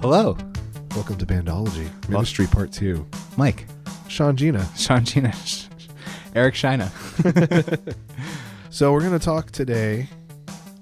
Hello, 0.00 0.36
Welcome 0.94 1.16
to 1.18 1.26
Bandology, 1.26 1.88
Ministry 2.08 2.46
Part 2.46 2.72
2. 2.72 3.06
Mike, 3.36 3.66
Sean 4.08 4.36
Gina. 4.36 4.66
Sean 4.76 5.04
Gina, 5.04 5.32
Eric 6.34 6.54
Shina. 6.54 6.90
So 8.70 8.92
we're 8.92 9.00
going 9.00 9.18
to 9.18 9.24
talk 9.24 9.50
today. 9.50 10.08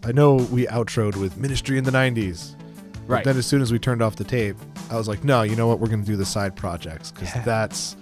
I 0.05 0.13
know 0.13 0.35
we 0.35 0.67
outroed 0.67 1.17
with 1.17 1.39
Ministry 1.39 1.79
in 1.79 1.85
the 1.85 1.91
90s. 1.93 2.55
But 2.93 3.09
Right. 3.09 3.25
then 3.25 3.39
as 3.39 3.47
soon 3.47 3.63
as 3.63 3.73
we 3.73 3.79
turned 3.79 4.03
off 4.03 4.17
the 4.17 4.25
tape, 4.25 4.57
I 4.91 4.97
was 4.97 5.07
like, 5.09 5.25
no, 5.25 5.43
you 5.43 5.55
know 5.57 5.67
what? 5.69 5.79
We're 5.81 5.87
going 5.87 6.03
to 6.03 6.07
do 6.07 6.17
the 6.17 6.27
side 6.27 6.57
projects 6.57 7.11
because 7.13 7.35
Yeah. 7.35 7.43
that's 7.43 7.97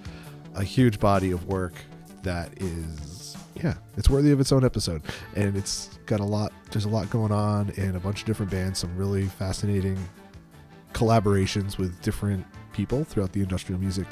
a 0.54 0.64
huge 0.64 0.98
body 0.98 1.30
of 1.30 1.46
work 1.46 1.74
that 2.22 2.60
is, 2.60 3.36
yeah, 3.62 3.74
it's 3.96 4.08
worthy 4.10 4.32
of 4.32 4.40
its 4.40 4.50
own 4.50 4.64
episode. 4.64 5.02
And 5.36 5.54
it's 5.56 5.90
got 6.06 6.18
a 6.18 6.24
lot, 6.24 6.52
there's 6.72 6.86
a 6.86 6.88
lot 6.88 7.08
going 7.10 7.30
on 7.30 7.70
in 7.76 7.94
a 7.94 8.00
bunch 8.00 8.20
of 8.20 8.26
different 8.26 8.50
bands, 8.50 8.80
some 8.80 8.96
really 8.96 9.26
fascinating 9.26 9.98
collaborations 10.94 11.76
with 11.76 12.00
different 12.02 12.46
people 12.72 13.04
throughout 13.04 13.32
the 13.32 13.40
industrial 13.40 13.80
music. 13.80 14.06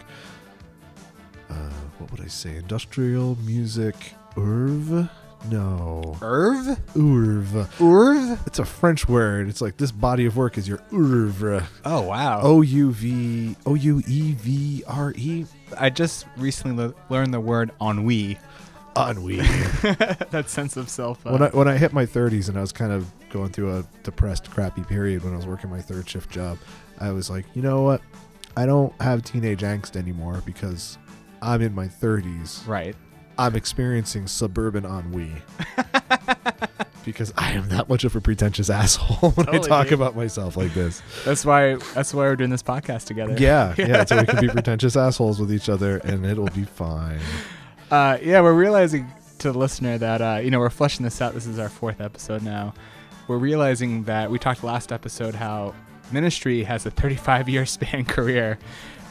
Uh, 1.48 1.70
what 1.98 2.10
would 2.10 2.20
I 2.20 2.28
say? 2.28 2.56
Industrial 2.56 3.36
music. 3.44 3.94
Urv? 4.36 5.08
No. 5.50 6.16
Irv? 6.22 6.78
Urv. 6.94 7.80
Irv? 7.80 8.40
It's 8.46 8.58
a 8.58 8.64
French 8.64 9.08
word. 9.08 9.48
It's 9.48 9.60
like 9.60 9.76
this 9.76 9.90
body 9.90 10.26
of 10.26 10.36
work 10.36 10.56
is 10.56 10.68
your 10.68 10.80
oeuvre. 10.92 11.66
Oh, 11.84 12.02
wow. 12.02 12.40
O 12.42 12.62
U 12.62 12.92
V 12.92 13.56
O 13.66 13.74
U 13.74 14.02
E 14.06 14.32
V 14.32 14.84
R 14.86 15.12
E. 15.16 15.46
I 15.76 15.90
just 15.90 16.26
recently 16.36 16.86
le- 16.86 16.94
learned 17.10 17.34
the 17.34 17.40
word 17.40 17.72
ennui. 17.80 18.38
Ennui. 18.96 19.36
that 20.30 20.44
sense 20.48 20.76
of 20.76 20.88
self. 20.88 21.26
Uh, 21.26 21.30
when 21.30 21.42
I 21.42 21.48
when 21.48 21.68
I 21.68 21.76
hit 21.76 21.92
my 21.92 22.06
30s 22.06 22.48
and 22.48 22.58
I 22.58 22.60
was 22.60 22.72
kind 22.72 22.92
of 22.92 23.10
going 23.30 23.50
through 23.50 23.78
a 23.78 23.84
depressed, 24.02 24.50
crappy 24.50 24.84
period 24.84 25.24
when 25.24 25.32
I 25.32 25.36
was 25.36 25.46
working 25.46 25.70
my 25.70 25.80
third 25.80 26.08
shift 26.08 26.30
job, 26.30 26.58
I 26.98 27.12
was 27.12 27.30
like, 27.30 27.46
you 27.54 27.62
know 27.62 27.82
what? 27.82 28.02
I 28.56 28.66
don't 28.66 28.92
have 29.00 29.22
teenage 29.22 29.60
angst 29.60 29.96
anymore 29.96 30.42
because 30.44 30.98
I'm 31.40 31.62
in 31.62 31.74
my 31.74 31.86
30s. 31.88 32.66
right. 32.66 32.94
I'm 33.38 33.56
experiencing 33.56 34.26
suburban 34.26 34.84
ennui. 34.84 35.32
because 37.04 37.32
I 37.36 37.52
am 37.52 37.68
that 37.70 37.88
much 37.88 38.04
of 38.04 38.14
a 38.14 38.20
pretentious 38.20 38.70
asshole 38.70 39.30
when 39.34 39.48
I 39.48 39.58
talk 39.58 39.88
dude. 39.88 39.94
about 39.94 40.14
myself 40.14 40.56
like 40.56 40.72
this. 40.74 41.02
That's 41.24 41.44
why. 41.44 41.76
That's 41.94 42.14
why 42.14 42.24
we're 42.24 42.36
doing 42.36 42.50
this 42.50 42.62
podcast 42.62 43.06
together. 43.06 43.34
Yeah, 43.38 43.74
yeah, 43.78 44.04
so 44.04 44.18
we 44.18 44.26
can 44.26 44.40
be 44.40 44.48
pretentious 44.48 44.96
assholes 44.96 45.40
with 45.40 45.52
each 45.52 45.68
other 45.68 45.98
and 45.98 46.24
it'll 46.24 46.46
be 46.46 46.64
fine. 46.64 47.20
Uh, 47.92 48.16
yeah, 48.22 48.40
we're 48.40 48.54
realizing 48.54 49.06
to 49.36 49.52
the 49.52 49.58
listener 49.58 49.98
that 49.98 50.22
uh, 50.22 50.40
you 50.42 50.50
know 50.50 50.58
we're 50.60 50.70
fleshing 50.70 51.04
this 51.04 51.20
out. 51.20 51.34
This 51.34 51.46
is 51.46 51.58
our 51.58 51.68
fourth 51.68 52.00
episode 52.00 52.42
now. 52.42 52.72
We're 53.28 53.36
realizing 53.36 54.04
that 54.04 54.30
we 54.30 54.38
talked 54.38 54.64
last 54.64 54.92
episode 54.92 55.34
how 55.34 55.74
ministry 56.10 56.64
has 56.64 56.86
a 56.86 56.90
35 56.90 57.50
year 57.50 57.66
span 57.66 58.04
career, 58.06 58.58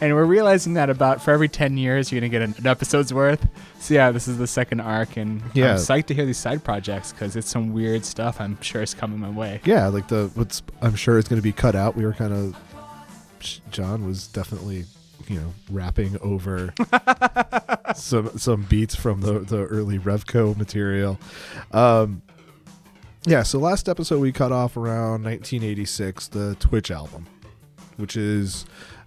and 0.01 0.15
we're 0.15 0.25
realizing 0.25 0.73
that 0.73 0.89
about 0.89 1.21
for 1.21 1.29
every 1.29 1.47
10 1.47 1.77
years 1.77 2.11
you're 2.11 2.19
gonna 2.21 2.29
get 2.29 2.41
an, 2.41 2.55
episode's 2.65 3.13
worth. 3.13 3.47
So 3.79 3.93
yeah, 3.93 4.09
this 4.09 4.27
is 4.27 4.39
the 4.39 4.47
second 4.47 4.79
arc, 4.79 5.15
and 5.15 5.43
Yeah. 5.53 5.73
I'm 5.73 5.77
psyched 5.77 6.07
to 6.07 6.15
hear 6.15 6.25
these 6.25 6.39
side 6.39 6.63
projects 6.63 7.11
because 7.11 7.35
it's 7.35 7.51
some 7.51 7.73
weird 7.73 8.03
stuff. 8.03 8.41
I'm 8.41 8.59
sure 8.61 8.81
is 8.81 8.95
coming 8.95 9.19
my 9.19 9.29
way. 9.29 9.61
Yeah, 9.63 9.89
like 9.89 10.07
the 10.07 10.31
what's 10.33 10.63
I'm 10.81 10.95
sure 10.95 11.19
it's 11.19 11.29
going 11.29 11.39
to 11.39 11.43
be 11.43 11.53
cut 11.53 11.75
out. 11.75 11.95
We 11.95 12.03
were 12.03 12.13
kind 12.13 12.33
of 12.33 12.55
John 13.69 14.07
was 14.07 14.25
definitely 14.25 14.85
you 15.27 15.39
know 15.39 15.53
rapping 15.69 16.17
over 16.21 16.73
some 17.95 18.37
some 18.37 18.63
beats 18.63 18.95
from 18.95 19.21
the 19.21 19.39
the 19.39 19.65
early 19.65 19.99
Revco 19.99 20.55
material. 20.57 21.19
Um 21.71 22.21
yeah, 23.25 23.43
so 23.43 23.59
last 23.59 23.87
episode 23.87 24.19
we 24.19 24.31
cut 24.31 24.51
off 24.51 24.77
around 24.77 25.23
1986, 25.23 26.29
the 26.29 26.55
Twitch 26.59 26.89
album, 26.89 27.27
which 27.97 28.17
is 28.17 28.65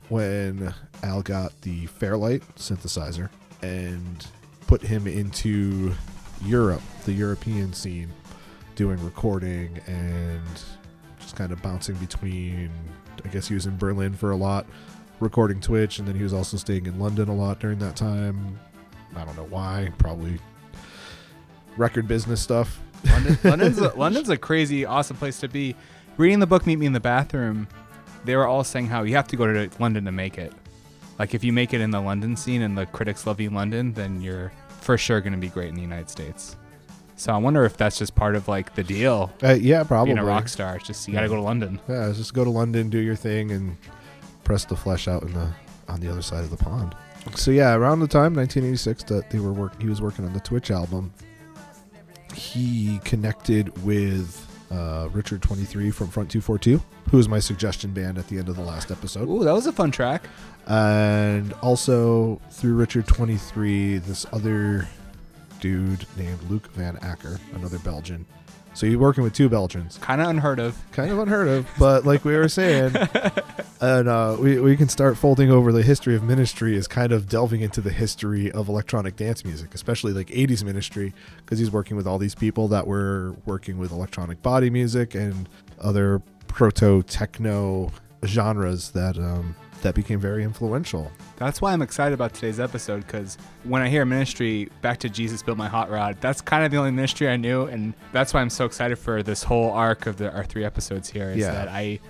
when 0.08 0.72
Al 1.02 1.20
got 1.22 1.60
the 1.62 1.86
Fairlight 1.86 2.42
synthesizer 2.54 3.28
and 3.62 4.24
put 4.68 4.82
him 4.82 5.08
into 5.08 5.92
Europe, 6.44 6.82
the 7.06 7.12
European 7.12 7.72
scene, 7.72 8.12
doing 8.76 9.02
recording 9.04 9.80
and 9.86 10.42
just 11.18 11.34
kind 11.34 11.50
of 11.52 11.60
bouncing 11.62 11.96
between. 11.96 12.70
I 13.24 13.28
guess 13.28 13.48
he 13.48 13.54
was 13.54 13.66
in 13.66 13.78
Berlin 13.78 14.14
for 14.14 14.32
a 14.32 14.36
lot, 14.36 14.66
recording 15.20 15.60
Twitch, 15.60 15.98
and 15.98 16.08
then 16.08 16.14
he 16.14 16.22
was 16.22 16.32
also 16.32 16.56
staying 16.56 16.86
in 16.86 16.98
London 16.98 17.28
a 17.28 17.34
lot 17.34 17.60
during 17.60 17.78
that 17.78 17.96
time. 17.96 18.58
I 19.16 19.24
don't 19.24 19.36
know 19.36 19.46
why, 19.48 19.90
probably 19.98 20.38
record 21.76 22.08
business 22.08 22.40
stuff. 22.40 22.80
London, 23.04 23.38
London's 23.44 23.78
a, 23.78 23.94
London's 23.94 24.28
a 24.28 24.36
crazy, 24.36 24.84
awesome 24.84 25.16
place 25.16 25.40
to 25.40 25.48
be. 25.48 25.74
Reading 26.16 26.38
the 26.38 26.46
book 26.46 26.66
"Meet 26.66 26.76
Me 26.76 26.86
in 26.86 26.92
the 26.92 27.00
Bathroom," 27.00 27.68
they 28.24 28.36
were 28.36 28.46
all 28.46 28.64
saying 28.64 28.86
how 28.86 29.02
you 29.02 29.14
have 29.16 29.28
to 29.28 29.36
go 29.36 29.52
to 29.52 29.70
London 29.80 30.04
to 30.04 30.12
make 30.12 30.38
it. 30.38 30.52
Like 31.18 31.34
if 31.34 31.44
you 31.44 31.52
make 31.52 31.72
it 31.74 31.80
in 31.80 31.90
the 31.90 32.00
London 32.00 32.36
scene 32.36 32.62
and 32.62 32.76
the 32.76 32.86
critics 32.86 33.26
love 33.26 33.40
you 33.40 33.48
in 33.48 33.54
London, 33.54 33.92
then 33.92 34.20
you're 34.20 34.52
for 34.80 34.98
sure 34.98 35.20
going 35.20 35.32
to 35.32 35.38
be 35.38 35.48
great 35.48 35.68
in 35.68 35.74
the 35.74 35.82
United 35.82 36.10
States. 36.10 36.56
So 37.16 37.32
I 37.32 37.36
wonder 37.36 37.64
if 37.64 37.76
that's 37.76 37.98
just 37.98 38.14
part 38.14 38.34
of 38.34 38.48
like 38.48 38.74
the 38.74 38.82
deal. 38.82 39.32
Uh, 39.42 39.52
yeah, 39.52 39.84
probably. 39.84 40.14
Being 40.14 40.24
a 40.24 40.26
rock 40.26 40.48
star, 40.48 40.76
it's 40.76 40.86
just 40.86 41.06
you 41.06 41.14
got 41.14 41.20
to 41.20 41.28
go 41.28 41.36
to 41.36 41.42
London. 41.42 41.80
Yeah, 41.88 42.12
just 42.14 42.34
go 42.34 42.42
to 42.42 42.50
London, 42.50 42.90
do 42.90 42.98
your 42.98 43.14
thing, 43.14 43.52
and 43.52 43.76
press 44.44 44.64
the 44.64 44.76
flesh 44.76 45.08
out 45.08 45.22
in 45.22 45.32
the 45.32 45.48
on 45.88 46.00
the 46.00 46.10
other 46.10 46.22
side 46.22 46.44
of 46.44 46.50
the 46.50 46.56
pond. 46.56 46.94
So 47.34 47.50
yeah, 47.50 47.74
around 47.74 48.00
the 48.00 48.06
time 48.08 48.34
1986 48.34 49.04
that 49.04 49.30
they 49.30 49.38
were 49.38 49.52
work, 49.52 49.80
he 49.80 49.88
was 49.88 50.00
working 50.02 50.24
on 50.26 50.32
the 50.32 50.40
Twitch 50.40 50.70
album. 50.70 51.12
He 52.34 53.00
connected 53.04 53.76
with 53.84 54.46
uh, 54.70 55.08
Richard 55.12 55.40
23 55.42 55.90
from 55.90 56.08
Front 56.08 56.30
242, 56.30 56.82
who 57.10 57.16
was 57.16 57.28
my 57.28 57.38
suggestion 57.38 57.92
band 57.92 58.18
at 58.18 58.26
the 58.28 58.38
end 58.38 58.48
of 58.48 58.56
the 58.56 58.62
last 58.62 58.90
episode, 58.90 59.28
Ooh, 59.28 59.44
that 59.44 59.52
was 59.52 59.66
a 59.66 59.72
fun 59.72 59.90
track. 59.90 60.24
and 60.66 61.52
also 61.62 62.40
through 62.50 62.74
Richard 62.74 63.06
23, 63.06 63.98
this 63.98 64.26
other 64.32 64.88
dude 65.60 66.06
named 66.16 66.42
Luke 66.50 66.66
Van 66.72 66.96
Acker, 67.02 67.38
another 67.54 67.78
Belgian. 67.80 68.26
So 68.74 68.86
you're 68.86 68.98
working 68.98 69.22
with 69.22 69.32
two 69.32 69.48
Belgians 69.48 69.98
Kind 69.98 70.20
of 70.20 70.28
unheard 70.28 70.58
of. 70.58 70.76
kind 70.90 71.10
of 71.10 71.18
unheard 71.20 71.46
of, 71.48 71.68
but 71.78 72.04
like 72.04 72.24
we 72.24 72.34
were 72.36 72.48
saying, 72.48 72.94
and 73.80 74.08
uh, 74.08 74.36
we 74.38 74.58
we 74.60 74.76
can 74.76 74.88
start 74.88 75.16
folding 75.16 75.50
over 75.50 75.70
the 75.72 75.82
history 75.82 76.16
of 76.16 76.24
ministry 76.24 76.76
as 76.76 76.88
kind 76.88 77.12
of 77.12 77.28
delving 77.28 77.60
into 77.60 77.80
the 77.80 77.90
history 77.92 78.50
of 78.50 78.68
electronic 78.68 79.14
dance 79.16 79.44
music, 79.44 79.74
especially 79.74 80.12
like 80.12 80.26
'80s 80.28 80.64
ministry, 80.64 81.14
because 81.38 81.58
he's 81.60 81.70
working 81.70 81.96
with 81.96 82.06
all 82.06 82.18
these 82.18 82.34
people 82.34 82.66
that 82.68 82.86
were 82.86 83.36
working 83.46 83.78
with 83.78 83.92
electronic 83.92 84.42
body 84.42 84.70
music 84.70 85.14
and 85.14 85.48
other 85.80 86.20
proto 86.48 87.02
techno 87.04 87.92
genres 88.24 88.90
that 88.90 89.16
um, 89.18 89.54
that 89.84 89.94
became 89.94 90.18
very 90.18 90.42
influential. 90.42 91.10
That's 91.36 91.60
why 91.62 91.72
I'm 91.72 91.80
excited 91.82 92.12
about 92.14 92.34
today's 92.34 92.58
episode 92.58 93.06
because 93.06 93.38
when 93.62 93.80
I 93.80 93.88
hear 93.88 94.04
ministry, 94.04 94.68
back 94.82 94.98
to 95.00 95.08
Jesus 95.08 95.42
built 95.42 95.56
my 95.56 95.68
hot 95.68 95.90
rod. 95.90 96.16
That's 96.20 96.40
kind 96.40 96.64
of 96.64 96.70
the 96.72 96.76
only 96.78 96.90
ministry 96.90 97.28
I 97.28 97.36
knew, 97.36 97.64
and 97.66 97.94
that's 98.12 98.34
why 98.34 98.40
I'm 98.40 98.50
so 98.50 98.64
excited 98.64 98.96
for 98.98 99.22
this 99.22 99.42
whole 99.44 99.70
arc 99.70 100.06
of 100.06 100.16
the 100.16 100.32
our 100.32 100.44
three 100.44 100.64
episodes 100.64 101.08
here. 101.08 101.30
Is 101.30 101.38
Yeah. 101.38 101.52
that 101.52 101.68
I, 101.68 102.00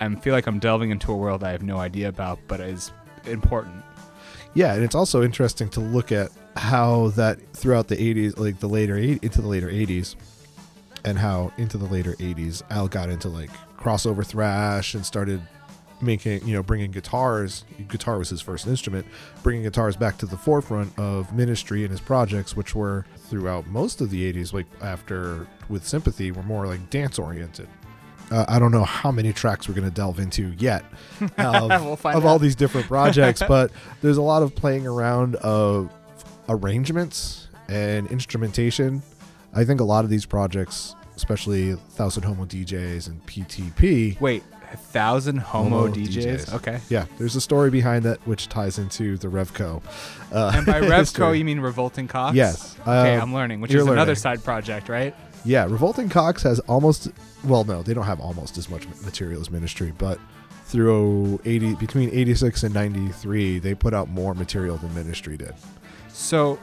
I 0.00 0.14
feel 0.16 0.32
like 0.32 0.46
I'm 0.46 0.58
delving 0.58 0.90
into 0.90 1.12
a 1.12 1.16
world 1.16 1.44
I 1.44 1.50
have 1.52 1.62
no 1.62 1.76
idea 1.76 2.08
about, 2.08 2.38
but 2.48 2.60
is 2.60 2.90
important. 3.26 3.84
Yeah, 4.54 4.74
and 4.74 4.82
it's 4.82 4.94
also 4.94 5.22
interesting 5.22 5.68
to 5.70 5.80
look 5.80 6.10
at 6.10 6.30
how 6.56 7.08
that 7.10 7.38
throughout 7.52 7.88
the 7.88 7.96
80s, 7.96 8.38
like 8.38 8.60
the 8.60 8.68
later 8.68 8.96
eight, 8.96 9.22
into 9.22 9.40
the 9.42 9.46
later 9.48 9.68
80s, 9.68 10.16
and 11.04 11.18
how 11.18 11.52
into 11.58 11.78
the 11.78 11.84
later 11.86 12.12
80s, 12.14 12.62
Al 12.70 12.88
got 12.88 13.10
into 13.10 13.28
like 13.28 13.50
crossover 13.76 14.24
thrash 14.24 14.94
and 14.94 15.04
started 15.04 15.40
making, 16.00 16.46
you 16.46 16.54
know, 16.54 16.62
bringing 16.62 16.90
guitars. 16.90 17.64
Guitar 17.88 18.18
was 18.18 18.28
his 18.28 18.40
first 18.40 18.66
instrument, 18.66 19.06
bringing 19.42 19.62
guitars 19.62 19.96
back 19.96 20.18
to 20.18 20.26
the 20.26 20.36
forefront 20.36 20.96
of 20.98 21.32
ministry 21.32 21.82
and 21.82 21.90
his 21.90 22.00
projects, 22.00 22.56
which 22.56 22.74
were 22.74 23.04
throughout 23.16 23.66
most 23.66 24.00
of 24.00 24.10
the 24.10 24.32
80s, 24.32 24.52
like 24.52 24.66
after 24.80 25.46
with 25.68 25.86
Sympathy, 25.86 26.30
were 26.30 26.42
more 26.42 26.66
like 26.66 26.90
dance 26.90 27.18
oriented. 27.18 27.68
Uh, 28.30 28.44
I 28.46 28.58
don't 28.58 28.72
know 28.72 28.84
how 28.84 29.10
many 29.10 29.32
tracks 29.32 29.68
we're 29.68 29.74
going 29.74 29.88
to 29.88 29.94
delve 29.94 30.18
into 30.18 30.52
yet 30.58 30.84
of, 31.38 31.70
We'll 31.82 31.98
of 32.14 32.26
all 32.26 32.38
these 32.38 32.54
different 32.54 32.86
projects, 32.86 33.42
but 33.46 33.70
there's 34.02 34.18
a 34.18 34.22
lot 34.22 34.42
of 34.42 34.54
playing 34.54 34.86
around 34.86 35.36
of 35.36 35.90
arrangements 36.48 37.48
and 37.68 38.10
instrumentation. 38.10 39.02
I 39.54 39.64
think 39.64 39.80
a 39.80 39.84
lot 39.84 40.04
of 40.04 40.10
these 40.10 40.26
projects, 40.26 40.94
especially 41.16 41.74
Thousand 41.74 42.22
Homo 42.24 42.44
DJs 42.44 43.08
and 43.08 43.24
PTP, 43.26 44.20
Wait, 44.20 44.42
a 44.72 44.76
thousand 44.76 45.38
homo, 45.38 45.80
Homo 45.82 45.94
DJs? 45.94 46.08
DJs. 46.46 46.54
Okay. 46.54 46.80
yeah, 46.88 47.06
there's 47.18 47.36
a 47.36 47.40
story 47.40 47.70
behind 47.70 48.04
that 48.04 48.18
which 48.26 48.48
ties 48.48 48.78
into 48.78 49.16
the 49.18 49.28
Revco. 49.28 49.82
Uh, 50.32 50.52
And 50.54 50.66
by 50.66 50.80
Revco, 50.80 51.36
you 51.36 51.44
mean 51.44 51.60
Revolting 51.60 52.08
Cocks? 52.08 52.34
Yes. 52.36 52.76
Okay, 52.82 53.16
Uh, 53.16 53.22
I'm 53.22 53.32
learning, 53.34 53.60
which 53.60 53.72
is 53.74 53.86
another 53.86 54.14
side 54.14 54.42
project, 54.44 54.88
right? 54.88 55.14
Yeah, 55.44 55.64
Revolting 55.64 56.08
Cocks 56.08 56.42
has 56.42 56.60
almost 56.60 57.08
well, 57.44 57.64
no, 57.64 57.82
they 57.82 57.94
don't 57.94 58.04
have 58.06 58.20
almost 58.20 58.58
as 58.58 58.68
much 58.68 58.86
material 59.04 59.40
as 59.40 59.50
Ministry, 59.50 59.92
but 59.96 60.18
through 60.64 61.40
80 61.44 61.76
between 61.76 62.10
86 62.10 62.62
and 62.64 62.74
93, 62.74 63.58
they 63.58 63.74
put 63.74 63.94
out 63.94 64.08
more 64.10 64.34
material 64.34 64.76
than 64.76 64.92
Ministry 64.94 65.36
did. 65.36 65.54
So, 66.12 66.58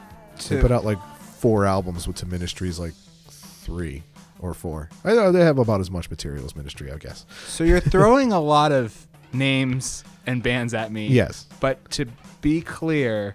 They 0.48 0.60
put 0.60 0.70
out 0.70 0.84
like 0.84 0.98
four 1.18 1.64
albums 1.64 2.06
with 2.06 2.16
to 2.16 2.26
Ministry's 2.26 2.78
like 2.78 2.92
3 3.28 4.02
or 4.38 4.54
4. 4.54 4.88
I 5.04 5.14
know 5.14 5.32
they 5.32 5.40
have 5.44 5.58
about 5.58 5.80
as 5.80 5.90
much 5.90 6.10
material 6.10 6.44
as 6.44 6.54
Ministry, 6.56 6.90
I 6.92 6.96
guess. 6.98 7.24
so 7.46 7.64
you're 7.64 7.80
throwing 7.80 8.32
a 8.32 8.40
lot 8.40 8.72
of 8.72 9.06
names 9.32 10.04
and 10.26 10.42
bands 10.42 10.74
at 10.74 10.92
me. 10.92 11.08
Yes. 11.08 11.46
But 11.60 11.90
to 11.92 12.06
be 12.40 12.60
clear, 12.60 13.34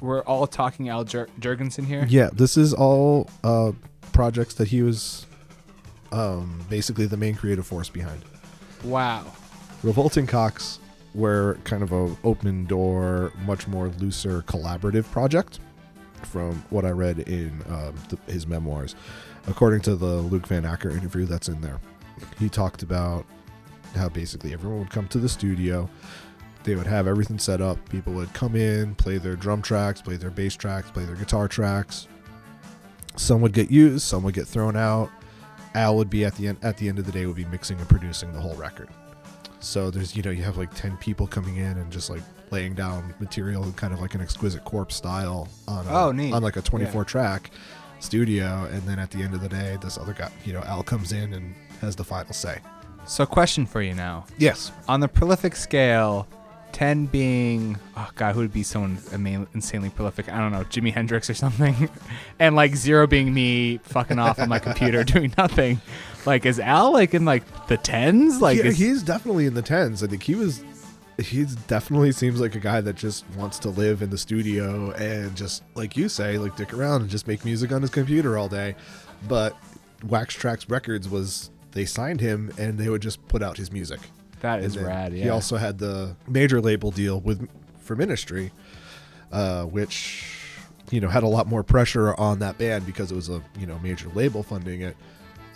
we're 0.00 0.22
all 0.22 0.46
talking 0.46 0.88
Al 0.88 1.04
Jur- 1.04 1.28
Jourgensen 1.40 1.84
here. 1.86 2.06
Yeah, 2.08 2.30
this 2.32 2.56
is 2.56 2.74
all 2.74 3.28
uh, 3.44 3.72
projects 4.12 4.54
that 4.54 4.68
he 4.68 4.82
was 4.82 5.26
um, 6.12 6.64
basically 6.68 7.06
the 7.06 7.16
main 7.16 7.34
creative 7.34 7.66
force 7.66 7.88
behind. 7.88 8.22
Wow. 8.84 9.24
Revolting 9.82 10.26
Cocks 10.26 10.80
were 11.14 11.58
kind 11.64 11.82
of 11.82 11.92
a 11.92 12.14
open 12.24 12.66
door, 12.66 13.32
much 13.44 13.66
more 13.66 13.88
looser 13.98 14.42
collaborative 14.42 15.10
project. 15.10 15.60
From 16.22 16.64
what 16.70 16.84
I 16.84 16.90
read 16.90 17.20
in 17.20 17.62
um, 17.68 17.94
th- 18.08 18.20
his 18.26 18.46
memoirs, 18.46 18.96
according 19.46 19.80
to 19.82 19.96
the 19.96 20.06
Luke 20.06 20.46
Van 20.46 20.64
Acker 20.64 20.90
interview 20.90 21.24
that's 21.24 21.48
in 21.48 21.60
there, 21.60 21.80
he 22.38 22.48
talked 22.48 22.82
about 22.82 23.24
how 23.94 24.08
basically 24.08 24.52
everyone 24.52 24.80
would 24.80 24.90
come 24.90 25.08
to 25.08 25.18
the 25.18 25.28
studio, 25.28 25.88
they 26.64 26.74
would 26.74 26.86
have 26.86 27.06
everything 27.06 27.38
set 27.38 27.60
up. 27.60 27.88
People 27.88 28.12
would 28.14 28.32
come 28.34 28.56
in, 28.56 28.94
play 28.96 29.18
their 29.18 29.36
drum 29.36 29.62
tracks, 29.62 30.02
play 30.02 30.16
their 30.16 30.30
bass 30.30 30.56
tracks, 30.56 30.90
play 30.90 31.04
their 31.04 31.14
guitar 31.14 31.48
tracks. 31.48 32.08
Some 33.16 33.40
would 33.40 33.52
get 33.52 33.70
used, 33.70 34.02
some 34.02 34.22
would 34.24 34.34
get 34.34 34.46
thrown 34.46 34.76
out. 34.76 35.10
Al 35.74 35.96
would 35.96 36.10
be 36.10 36.24
at 36.24 36.34
the 36.36 36.48
end 36.48 36.58
at 36.62 36.76
the 36.78 36.88
end 36.88 36.98
of 36.98 37.06
the 37.06 37.12
day 37.12 37.26
would 37.26 37.36
be 37.36 37.44
mixing 37.46 37.78
and 37.78 37.88
producing 37.88 38.32
the 38.32 38.40
whole 38.40 38.54
record. 38.54 38.88
So 39.60 39.90
there's 39.90 40.16
you 40.16 40.22
know 40.22 40.30
you 40.30 40.42
have 40.42 40.56
like 40.56 40.74
ten 40.74 40.96
people 40.96 41.26
coming 41.26 41.56
in 41.56 41.78
and 41.78 41.90
just 41.92 42.10
like 42.10 42.22
laying 42.50 42.74
down 42.74 43.14
material 43.20 43.62
in 43.64 43.72
kind 43.74 43.92
of 43.92 44.00
like 44.00 44.14
an 44.14 44.20
exquisite 44.20 44.64
corpse 44.64 44.96
style 44.96 45.48
on 45.68 45.86
a, 45.86 45.90
Oh, 45.90 46.12
on 46.32 46.42
like 46.42 46.56
a 46.56 46.62
24 46.62 47.04
track 47.04 47.50
studio, 48.00 48.68
and 48.72 48.82
then 48.82 48.98
at 48.98 49.10
the 49.10 49.22
end 49.22 49.34
of 49.34 49.40
the 49.40 49.48
day, 49.48 49.76
this 49.80 49.98
other 49.98 50.12
guy 50.12 50.30
you 50.44 50.52
know 50.52 50.62
Al 50.62 50.82
comes 50.82 51.12
in 51.12 51.32
and 51.32 51.54
has 51.80 51.96
the 51.96 52.04
final 52.04 52.32
say. 52.32 52.58
So, 53.06 53.24
question 53.24 53.66
for 53.66 53.80
you 53.82 53.94
now. 53.94 54.26
Yes. 54.38 54.72
On 54.88 54.98
the 54.98 55.06
prolific 55.06 55.54
scale, 55.54 56.26
10 56.72 57.06
being, 57.06 57.78
oh 57.96 58.10
God, 58.16 58.34
who 58.34 58.40
would 58.40 58.52
be 58.52 58.62
someone 58.64 58.98
insanely 59.54 59.90
prolific? 59.90 60.28
I 60.28 60.38
don't 60.38 60.50
know, 60.52 60.64
Jimi 60.64 60.92
Hendrix 60.92 61.30
or 61.30 61.34
something. 61.34 61.88
and 62.40 62.56
like 62.56 62.74
zero 62.74 63.06
being 63.06 63.32
me 63.32 63.78
fucking 63.84 64.18
off 64.18 64.38
on 64.40 64.48
my 64.48 64.58
computer 64.58 65.04
doing 65.04 65.32
nothing. 65.38 65.80
Like, 66.26 66.44
is 66.44 66.58
Al 66.58 66.92
like 66.92 67.14
in 67.14 67.24
like 67.24 67.44
the 67.68 67.76
tens? 67.76 68.42
Like, 68.42 68.58
yeah, 68.58 68.64
is- 68.64 68.78
he's 68.78 69.02
definitely 69.02 69.46
in 69.46 69.54
the 69.54 69.62
tens. 69.62 70.02
I 70.02 70.08
think 70.08 70.22
he 70.24 70.34
was. 70.34 70.62
He 71.18 71.46
definitely 71.66 72.12
seems 72.12 72.40
like 72.40 72.54
a 72.54 72.60
guy 72.60 72.82
that 72.82 72.94
just 72.94 73.24
wants 73.36 73.58
to 73.60 73.70
live 73.70 74.02
in 74.02 74.10
the 74.10 74.18
studio 74.18 74.90
and 74.92 75.34
just 75.34 75.62
like 75.74 75.96
you 75.96 76.08
say, 76.10 76.36
like 76.36 76.56
dick 76.56 76.74
around 76.74 77.02
and 77.02 77.10
just 77.10 77.26
make 77.26 77.44
music 77.44 77.72
on 77.72 77.80
his 77.80 77.90
computer 77.90 78.36
all 78.36 78.48
day. 78.48 78.76
But 79.26 79.56
Wax 80.04 80.36
Trax 80.36 80.70
Records 80.70 81.08
was 81.08 81.50
they 81.72 81.86
signed 81.86 82.20
him 82.20 82.52
and 82.58 82.76
they 82.78 82.90
would 82.90 83.00
just 83.02 83.26
put 83.28 83.42
out 83.42 83.56
his 83.56 83.72
music. 83.72 84.00
that 84.40 84.60
is 84.62 84.76
rad. 84.78 85.14
Yeah. 85.14 85.24
He 85.24 85.30
also 85.30 85.56
had 85.56 85.78
the 85.78 86.16
major 86.28 86.60
label 86.60 86.90
deal 86.90 87.20
with 87.20 87.48
for 87.78 87.96
Ministry, 87.96 88.52
uh, 89.32 89.64
which 89.64 90.24
you 90.90 91.00
know 91.00 91.08
had 91.08 91.22
a 91.22 91.28
lot 91.28 91.46
more 91.46 91.62
pressure 91.62 92.14
on 92.14 92.40
that 92.40 92.58
band 92.58 92.84
because 92.84 93.10
it 93.10 93.14
was 93.14 93.28
a 93.30 93.42
you 93.58 93.66
know 93.66 93.78
major 93.78 94.08
label 94.10 94.42
funding 94.42 94.82
it, 94.82 94.96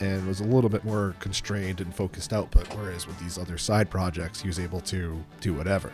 and 0.01 0.27
was 0.27 0.41
a 0.41 0.45
little 0.45 0.71
bit 0.71 0.85
more 0.85 1.15
constrained 1.21 1.81
and 1.81 1.95
focused 1.95 2.33
output. 2.33 2.67
Whereas 2.75 3.07
with 3.07 3.19
these 3.21 3.39
other 3.39 3.59
side 3.59 3.91
projects, 3.91 4.41
he 4.41 4.49
was 4.49 4.59
able 4.59 4.81
to 4.83 5.23
do 5.41 5.55
whatever. 5.55 5.93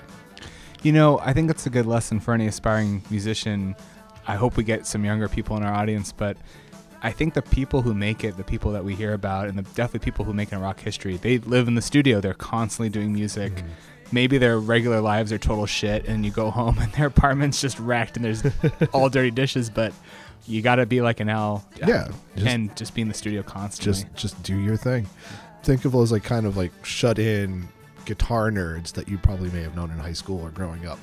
You 0.83 0.93
know, 0.93 1.19
I 1.19 1.33
think 1.33 1.49
that's 1.49 1.67
a 1.67 1.71
good 1.71 1.87
lesson 1.87 2.21
for 2.21 2.33
any 2.33 2.47
aspiring 2.47 3.03
musician. 3.11 3.75
I 4.27 4.37
hope 4.37 4.57
we 4.57 4.65
get 4.65 4.87
some 4.87 5.05
younger 5.05 5.29
people 5.29 5.57
in 5.57 5.63
our 5.63 5.73
audience, 5.73 6.13
but 6.13 6.37
I 7.03 7.13
think 7.13 7.35
the 7.35 7.43
people 7.43 7.83
who 7.83 7.95
make 7.95 8.25
it, 8.25 8.37
the 8.37 8.45
people 8.45 8.73
that 8.73 8.85
we 8.85 8.95
hear 8.95 9.13
about, 9.13 9.49
and 9.49 9.59
the 9.59 9.63
definitely 9.63 10.01
people 10.01 10.25
who 10.25 10.33
make 10.33 10.53
it 10.53 10.57
in 10.57 10.61
rock 10.61 10.81
history, 10.81 11.17
they 11.17 11.39
live 11.39 11.69
in 11.69 11.75
the 11.75 11.83
studio. 11.83 12.21
They're 12.21 12.35
constantly 12.35 12.89
doing 12.89 13.13
music. 13.13 13.55
Mm-hmm. 13.55 13.69
Maybe 14.13 14.39
their 14.39 14.59
regular 14.59 15.01
lives 15.01 15.33
are 15.33 15.39
total 15.39 15.67
shit, 15.67 16.07
and 16.07 16.25
you 16.25 16.31
go 16.31 16.51
home 16.53 16.79
and 16.79 16.93
their 16.93 17.07
apartment's 17.07 17.61
just 17.61 17.79
wrecked 17.79 18.17
and 18.17 18.25
there's 18.25 18.45
all 18.93 19.09
dirty 19.09 19.31
dishes. 19.31 19.71
But 19.71 19.93
you 20.49 20.63
got 20.63 20.77
to 20.77 20.87
be 20.87 21.01
like 21.01 21.21
an 21.21 21.29
L. 21.29 21.67
Yeah, 21.77 22.09
just- 22.37 22.47
and 22.47 22.77
just 22.77 22.95
be 22.95 23.03
in 23.03 23.09
the 23.09 23.15
studio 23.15 23.43
constantly. 23.43 23.93
Just 24.05 24.15
just 24.17 24.43
do 24.43 24.57
your 24.57 24.77
thing. 24.77 25.07
Think 25.63 25.85
of 25.85 25.93
those 25.93 26.13
like 26.13 26.23
kind 26.25 26.47
of 26.47 26.57
like 26.57 26.73
shut 26.85 27.19
in 27.19 27.69
guitar 28.05 28.51
nerds 28.51 28.93
that 28.93 29.09
you 29.09 29.19
probably 29.19 29.51
may 29.51 29.63
have 29.63 29.75
known 29.75 29.91
in 29.91 29.99
high 29.99 30.13
school 30.13 30.41
or 30.41 30.51
growing 30.51 30.87
up. 30.87 30.99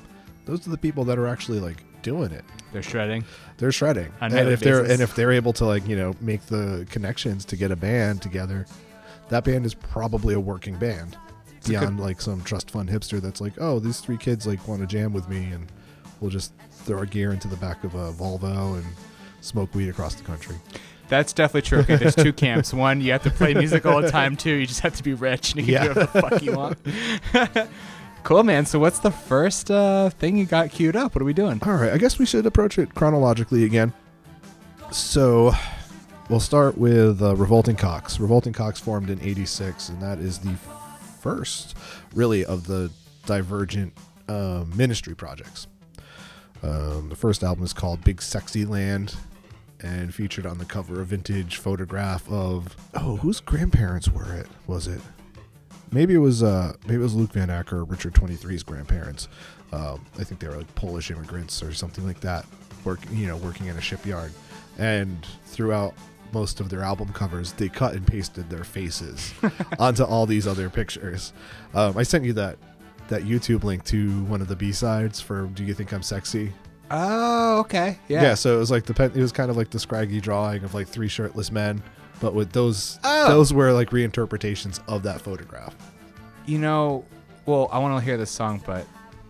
Those 0.45 0.65
are 0.67 0.69
the 0.71 0.77
people 0.77 1.03
that 1.05 1.17
are 1.19 1.27
actually 1.27 1.59
like 1.59 1.83
doing 2.01 2.31
it. 2.31 2.43
They're 2.71 2.81
shredding. 2.83 3.23
they're 3.57 3.71
shredding 3.71 4.11
and 4.19 4.49
if 4.49 4.59
they're 4.61 4.83
and 4.93 5.01
if 5.01 5.15
they're 5.15 5.31
able 5.31 5.53
to 5.53 5.65
like 5.65 5.87
you 5.87 5.95
know 5.95 6.13
make 6.21 6.45
the 6.47 6.87
connections 6.89 7.45
to 7.45 7.55
get 7.55 7.71
a 7.71 7.75
band 7.75 8.21
together 8.21 8.65
that 9.29 9.43
band 9.43 9.65
is 9.65 9.73
probably 9.75 10.33
a 10.33 10.39
working 10.39 10.75
band 10.77 11.15
good- 11.63 11.69
beyond 11.69 11.99
like 11.99 12.19
some 12.19 12.41
trust 12.43 12.71
fund 12.71 12.89
hipster 12.89 13.21
that's 13.21 13.39
like 13.41 13.53
oh 13.59 13.77
these 13.79 13.99
three 13.99 14.17
kids 14.17 14.47
like 14.47 14.67
want 14.67 14.81
to 14.81 14.87
jam 14.87 15.13
with 15.13 15.29
me 15.29 15.51
and 15.51 15.71
we'll 16.19 16.31
just 16.31 16.51
throw 16.71 16.97
our 16.97 17.05
gear 17.05 17.31
into 17.31 17.47
the 17.47 17.55
back 17.57 17.83
of 17.83 17.93
a 17.95 18.11
volvo 18.13 18.75
and 18.75 18.85
smoke 19.43 19.73
weed 19.75 19.89
across 19.89 20.15
the 20.15 20.23
country 20.23 20.55
That's 21.09 21.33
definitely 21.33 21.67
true. 21.67 21.79
Okay, 21.79 21.97
there's 21.97 22.15
two 22.15 22.33
camps. 22.33 22.73
One, 22.73 22.99
you 23.01 23.11
have 23.11 23.23
to 23.23 23.29
play 23.29 23.53
music 23.53 23.85
all 23.85 24.01
the 24.01 24.09
time. 24.09 24.35
Two, 24.35 24.51
you 24.53 24.65
just 24.65 24.79
have 24.79 24.95
to 24.95 25.03
be 25.03 25.13
rich 25.13 25.53
and 25.53 25.67
you 25.67 25.75
can 25.77 25.87
Yeah. 25.87 25.93
do 25.93 25.99
whatever 25.99 26.11
the 26.11 26.21
fuck 26.21 26.41
you 26.41 26.53
want. 26.53 27.69
cool, 28.23 28.43
man. 28.43 28.65
So, 28.65 28.79
what's 28.79 28.99
the 28.99 29.11
first 29.11 29.69
uh, 29.69 30.09
thing 30.11 30.37
you 30.37 30.45
got 30.45 30.71
queued 30.71 30.95
up? 30.95 31.13
What 31.13 31.21
are 31.21 31.25
we 31.25 31.33
doing? 31.33 31.59
all 31.63 31.73
right 31.73 31.91
i 31.91 31.97
guess 31.97 32.17
we 32.17 32.25
should 32.25 32.45
approach 32.45 32.79
it 32.79 32.95
chronologically 32.95 33.63
again 33.65 33.93
so 34.91 35.51
we'll 36.29 36.39
start 36.39 36.77
with 36.77 37.21
uh, 37.21 37.35
revolting 37.35 37.75
cocks 37.75 38.19
revolting 38.19 38.53
cocks 38.53 38.79
formed 38.79 39.09
in 39.09 39.19
86 39.21 39.89
and 39.89 40.01
that 40.01 40.19
is 40.19 40.39
the 40.39 40.55
first 41.21 41.75
really 42.15 42.45
of 42.45 42.65
the 42.67 42.89
divergent 43.25 43.93
uh, 44.29 44.63
ministry 44.75 45.15
projects 45.15 45.67
um, 46.63 47.09
the 47.09 47.15
first 47.15 47.43
album 47.43 47.63
is 47.63 47.73
called 47.73 48.03
big 48.03 48.21
sexy 48.21 48.65
land 48.65 49.15
and 49.83 50.15
featured 50.15 50.45
on 50.45 50.57
the 50.57 50.65
cover 50.65 51.01
a 51.01 51.05
vintage 51.05 51.57
photograph 51.57 52.29
of 52.31 52.75
oh 52.95 53.17
whose 53.17 53.39
grandparents 53.39 54.09
were 54.09 54.33
it? 54.33 54.47
Was 54.65 54.87
it? 54.87 55.01
Maybe 55.91 56.15
it 56.15 56.19
was 56.19 56.41
uh 56.41 56.73
maybe 56.85 56.95
it 56.95 57.03
was 57.03 57.13
luke 57.13 57.33
van 57.33 57.49
acker 57.49 57.79
or 57.79 57.83
richard 57.83 58.13
23's 58.13 58.63
grandparents. 58.63 59.27
Um, 59.71 60.05
i 60.19 60.23
think 60.23 60.39
they 60.39 60.47
were 60.47 60.57
like 60.57 60.73
polish 60.75 61.11
immigrants 61.11 61.61
or 61.61 61.73
something 61.73 62.05
like 62.05 62.19
that 62.21 62.45
work 62.85 62.99
you 63.11 63.27
know 63.27 63.37
working 63.37 63.67
in 63.67 63.77
a 63.77 63.81
shipyard. 63.81 64.31
And 64.77 65.25
throughout 65.45 65.93
most 66.31 66.59
of 66.59 66.69
their 66.69 66.81
album 66.81 67.09
covers 67.13 67.53
they 67.53 67.69
cut 67.69 67.93
and 67.93 68.07
pasted 68.07 68.49
their 68.49 68.63
faces 68.63 69.33
onto 69.79 70.03
all 70.03 70.25
these 70.25 70.47
other 70.47 70.69
pictures. 70.69 71.33
Um, 71.73 71.97
i 71.97 72.03
sent 72.03 72.23
you 72.23 72.33
that 72.33 72.57
that 73.09 73.23
youtube 73.23 73.63
link 73.65 73.83
to 73.83 74.23
one 74.23 74.41
of 74.41 74.47
the 74.47 74.55
b-sides 74.55 75.19
for 75.19 75.47
do 75.47 75.65
you 75.65 75.73
think 75.73 75.91
i'm 75.91 76.01
sexy 76.01 76.53
Oh, 76.91 77.59
okay. 77.61 77.97
Yeah. 78.07 78.21
yeah. 78.21 78.33
so 78.35 78.55
it 78.55 78.59
was 78.59 78.71
like 78.71 78.85
the 78.85 78.93
pen, 78.93 79.11
it 79.15 79.21
was 79.21 79.31
kind 79.31 79.49
of 79.49 79.57
like 79.57 79.69
the 79.71 79.79
scraggy 79.79 80.19
drawing 80.21 80.63
of 80.63 80.73
like 80.73 80.87
three 80.87 81.07
shirtless 81.07 81.51
men, 81.51 81.81
but 82.19 82.33
with 82.33 82.51
those 82.51 82.99
Oh. 83.03 83.27
those 83.29 83.53
were 83.53 83.71
like 83.71 83.89
reinterpretations 83.89 84.79
of 84.87 85.03
that 85.03 85.21
photograph. 85.21 85.75
You 86.45 86.59
know, 86.59 87.05
well, 87.45 87.69
I 87.71 87.79
want 87.79 87.97
to 87.99 88.03
hear 88.05 88.17
this 88.17 88.29
song, 88.31 88.61
but 88.65 88.85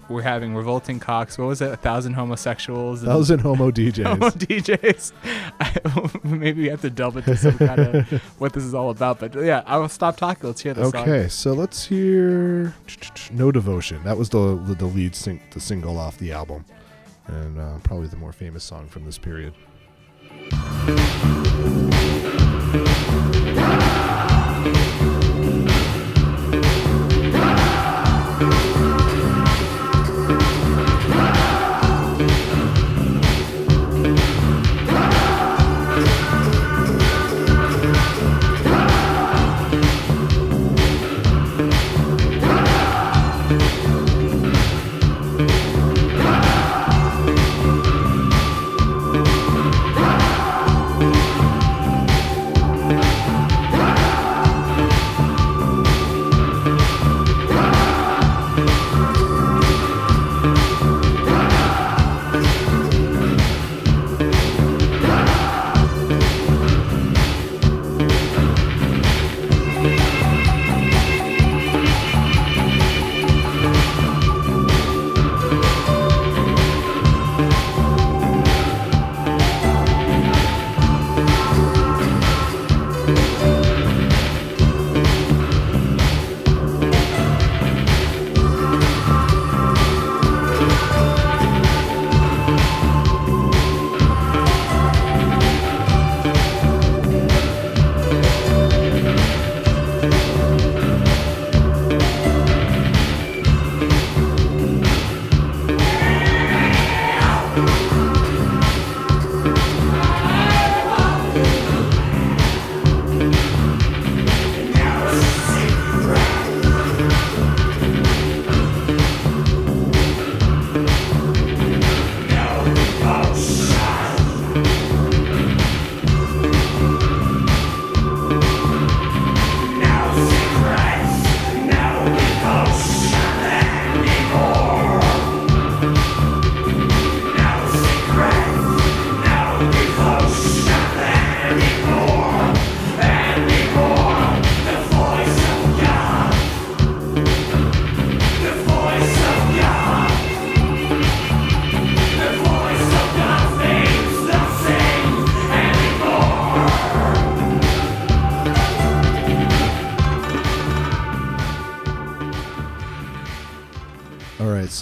we're 0.09 0.21
having 0.21 0.53
Revolting 0.53 0.99
cocks. 0.99 1.37
What 1.37 1.45
was 1.47 1.61
it? 1.61 1.71
A 1.71 1.77
thousand 1.77 2.13
homosexuals. 2.13 3.01
and- 3.03 3.11
Thousand 3.11 3.39
homo 3.41 3.55
Homo 3.65 3.71
DJs. 3.71 4.33
DJs. 4.33 5.11
I, 5.61 6.19
maybe 6.27 6.63
we 6.63 6.69
have 6.69 6.81
to 6.81 6.89
delve 6.89 7.17
into 7.17 7.37
some 7.37 7.57
kind 7.57 7.79
of 7.79 8.11
what 8.39 8.51
this 8.53 8.63
is 8.63 8.73
all 8.73 8.89
about. 8.89 9.19
But 9.19 9.33
yeah, 9.35 9.63
I 9.65 9.77
will 9.77 9.87
stop 9.89 10.17
talking. 10.17 10.47
Let's 10.49 10.61
hear 10.61 10.73
the 10.73 10.89
song. 10.91 11.01
okay, 11.03 11.29
so 11.29 11.53
let's 11.53 11.85
hear 11.85 12.73
"No 13.31 13.51
Devotion." 13.51 14.03
That 14.03 14.17
was 14.17 14.29
the 14.29 14.57
the, 14.65 14.75
the 14.75 14.85
lead 14.85 15.15
sing, 15.15 15.39
the 15.51 15.61
single 15.61 15.97
off 15.97 16.17
the 16.17 16.31
album, 16.33 16.65
and 17.27 17.59
uh, 17.59 17.77
probably 17.83 18.07
the 18.07 18.17
more 18.17 18.33
famous 18.33 18.63
song 18.63 18.87
from 18.87 19.05
this 19.05 19.17
period. 19.17 19.53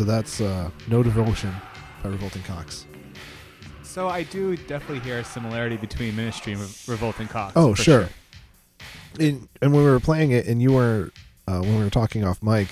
So 0.01 0.05
that's 0.05 0.41
uh, 0.41 0.71
No 0.87 1.03
Devotion 1.03 1.53
by 2.01 2.09
Revolting 2.09 2.41
Cocks. 2.41 2.87
So 3.83 4.07
I 4.09 4.23
do 4.23 4.57
definitely 4.57 4.97
hear 5.01 5.19
a 5.19 5.23
similarity 5.23 5.77
between 5.77 6.15
Ministry 6.15 6.53
and 6.53 6.61
Re- 6.63 6.67
Revolting 6.87 7.27
Cocks. 7.27 7.53
Oh, 7.55 7.75
for 7.75 7.83
sure. 7.83 8.09
And, 9.19 9.47
and 9.61 9.71
when 9.71 9.83
we 9.83 9.91
were 9.91 9.99
playing 9.99 10.31
it, 10.31 10.47
and 10.47 10.59
you 10.59 10.73
were 10.73 11.11
uh, 11.47 11.59
when 11.59 11.77
we 11.77 11.83
were 11.83 11.91
talking 11.91 12.23
off 12.23 12.41
mic, 12.41 12.69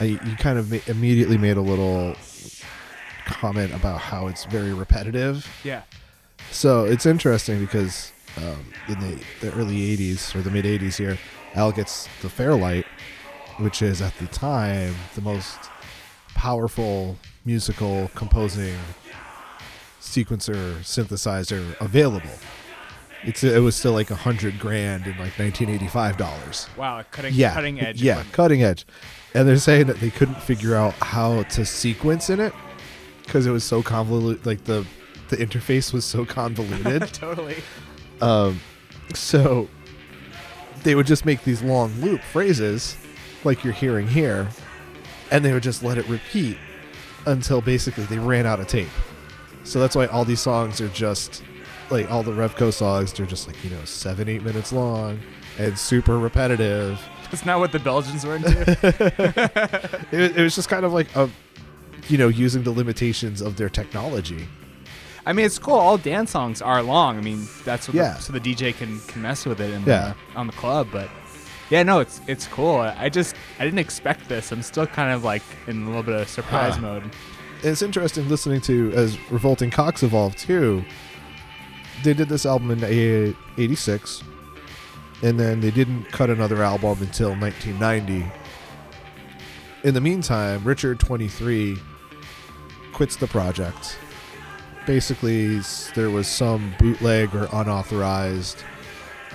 I, 0.00 0.04
you 0.04 0.36
kind 0.36 0.58
of 0.58 0.70
ma- 0.70 0.80
immediately 0.86 1.38
made 1.38 1.56
a 1.56 1.62
little 1.62 2.14
comment 3.24 3.72
about 3.72 3.98
how 3.98 4.26
it's 4.26 4.44
very 4.44 4.74
repetitive. 4.74 5.48
Yeah. 5.64 5.80
So 6.50 6.84
it's 6.84 7.06
interesting 7.06 7.58
because 7.58 8.12
um, 8.36 8.66
in 8.86 9.00
the, 9.00 9.18
the 9.40 9.50
early 9.54 9.96
80s 9.96 10.34
or 10.34 10.42
the 10.42 10.50
mid 10.50 10.66
80s 10.66 10.98
here, 10.98 11.16
Al 11.54 11.72
gets 11.72 12.06
the 12.20 12.28
Fairlight, 12.28 12.84
which 13.56 13.80
is 13.80 14.02
at 14.02 14.14
the 14.18 14.26
time 14.26 14.94
the 15.14 15.22
most 15.22 15.70
powerful 16.38 17.16
musical 17.44 18.08
composing 18.14 18.76
sequencer 20.00 20.76
synthesizer 20.78 21.78
available. 21.80 22.30
It's 23.24 23.42
it 23.42 23.60
was 23.60 23.74
still 23.74 23.92
like 23.92 24.12
a 24.12 24.14
hundred 24.14 24.60
grand 24.60 25.02
in 25.06 25.12
like 25.18 25.36
1985 25.36 26.16
dollars. 26.16 26.68
Wow, 26.76 27.02
cutting 27.10 27.34
Yeah, 27.34 27.52
cutting 27.52 27.80
edge. 27.80 28.00
Yeah, 28.00 28.12
equipment. 28.12 28.32
cutting 28.34 28.62
edge. 28.62 28.86
And 29.34 29.48
they're 29.48 29.56
saying 29.56 29.88
that 29.88 29.98
they 29.98 30.10
couldn't 30.10 30.40
figure 30.40 30.76
out 30.76 30.94
how 30.94 31.42
to 31.42 31.66
sequence 31.66 32.30
in 32.30 32.38
it 32.38 32.54
because 33.24 33.44
it 33.44 33.50
was 33.50 33.64
so 33.64 33.82
convoluted. 33.82 34.46
Like 34.46 34.62
the 34.64 34.86
the 35.30 35.36
interface 35.38 35.92
was 35.92 36.04
so 36.04 36.24
convoluted. 36.24 37.02
totally. 37.12 37.56
Um, 38.20 38.60
so 39.12 39.68
they 40.84 40.94
would 40.94 41.06
just 41.08 41.26
make 41.26 41.42
these 41.42 41.62
long 41.62 41.92
loop 42.00 42.20
phrases, 42.22 42.96
like 43.42 43.64
you're 43.64 43.72
hearing 43.72 44.06
here, 44.06 44.48
and 45.30 45.44
they 45.44 45.52
would 45.52 45.62
just 45.62 45.82
let 45.82 45.98
it 45.98 46.06
repeat 46.08 46.56
until 47.26 47.60
basically 47.60 48.04
they 48.04 48.18
ran 48.18 48.46
out 48.46 48.60
of 48.60 48.66
tape. 48.66 48.88
So 49.64 49.80
that's 49.80 49.94
why 49.94 50.06
all 50.06 50.24
these 50.24 50.40
songs 50.40 50.80
are 50.80 50.88
just 50.88 51.42
like 51.90 52.10
all 52.10 52.22
the 52.22 52.32
Revco 52.32 52.72
songs. 52.72 53.12
They're 53.12 53.26
just 53.26 53.46
like 53.46 53.62
you 53.64 53.70
know 53.70 53.84
seven, 53.84 54.28
eight 54.28 54.42
minutes 54.42 54.72
long 54.72 55.20
and 55.58 55.78
super 55.78 56.18
repetitive. 56.18 57.00
That's 57.30 57.44
not 57.44 57.58
what 57.58 57.72
the 57.72 57.78
Belgians 57.78 58.24
were 58.24 58.36
into. 58.36 58.48
It, 60.12 60.36
it 60.38 60.42
was 60.42 60.54
just 60.54 60.70
kind 60.70 60.86
of 60.86 60.94
like 60.94 61.14
a, 61.14 61.28
you 62.08 62.16
know, 62.16 62.28
using 62.28 62.62
the 62.62 62.70
limitations 62.70 63.42
of 63.42 63.56
their 63.56 63.68
technology. 63.68 64.48
I 65.26 65.34
mean, 65.34 65.44
it's 65.44 65.58
cool. 65.58 65.74
All 65.74 65.98
dance 65.98 66.30
songs 66.30 66.62
are 66.62 66.82
long. 66.82 67.18
I 67.18 67.20
mean, 67.20 67.46
that's 67.66 67.86
what 67.86 67.94
Yeah. 67.94 68.14
the, 68.14 68.20
so 68.22 68.32
the 68.32 68.40
DJ 68.40 68.74
can, 68.74 68.98
can 69.00 69.20
mess 69.20 69.44
with 69.44 69.60
it 69.60 69.74
in 69.74 69.82
Yeah. 69.84 70.14
the, 70.32 70.38
on 70.38 70.46
the 70.46 70.54
club. 70.54 70.88
But 70.90 71.10
yeah, 71.70 71.82
no, 71.82 72.00
it's 72.00 72.20
it's 72.26 72.46
cool. 72.46 72.76
I 72.78 73.08
just 73.08 73.34
I 73.58 73.64
didn't 73.64 73.78
expect 73.80 74.28
this. 74.28 74.52
I'm 74.52 74.62
still 74.62 74.86
kind 74.86 75.12
of 75.12 75.24
like 75.24 75.42
in 75.66 75.82
a 75.84 75.86
little 75.86 76.02
bit 76.02 76.14
of 76.20 76.28
surprise 76.28 76.74
Huh. 76.76 76.80
mode. 76.80 77.10
it's 77.62 77.82
interesting 77.82 78.28
listening 78.28 78.60
to 78.62 78.92
as 78.94 79.18
Revolting 79.30 79.70
Cocks 79.70 80.02
evolved 80.02 80.38
too. 80.38 80.84
They 82.04 82.14
did 82.14 82.28
this 82.28 82.46
album 82.46 82.70
in 82.70 82.84
a- 82.84 83.34
86, 83.60 84.22
and 85.22 85.38
then 85.38 85.60
they 85.60 85.72
didn't 85.72 86.04
cut 86.12 86.30
another 86.30 86.62
album 86.62 86.98
until 87.00 87.34
1990. 87.34 88.24
In 89.84 89.94
the 89.94 90.00
meantime, 90.00 90.62
Richard 90.64 91.00
23 91.00 91.76
quits 92.92 93.16
the 93.16 93.26
project. 93.26 93.98
Basically, 94.86 95.60
there 95.94 96.10
was 96.10 96.26
some 96.28 96.72
bootleg 96.78 97.34
or 97.34 97.48
unauthorized 97.52 98.62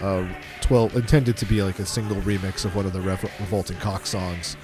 uh, 0.01 0.25
12 0.63 0.95
intended 0.95 1.37
to 1.37 1.45
be 1.45 1.61
like 1.61 1.79
a 1.79 1.85
single 1.85 2.17
remix 2.21 2.65
of 2.65 2.75
one 2.75 2.85
of 2.85 2.93
the 2.93 3.01
Rev- 3.01 3.23
Revolting 3.39 3.77
Cock 3.77 4.05
songs 4.05 4.57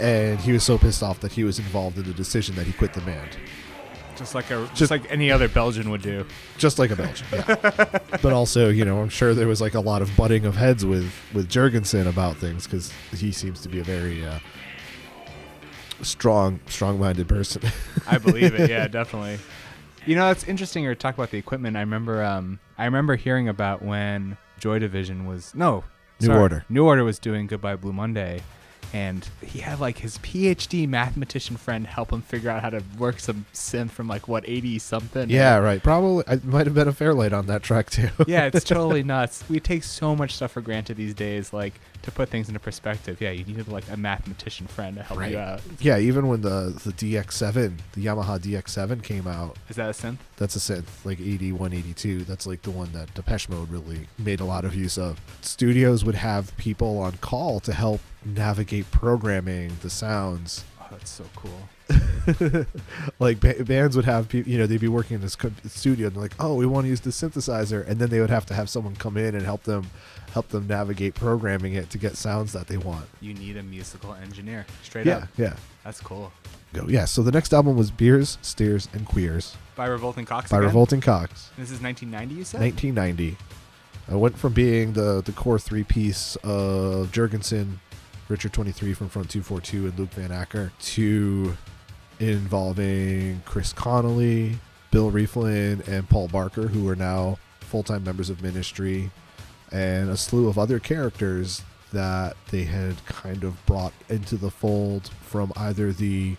and 0.00 0.38
he 0.40 0.52
was 0.52 0.62
so 0.62 0.78
pissed 0.78 1.02
off 1.02 1.18
that 1.20 1.32
he 1.32 1.42
was 1.44 1.58
involved 1.58 1.98
in 1.98 2.04
the 2.04 2.14
decision 2.14 2.54
that 2.54 2.66
he 2.66 2.72
quit 2.72 2.92
the 2.94 3.00
band, 3.00 3.36
Just 4.16 4.32
like 4.34 4.48
a 4.52 4.58
just, 4.66 4.74
Just- 4.76 4.90
like 4.92 5.10
any 5.10 5.30
other 5.32 5.48
Belgian 5.48 5.90
would 5.90 6.02
do. 6.02 6.24
just 6.56 6.78
like 6.78 6.90
a 6.92 6.96
Belgian. 6.96 7.26
Yeah. 7.32 7.54
but 8.22 8.32
also, 8.32 8.68
you 8.68 8.84
know, 8.84 9.00
I'm 9.00 9.08
sure 9.08 9.34
there 9.34 9.48
was 9.48 9.60
like 9.60 9.74
a 9.74 9.80
lot 9.80 10.00
of 10.00 10.16
butting 10.16 10.44
of 10.46 10.54
heads 10.56 10.86
with 10.86 11.12
with 11.34 11.48
Jourgensen 11.50 12.06
about 12.06 12.36
things 12.36 12.64
because 12.64 12.92
he 13.12 13.32
seems 13.32 13.60
to 13.62 13.68
be 13.68 13.80
a 13.80 13.84
very 13.84 14.24
uh, 14.24 14.38
strong, 16.02 16.60
strong-minded 16.66 17.28
person. 17.28 17.62
I 18.06 18.18
believe 18.18 18.54
it. 18.54 18.70
Yeah, 18.70 18.86
definitely. 18.98 19.38
You 20.06 20.14
know, 20.14 20.30
it's 20.30 20.44
interesting. 20.44 20.84
You 20.84 20.94
talk 20.94 21.14
about 21.14 21.30
the 21.30 21.38
equipment. 21.38 21.76
I 21.76 21.80
remember. 21.80 22.22
Um, 22.22 22.60
I 22.78 22.84
remember 22.84 23.16
hearing 23.16 23.48
about 23.48 23.82
when 23.82 24.36
Joy 24.58 24.78
Division 24.78 25.26
was 25.26 25.54
no 25.54 25.84
New 26.20 26.26
sorry, 26.26 26.40
Order. 26.40 26.64
New 26.68 26.84
Order 26.84 27.04
was 27.04 27.18
doing 27.18 27.46
Goodbye 27.46 27.76
Blue 27.76 27.92
Monday, 27.92 28.42
and 28.92 29.28
he 29.42 29.60
had 29.60 29.80
like 29.80 29.98
his 29.98 30.18
PhD 30.18 30.88
mathematician 30.88 31.56
friend 31.56 31.86
help 31.86 32.12
him 32.12 32.22
figure 32.22 32.50
out 32.50 32.62
how 32.62 32.70
to 32.70 32.82
work 32.98 33.20
some 33.20 33.46
synth 33.52 33.90
from 33.90 34.08
like 34.08 34.28
what 34.28 34.48
eighty 34.48 34.78
something. 34.78 35.28
yeah, 35.30 35.56
right. 35.58 35.82
Probably, 35.82 36.24
I 36.26 36.36
might 36.44 36.66
have 36.66 36.74
been 36.74 36.88
a 36.88 36.92
Fairlight 36.92 37.32
on 37.32 37.46
that 37.46 37.62
track 37.62 37.90
too. 37.90 38.08
yeah, 38.26 38.46
it's 38.52 38.64
totally 38.64 39.02
nuts. 39.02 39.44
We 39.48 39.60
take 39.60 39.84
so 39.84 40.16
much 40.16 40.34
stuff 40.34 40.52
for 40.52 40.60
granted 40.60 40.96
these 40.96 41.14
days. 41.14 41.52
Like 41.52 41.74
to 42.02 42.10
put 42.10 42.28
things 42.28 42.48
into 42.48 42.60
perspective. 42.60 43.20
Yeah, 43.20 43.30
you 43.30 43.44
needed 43.44 43.68
like 43.68 43.84
a 43.90 43.96
mathematician 43.96 44.66
friend 44.66 44.96
to 44.96 45.02
help 45.02 45.18
Right. 45.20 45.32
you 45.32 45.38
out. 45.38 45.60
yeah, 45.80 45.98
even 45.98 46.28
when 46.28 46.40
the 46.42 46.80
the 46.84 46.92
DX7, 46.92 47.72
the 47.92 48.04
Yamaha 48.06 48.38
DX7 48.38 49.02
came 49.02 49.26
out, 49.26 49.56
Is 49.68 49.76
that 49.76 49.88
a 49.88 49.92
synth? 49.92 50.18
That's 50.36 50.54
a 50.56 50.58
synth, 50.60 50.86
like 51.04 51.20
81, 51.20 51.72
82. 51.72 52.24
That's 52.24 52.46
like 52.46 52.62
the 52.62 52.70
one 52.70 52.92
that 52.92 53.12
Depeche 53.14 53.48
Mode 53.48 53.68
really 53.70 54.06
made 54.18 54.40
a 54.40 54.44
lot 54.44 54.64
of 54.64 54.74
use 54.74 54.96
of. 54.96 55.20
Studios 55.40 56.04
would 56.04 56.14
have 56.14 56.56
people 56.56 56.98
on 56.98 57.12
call 57.20 57.58
to 57.60 57.72
help 57.72 58.00
navigate 58.34 58.90
programming 58.90 59.72
the 59.82 59.90
sounds. 59.90 60.64
Oh, 60.80 60.86
that's 60.90 61.10
so 61.10 61.24
cool. 61.36 61.68
like 63.18 63.40
ba- 63.40 63.64
bands 63.64 63.96
would 63.96 64.04
have 64.04 64.28
people, 64.28 64.50
you 64.50 64.58
know, 64.58 64.66
they'd 64.66 64.80
be 64.80 64.88
working 64.88 65.14
in 65.16 65.20
this 65.20 65.36
co- 65.36 65.50
studio 65.66 66.06
and 66.08 66.16
they're 66.16 66.22
like, 66.22 66.34
oh, 66.38 66.54
we 66.54 66.66
want 66.66 66.84
to 66.84 66.88
use 66.88 67.00
the 67.00 67.10
synthesizer, 67.10 67.86
and 67.88 67.98
then 67.98 68.08
they 68.10 68.20
would 68.20 68.30
have 68.30 68.44
to 68.46 68.54
have 68.54 68.68
someone 68.68 68.94
come 68.96 69.16
in 69.16 69.34
and 69.34 69.44
help 69.44 69.62
them, 69.62 69.88
help 70.32 70.48
them 70.48 70.66
navigate 70.66 71.14
programming 71.14 71.74
it 71.74 71.88
to 71.90 71.98
get 71.98 72.16
sounds 72.16 72.52
that 72.52 72.66
they 72.66 72.76
want. 72.76 73.06
You 73.20 73.34
need 73.34 73.56
a 73.56 73.62
musical 73.62 74.14
engineer. 74.14 74.66
Straight 74.82 75.06
Yeah, 75.06 75.16
up. 75.18 75.28
yeah. 75.36 75.54
That's 75.84 76.00
cool. 76.00 76.32
Go. 76.74 76.84
Yeah. 76.86 77.06
So 77.06 77.22
the 77.22 77.32
next 77.32 77.54
album 77.54 77.76
was 77.76 77.90
Beers, 77.90 78.36
Steers, 78.42 78.88
and 78.92 79.06
Queers 79.06 79.56
By 79.74 79.86
Revolting 79.86 80.26
Cocks. 80.26 80.50
by 80.50 80.58
again? 80.58 80.66
Revolting 80.66 81.00
Cocks. 81.00 81.50
This 81.56 81.70
is 81.70 81.80
1990, 81.80 82.34
you 82.34 82.44
said? 82.44 82.60
1990. 82.60 83.36
I 84.10 84.14
went 84.14 84.38
from 84.38 84.52
being 84.54 84.92
the 84.94 85.22
the 85.24 85.32
core 85.32 85.58
three 85.58 85.84
piece 85.84 86.36
of 86.36 87.10
Jourgensen, 87.12 87.74
Richard 88.28 88.52
23 88.52 88.92
from 88.92 89.08
Front 89.08 89.30
242, 89.30 89.86
and 89.86 89.98
Luke 89.98 90.10
Van 90.10 90.30
Acker 90.30 90.72
to 90.80 91.56
involving 92.20 93.42
Chris 93.44 93.72
Connolly, 93.72 94.58
Bill 94.90 95.10
Rieflin, 95.10 95.86
and 95.88 96.08
Paul 96.08 96.28
Barker, 96.28 96.68
who 96.68 96.88
are 96.88 96.96
now 96.96 97.38
full 97.60 97.82
time 97.82 98.04
members 98.04 98.30
of 98.30 98.42
Ministry, 98.42 99.10
and 99.72 100.10
a 100.10 100.16
slew 100.16 100.48
of 100.48 100.58
other 100.58 100.78
characters 100.78 101.62
that 101.92 102.36
they 102.50 102.64
had 102.64 103.04
kind 103.06 103.44
of 103.44 103.64
brought 103.64 103.94
into 104.08 104.36
the 104.36 104.50
fold 104.50 105.08
from 105.22 105.52
either 105.56 105.92
the 105.92 106.36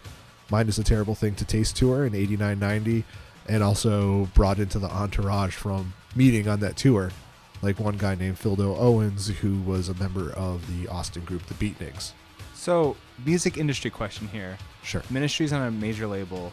Mind 0.51 0.67
is 0.67 0.79
a 0.79 0.84
Terrible 0.84 1.13
Thing 1.13 1.36
to 1.36 1.46
Taste 1.46 1.75
tour 1.75 2.05
in 2.05 2.15
89 2.15 2.58
90 2.58 3.03
and 3.48 3.63
also 3.63 4.29
brought 4.34 4.60
into 4.60 4.79
the 4.79 4.89
entourage 4.89 5.55
from 5.55 5.93
meeting 6.15 6.48
on 6.48 6.60
that 6.62 6.75
tour. 6.75 7.12
Like 7.61 7.79
one 7.79 7.97
guy 7.97 8.15
named 8.15 8.37
Phildo 8.39 8.77
Owens, 8.77 9.27
who 9.27 9.59
was 9.61 9.89
a 9.89 9.93
member 9.95 10.31
of 10.33 10.65
the 10.81 10.87
Austin 10.87 11.25
group, 11.25 11.45
the 11.47 11.53
Beatniks. 11.55 12.11
So, 12.55 12.95
music 13.25 13.57
industry 13.57 13.89
question 13.89 14.27
here. 14.27 14.57
Sure. 14.83 15.01
Ministry's 15.09 15.51
on 15.53 15.61
a 15.65 15.71
major 15.71 16.07
label. 16.07 16.51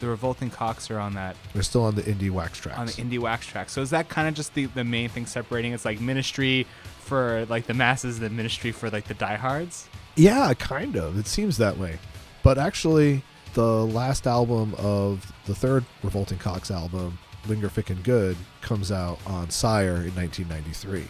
The 0.00 0.06
Revolting 0.06 0.50
Cocks 0.50 0.90
are 0.92 0.98
on 1.00 1.14
that 1.14 1.34
They're 1.52 1.62
still 1.64 1.82
on 1.84 1.96
the 1.96 2.02
indie 2.02 2.30
wax 2.30 2.60
trax. 2.60 2.78
on 2.78 2.86
the 2.86 2.92
indie 2.92 3.18
wax 3.18 3.46
track. 3.46 3.68
So 3.68 3.82
is 3.82 3.90
that 3.90 4.08
kind 4.08 4.28
of 4.28 4.34
just 4.34 4.54
the, 4.54 4.66
the 4.66 4.84
main 4.84 5.08
thing 5.08 5.26
separating? 5.26 5.72
It's 5.72 5.84
like 5.84 6.00
Ministry 6.00 6.66
for 7.00 7.44
like 7.48 7.66
the 7.66 7.74
masses, 7.74 8.20
the 8.20 8.30
Ministry 8.30 8.70
for 8.70 8.90
like 8.90 9.06
the 9.08 9.14
diehards. 9.14 9.88
yeah, 10.14 10.54
kind 10.54 10.96
of. 10.96 11.18
It 11.18 11.26
seems 11.26 11.56
that 11.58 11.78
way. 11.78 11.98
But 12.44 12.58
actually, 12.58 13.24
the 13.54 13.84
last 13.86 14.28
album 14.28 14.74
of 14.78 15.32
the 15.46 15.54
third 15.56 15.84
Revolting 16.04 16.38
Cocks 16.38 16.70
album, 16.70 17.18
Linger 17.46 17.70
and 17.88 18.02
Good, 18.02 18.36
comes 18.60 18.90
out 18.90 19.18
on 19.26 19.50
Sire 19.50 19.96
in 20.02 20.14
1993. 20.14 21.04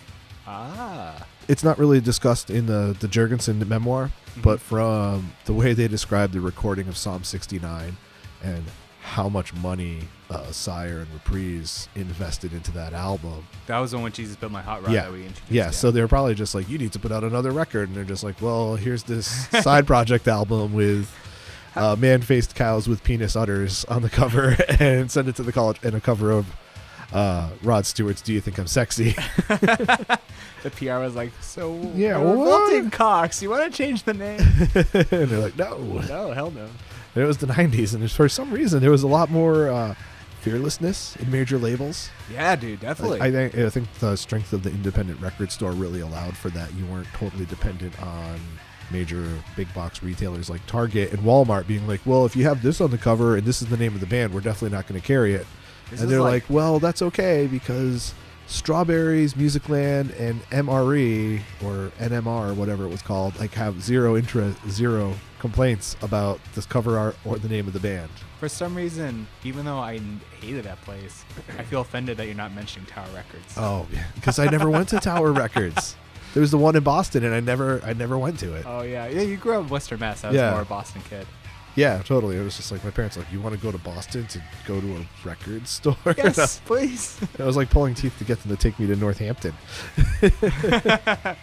Ah, 0.46 1.26
It's 1.46 1.64
not 1.64 1.78
really 1.78 2.00
discussed 2.00 2.50
in 2.50 2.66
the, 2.66 2.96
the 2.98 3.06
Jourgensen 3.08 3.66
memoir, 3.66 4.10
Mhm. 4.36 4.42
but 4.42 4.60
from 4.60 5.32
the 5.46 5.52
way 5.52 5.72
they 5.74 5.88
describe 5.88 6.32
the 6.32 6.40
recording 6.40 6.88
of 6.88 6.96
Psalm 6.96 7.24
69 7.24 7.96
and 8.42 8.64
how 9.02 9.28
much 9.28 9.54
money 9.54 10.00
uh, 10.30 10.50
Sire 10.52 10.98
and 10.98 11.12
Reprise 11.14 11.88
invested 11.94 12.52
into 12.52 12.70
that 12.72 12.92
album. 12.92 13.46
that 13.66 13.78
was 13.78 13.92
the 13.92 13.98
one 13.98 14.12
Jesus 14.12 14.36
built 14.36 14.52
my 14.52 14.60
hot 14.60 14.82
rod 14.82 14.92
Yeah. 14.92 15.04
that 15.04 15.12
we 15.12 15.20
introduced. 15.22 15.50
Yeah, 15.50 15.70
so 15.70 15.90
they're 15.90 16.08
probably 16.08 16.34
just 16.34 16.54
like, 16.54 16.68
you 16.68 16.76
need 16.76 16.92
to 16.92 16.98
put 16.98 17.10
out 17.12 17.24
another 17.24 17.50
record. 17.50 17.88
And 17.88 17.96
they're 17.96 18.04
just 18.04 18.22
like, 18.22 18.40
well, 18.42 18.76
here's 18.76 19.02
this 19.04 19.26
side 19.62 19.86
project 19.94 20.28
album 20.28 20.74
with 20.74 21.10
uh, 21.92 21.96
man 21.96 22.20
faced 22.20 22.54
cows 22.54 22.88
with 22.88 23.02
penis 23.04 23.36
udders 23.36 23.84
on 23.86 24.02
the 24.02 24.10
cover 24.10 24.56
and 24.80 25.10
send 25.10 25.28
it 25.28 25.36
to 25.36 25.42
the 25.42 25.52
college 25.52 25.78
and 25.82 25.94
a 25.94 26.00
cover 26.00 26.30
of 26.30 26.46
uh, 27.12 27.48
Rod 27.62 27.86
Stewart's 27.86 28.20
Do 28.20 28.32
You 28.32 28.40
Think 28.40 28.58
I'm 28.58 28.66
Sexy? 28.66 29.12
the 29.48 30.70
PR 30.76 30.98
was 30.98 31.14
like, 31.14 31.32
"So 31.40 31.74
Yeah, 31.94 32.18
we're 32.18 32.36
what? 32.36 32.70
Revolting 32.70 32.90
Cocks. 32.90 33.42
You 33.42 33.48
want 33.50 33.72
to 33.72 33.76
change 33.76 34.02
the 34.02 34.12
name?" 34.12 34.40
and 34.40 35.30
they're 35.30 35.38
like, 35.38 35.56
no. 35.56 35.78
no, 36.08 36.32
hell 36.32 36.50
no. 36.50 36.68
And 37.14 37.24
it 37.24 37.26
was 37.26 37.38
the 37.38 37.46
90s, 37.46 37.94
and 37.94 38.10
for 38.10 38.28
some 38.28 38.52
reason, 38.52 38.80
there 38.80 38.90
was 38.90 39.02
a 39.02 39.08
lot 39.08 39.30
more 39.30 39.70
uh, 39.70 39.94
fearlessness 40.40 41.16
in 41.16 41.30
major 41.30 41.58
labels. 41.58 42.10
Yeah, 42.30 42.54
dude, 42.56 42.80
definitely. 42.80 43.20
I, 43.20 43.26
I 43.26 43.30
think 43.32 43.54
I 43.56 43.70
think 43.70 43.92
the 43.94 44.16
strength 44.16 44.52
of 44.52 44.62
the 44.62 44.70
independent 44.70 45.20
record 45.20 45.50
store 45.50 45.72
really 45.72 46.00
allowed 46.00 46.36
for 46.36 46.50
that. 46.50 46.74
You 46.74 46.86
weren't 46.86 47.08
totally 47.14 47.46
dependent 47.46 48.00
on 48.02 48.38
major 48.90 49.26
big 49.56 49.72
box 49.74 50.02
retailers 50.02 50.48
like 50.50 50.64
Target 50.66 51.12
and 51.12 51.22
Walmart 51.22 51.66
being 51.66 51.86
like, 51.86 52.00
"Well, 52.04 52.24
if 52.26 52.36
you 52.36 52.44
have 52.44 52.62
this 52.62 52.80
on 52.80 52.90
the 52.90 52.98
cover 52.98 53.36
and 53.36 53.46
this 53.46 53.62
is 53.62 53.68
the 53.68 53.76
name 53.76 53.94
of 53.94 54.00
the 54.00 54.06
band, 54.06 54.32
we're 54.32 54.40
definitely 54.40 54.76
not 54.76 54.86
going 54.86 55.00
to 55.00 55.06
carry 55.06 55.34
it." 55.34 55.46
This 55.90 56.00
and 56.00 56.10
they're 56.10 56.20
like, 56.20 56.44
"Well, 56.48 56.78
that's 56.78 57.02
okay 57.02 57.46
because 57.46 58.14
Strawberries, 58.46 59.34
Musicland, 59.34 60.18
and 60.18 60.42
MRE 60.50 61.40
or 61.64 61.90
NMR, 61.98 62.54
whatever 62.54 62.84
it 62.84 62.88
was 62.88 63.02
called, 63.02 63.38
like 63.38 63.52
have 63.54 63.82
zero 63.82 64.16
interest, 64.16 64.58
zero 64.68 65.14
complaints 65.38 65.96
about 66.02 66.40
this 66.54 66.66
cover 66.66 66.98
art 66.98 67.16
or 67.24 67.38
the 67.38 67.48
name 67.48 67.66
of 67.66 67.72
the 67.72 67.80
band." 67.80 68.10
for 68.38 68.48
some 68.48 68.74
reason, 68.74 69.26
even 69.42 69.64
though 69.64 69.78
I 69.78 69.98
hated 70.40 70.64
that 70.64 70.80
place, 70.82 71.24
I 71.58 71.64
feel 71.64 71.80
offended 71.80 72.16
that 72.18 72.26
you're 72.26 72.36
not 72.36 72.54
mentioning 72.54 72.86
Tower 72.86 73.08
Records. 73.12 73.54
Oh, 73.56 73.86
yeah, 73.92 74.04
because 74.14 74.38
I 74.38 74.46
never 74.46 74.70
went 74.70 74.88
to 74.90 75.00
Tower 75.00 75.32
Records. 75.44 75.96
There 76.34 76.40
was 76.40 76.50
the 76.50 76.58
one 76.58 76.76
in 76.76 76.82
Boston, 76.82 77.24
and 77.24 77.34
I 77.34 77.40
never, 77.40 77.80
I 77.84 77.92
never 77.94 78.18
went 78.18 78.38
to 78.40 78.54
it. 78.54 78.64
Oh 78.66 78.82
yeah, 78.82 79.06
yeah. 79.06 79.22
You 79.22 79.36
grew 79.36 79.54
up 79.54 79.62
in 79.64 79.68
Western 79.68 80.00
Mass. 80.00 80.24
I 80.24 80.28
was 80.28 80.36
Yeah. 80.36 80.50
more 80.52 80.62
a 80.62 80.64
Boston 80.64 81.02
kid. 81.08 81.26
Yeah, 81.74 82.02
totally. 82.02 82.36
It 82.36 82.42
was 82.42 82.56
just 82.56 82.72
like 82.72 82.82
my 82.84 82.90
parents 82.90 83.16
like, 83.16 83.30
you 83.32 83.40
want 83.40 83.54
to 83.54 83.60
go 83.60 83.70
to 83.70 83.78
Boston 83.78 84.26
to 84.28 84.42
go 84.66 84.80
to 84.80 84.96
a 84.96 85.06
record 85.24 85.66
store? 85.68 85.96
Yes, 86.16 86.60
please. 86.64 87.20
I 87.38 87.44
was 87.44 87.56
like 87.56 87.70
pulling 87.70 87.94
teeth 87.94 88.18
to 88.18 88.24
get 88.24 88.42
them 88.42 88.50
to 88.54 88.60
take 88.60 88.78
me 88.80 88.86
to 88.88 88.96
Northampton. 88.96 89.54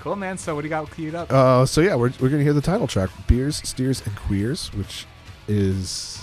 cool, 0.00 0.16
man. 0.16 0.38
So 0.38 0.54
what 0.54 0.60
do 0.62 0.66
you 0.66 0.70
got 0.70 0.90
queued 0.94 1.14
up? 1.14 1.32
Uh, 1.32 1.66
so 1.66 1.80
yeah, 1.80 1.94
we're, 1.94 2.12
we're 2.20 2.28
gonna 2.28 2.42
hear 2.42 2.52
the 2.52 2.60
title 2.60 2.86
track, 2.86 3.10
"Beers, 3.26 3.56
Steers, 3.68 4.04
and 4.06 4.14
Queers," 4.16 4.72
which 4.74 5.06
is 5.48 6.20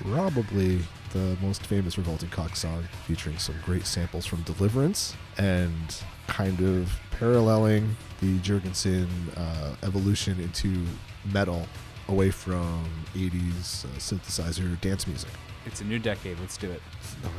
probably 0.00 0.78
the 1.12 1.36
most 1.42 1.64
famous 1.66 1.96
Revolting 1.98 2.28
Cock 2.30 2.56
song, 2.56 2.84
featuring 3.06 3.38
some 3.38 3.54
great 3.64 3.86
samples 3.86 4.26
from 4.26 4.42
Deliverance 4.42 5.16
and 5.38 5.96
kind 6.26 6.60
of 6.60 6.90
paralleling 7.12 7.96
the 8.20 8.38
Jourgensen 8.38 9.08
uh, 9.36 9.74
evolution 9.82 10.40
into 10.40 10.84
metal 11.32 11.66
away 12.08 12.30
from 12.30 12.84
80s 13.14 13.84
uh, 13.84 13.88
synthesizer 13.98 14.80
dance 14.80 15.06
music. 15.06 15.30
it's 15.66 15.80
a 15.80 15.84
new 15.84 15.98
decade. 15.98 16.38
Let's 16.40 16.56
do 16.56 16.70
it. 16.70 16.82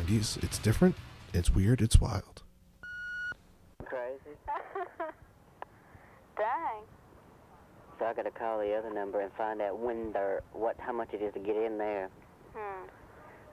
90s, 0.08 0.42
it's 0.44 0.58
different, 0.58 0.96
it's 1.34 1.52
weird, 1.52 1.82
it's 1.82 2.00
wild. 2.00 2.42
Crazy. 3.86 4.36
Dang. 6.38 6.82
So 8.00 8.06
I 8.06 8.14
gotta 8.14 8.32
call 8.32 8.60
the 8.60 8.74
other 8.74 8.94
number 8.94 9.22
and 9.22 9.32
find 9.34 9.62
out 9.62 9.80
when 9.80 10.12
they're 10.12 10.42
what 10.52 10.76
how 10.80 10.92
much 10.92 11.14
it 11.14 11.22
is 11.22 11.34
to 11.34 11.40
get 11.40 11.56
in 11.56 11.78
there. 11.78 12.10
Hmm. 12.54 12.88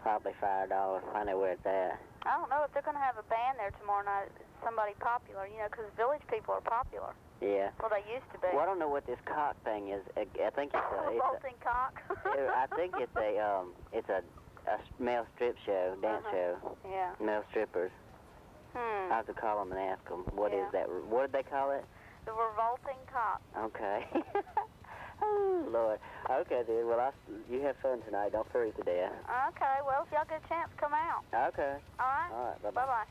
Probably 0.02 0.32
five 0.40 0.68
dollars. 0.68 1.04
Find 1.12 1.28
out 1.28 1.38
where 1.38 1.52
it's 1.52 1.66
at. 1.66 2.00
I 2.24 2.38
don't 2.38 2.50
know 2.50 2.62
if 2.62 2.70
they're 2.72 2.86
going 2.86 2.96
to 2.98 3.02
have 3.02 3.18
a 3.18 3.26
band 3.26 3.58
there 3.58 3.70
tomorrow 3.82 4.04
night. 4.06 4.30
Somebody 4.62 4.94
popular, 5.02 5.46
you 5.50 5.58
know, 5.58 5.66
because 5.70 5.90
village 5.98 6.22
people 6.30 6.54
are 6.54 6.62
popular. 6.62 7.12
Yeah. 7.42 7.74
Well, 7.82 7.90
they 7.90 8.06
used 8.06 8.26
to 8.30 8.38
be. 8.38 8.46
Well, 8.54 8.62
I 8.62 8.66
don't 8.66 8.78
know 8.78 8.88
what 8.88 9.06
this 9.10 9.18
cock 9.26 9.58
thing 9.66 9.90
is. 9.90 10.02
I 10.14 10.26
think 10.54 10.70
it's 10.70 10.78
a. 10.78 11.10
It's 11.10 11.18
Revolting 11.18 11.58
cock. 11.58 11.98
I 12.30 12.66
think 12.78 12.94
it's 13.02 13.16
a 13.18 13.42
um. 13.42 13.74
It's 13.92 14.08
a, 14.08 14.22
a 14.70 14.78
male 15.02 15.26
strip 15.34 15.56
show, 15.66 15.98
dance 16.00 16.22
Uh-huh. 16.30 16.54
show, 16.62 16.78
Yeah. 16.86 17.10
male 17.18 17.42
strippers. 17.50 17.90
Hmm. 18.72 19.10
I 19.12 19.16
have 19.16 19.26
to 19.26 19.34
call 19.34 19.58
them 19.58 19.72
and 19.74 19.80
ask 19.80 20.06
them 20.08 20.22
what 20.38 20.54
is 20.54 20.62
Yeah. 20.72 20.86
that. 20.86 20.90
What 21.10 21.26
did 21.26 21.32
they 21.34 21.42
call 21.50 21.72
it? 21.72 21.84
The 22.24 22.32
revolting 22.32 23.02
cock. 23.10 23.42
Okay. 23.58 24.06
oh 25.22 25.68
Lord. 25.72 25.98
Okay, 26.30 26.62
dude. 26.66 26.86
Well, 26.86 27.00
I, 27.00 27.10
you 27.50 27.60
have 27.62 27.76
fun 27.82 28.02
tonight. 28.02 28.32
Don't 28.32 28.50
freeze 28.52 28.74
to 28.76 28.82
death. 28.82 29.12
Okay. 29.48 29.78
Well, 29.86 30.04
if 30.06 30.12
y'all 30.12 30.24
get 30.28 30.42
a 30.44 30.48
chance, 30.48 30.70
come 30.76 30.92
out. 30.94 31.24
Okay. 31.48 31.76
All 31.98 32.06
right. 32.06 32.30
All 32.32 32.44
right. 32.46 32.62
Bye 32.62 32.70
Bye 32.70 32.86
bye. 32.86 33.04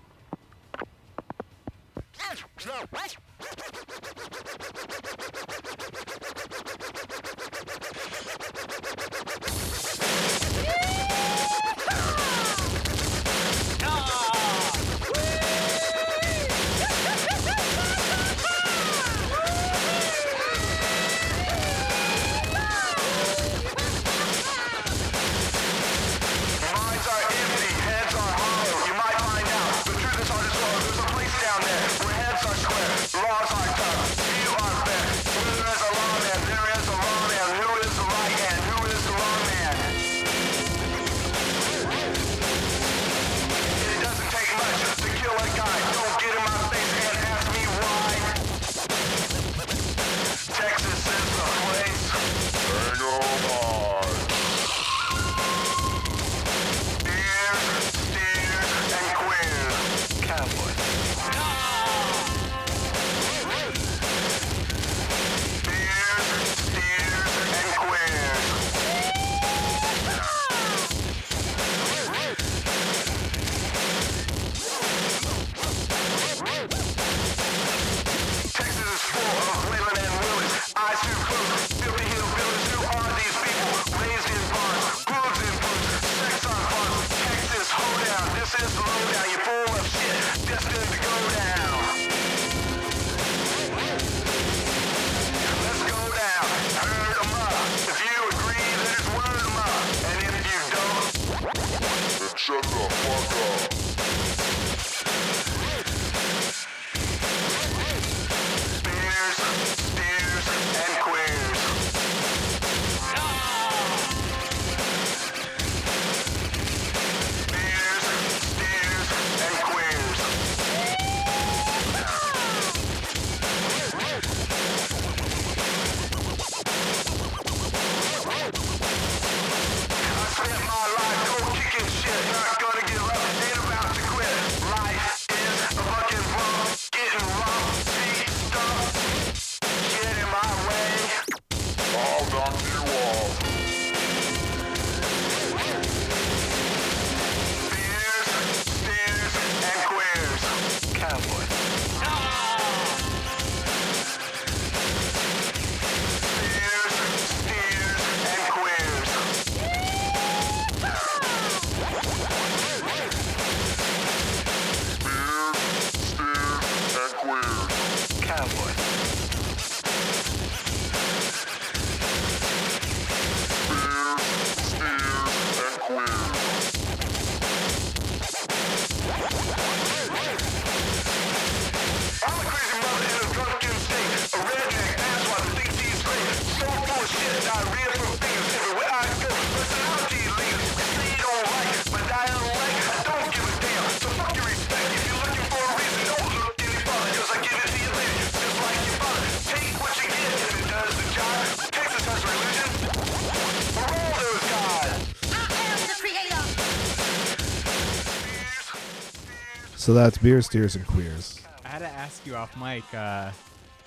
So 209.81 209.95
that's 209.95 210.19
beer, 210.19 210.43
steers, 210.43 210.75
and 210.75 210.85
queers. 210.85 211.41
I 211.65 211.69
had 211.69 211.79
to 211.79 211.87
ask 211.87 212.23
you 212.27 212.35
off 212.35 212.55
mic. 212.55 212.83
Uh, 212.93 213.31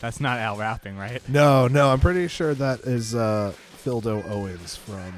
that's 0.00 0.18
not 0.18 0.40
Al 0.40 0.57
rapping, 0.57 0.96
right? 0.98 1.22
No, 1.28 1.68
no, 1.68 1.88
I'm 1.88 2.00
pretty 2.00 2.26
sure 2.26 2.52
that 2.52 2.80
is 2.80 3.14
uh, 3.14 3.52
Phildo 3.85 4.28
Owens 4.28 4.74
from 4.74 5.14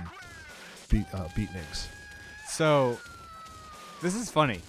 Beat 0.91 1.07
uh, 1.15 1.29
Beatniks. 1.29 1.87
So, 2.47 2.99
this 4.03 4.15
is 4.15 4.31
funny. 4.31 4.61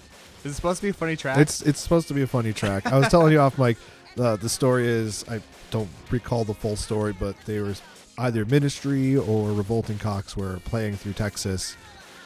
This 0.43 0.51
is 0.51 0.55
supposed 0.55 0.79
to 0.79 0.83
be 0.85 0.91
a 0.91 0.93
funny 0.93 1.17
track. 1.17 1.39
It's 1.39 1.61
it's 1.63 1.81
supposed 1.81 2.07
to 2.07 2.13
be 2.13 2.21
a 2.21 2.27
funny 2.27 2.53
track. 2.53 2.85
I 2.85 2.97
was 2.97 3.09
telling 3.09 3.33
you 3.33 3.41
off 3.41 3.59
mic. 3.59 3.75
Uh, 4.17 4.37
the 4.37 4.47
story 4.47 4.87
is 4.87 5.25
I 5.29 5.41
don't 5.71 5.89
recall 6.09 6.45
the 6.45 6.53
full 6.53 6.77
story, 6.77 7.11
but 7.19 7.35
they 7.45 7.59
were 7.59 7.75
either 8.17 8.45
Ministry 8.45 9.17
or 9.17 9.51
Revolting 9.51 9.99
Cocks 9.99 10.37
were 10.37 10.59
playing 10.63 10.95
through 10.95 11.13
Texas, 11.13 11.75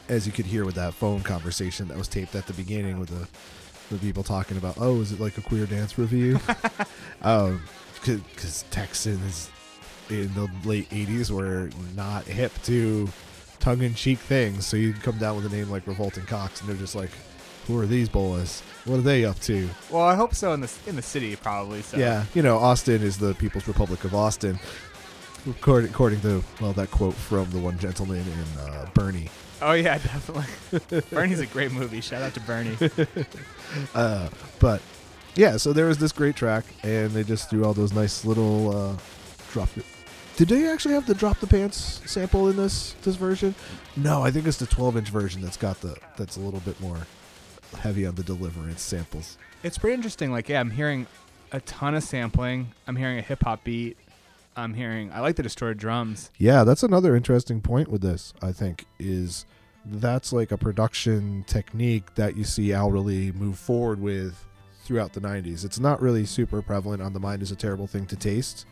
as 0.08 0.24
you 0.24 0.32
could 0.32 0.46
hear 0.46 0.64
with 0.64 0.76
that 0.76 0.94
phone 0.94 1.22
conversation 1.22 1.88
that 1.88 1.98
was 1.98 2.06
taped 2.06 2.36
at 2.36 2.46
the 2.46 2.52
beginning 2.52 3.00
with 3.00 3.08
the 3.08 3.26
the 3.92 3.98
people 3.98 4.22
talking 4.22 4.56
about, 4.56 4.76
oh, 4.78 5.00
is 5.00 5.12
it 5.12 5.20
like 5.20 5.38
a 5.38 5.42
queer 5.42 5.66
dance 5.66 5.98
review? 5.98 6.38
um, 7.22 7.62
because 7.94 8.64
Texans 8.70 9.50
in 10.10 10.32
the 10.34 10.48
late 10.64 10.90
'80s 10.90 11.30
were 11.30 11.70
not 11.94 12.24
hip 12.24 12.52
to 12.64 13.08
tongue-in-cheek 13.60 14.18
things, 14.18 14.66
so 14.66 14.76
you 14.76 14.92
come 14.92 15.18
down 15.18 15.36
with 15.36 15.46
a 15.46 15.56
name 15.56 15.70
like 15.70 15.86
Revolting 15.86 16.24
Cocks, 16.24 16.60
and 16.60 16.68
they're 16.68 16.76
just 16.76 16.96
like, 16.96 17.10
who 17.66 17.78
are 17.78 17.86
these 17.86 18.08
boys? 18.08 18.60
What 18.84 18.98
are 18.98 19.02
they 19.02 19.24
up 19.24 19.38
to? 19.40 19.68
well, 19.90 20.02
I 20.02 20.16
hope 20.16 20.34
so 20.34 20.52
in 20.52 20.60
the 20.60 20.72
in 20.86 20.96
the 20.96 21.02
city 21.02 21.36
probably. 21.36 21.82
So. 21.82 21.96
Yeah, 21.96 22.24
you 22.34 22.42
know, 22.42 22.58
Austin 22.58 23.02
is 23.02 23.18
the 23.18 23.34
People's 23.34 23.68
Republic 23.68 24.04
of 24.04 24.14
Austin. 24.14 24.58
According, 25.48 25.90
according 25.90 26.20
to 26.20 26.42
well, 26.60 26.72
that 26.72 26.90
quote 26.90 27.14
from 27.14 27.50
the 27.50 27.58
one 27.58 27.78
gentleman 27.78 28.18
in 28.18 28.60
uh, 28.60 28.88
Bernie. 28.94 29.28
Oh 29.62 29.72
yeah, 29.72 29.98
definitely. 29.98 31.00
Bernie's 31.10 31.40
a 31.40 31.46
great 31.46 31.72
movie. 31.72 32.00
Shout 32.00 32.22
out 32.22 32.34
to 32.34 32.40
Bernie. 32.40 32.76
Uh, 33.94 34.28
but 34.58 34.82
yeah, 35.34 35.56
so 35.56 35.72
there 35.72 35.86
was 35.86 35.96
this 35.96 36.12
great 36.12 36.36
track, 36.36 36.66
and 36.82 37.10
they 37.12 37.24
just 37.24 37.48
threw 37.48 37.64
all 37.64 37.72
those 37.72 37.94
nice 37.94 38.22
little 38.22 38.76
uh, 38.76 38.96
drop. 39.50 39.70
Did 40.36 40.48
they 40.48 40.70
actually 40.70 40.92
have 40.92 41.06
the 41.06 41.14
drop 41.14 41.40
the 41.40 41.46
pants 41.46 42.02
sample 42.04 42.50
in 42.50 42.56
this 42.56 42.94
this 43.02 43.16
version? 43.16 43.54
No, 43.96 44.22
I 44.22 44.30
think 44.30 44.46
it's 44.46 44.58
the 44.58 44.66
12 44.66 44.98
inch 44.98 45.08
version 45.08 45.40
that's 45.40 45.56
got 45.56 45.80
the 45.80 45.96
that's 46.18 46.36
a 46.36 46.40
little 46.40 46.60
bit 46.60 46.78
more 46.80 46.98
heavy 47.78 48.04
on 48.04 48.14
the 48.14 48.22
deliverance 48.22 48.82
samples. 48.82 49.38
It's 49.62 49.78
pretty 49.78 49.94
interesting. 49.94 50.32
Like, 50.32 50.50
yeah, 50.50 50.60
I'm 50.60 50.70
hearing 50.70 51.06
a 51.52 51.60
ton 51.60 51.94
of 51.94 52.02
sampling. 52.02 52.72
I'm 52.86 52.96
hearing 52.96 53.18
a 53.18 53.22
hip 53.22 53.42
hop 53.42 53.64
beat. 53.64 53.96
I'm 54.56 54.74
hearing. 54.74 55.10
I 55.12 55.20
like 55.20 55.36
the 55.36 55.42
distorted 55.42 55.78
drums. 55.78 56.30
Yeah, 56.38 56.64
that's 56.64 56.82
another 56.82 57.16
interesting 57.16 57.60
point 57.60 57.88
with 57.88 58.02
this, 58.02 58.34
I 58.42 58.52
think, 58.52 58.86
is 58.98 59.46
that's 59.84 60.32
like 60.32 60.52
a 60.52 60.58
production 60.58 61.44
technique 61.46 62.14
that 62.14 62.36
you 62.36 62.44
see 62.44 62.72
Al 62.72 62.90
really 62.90 63.32
move 63.32 63.58
forward 63.58 64.00
with 64.00 64.46
throughout 64.84 65.12
the 65.12 65.20
90s. 65.20 65.64
It's 65.64 65.80
not 65.80 66.02
really 66.02 66.24
super 66.26 66.60
prevalent 66.62 67.02
on 67.02 67.12
The 67.12 67.20
Mind 67.20 67.42
is 67.42 67.50
a 67.50 67.56
Terrible 67.56 67.86
Thing 67.86 68.06
to 68.06 68.16
Taste. 68.16 68.66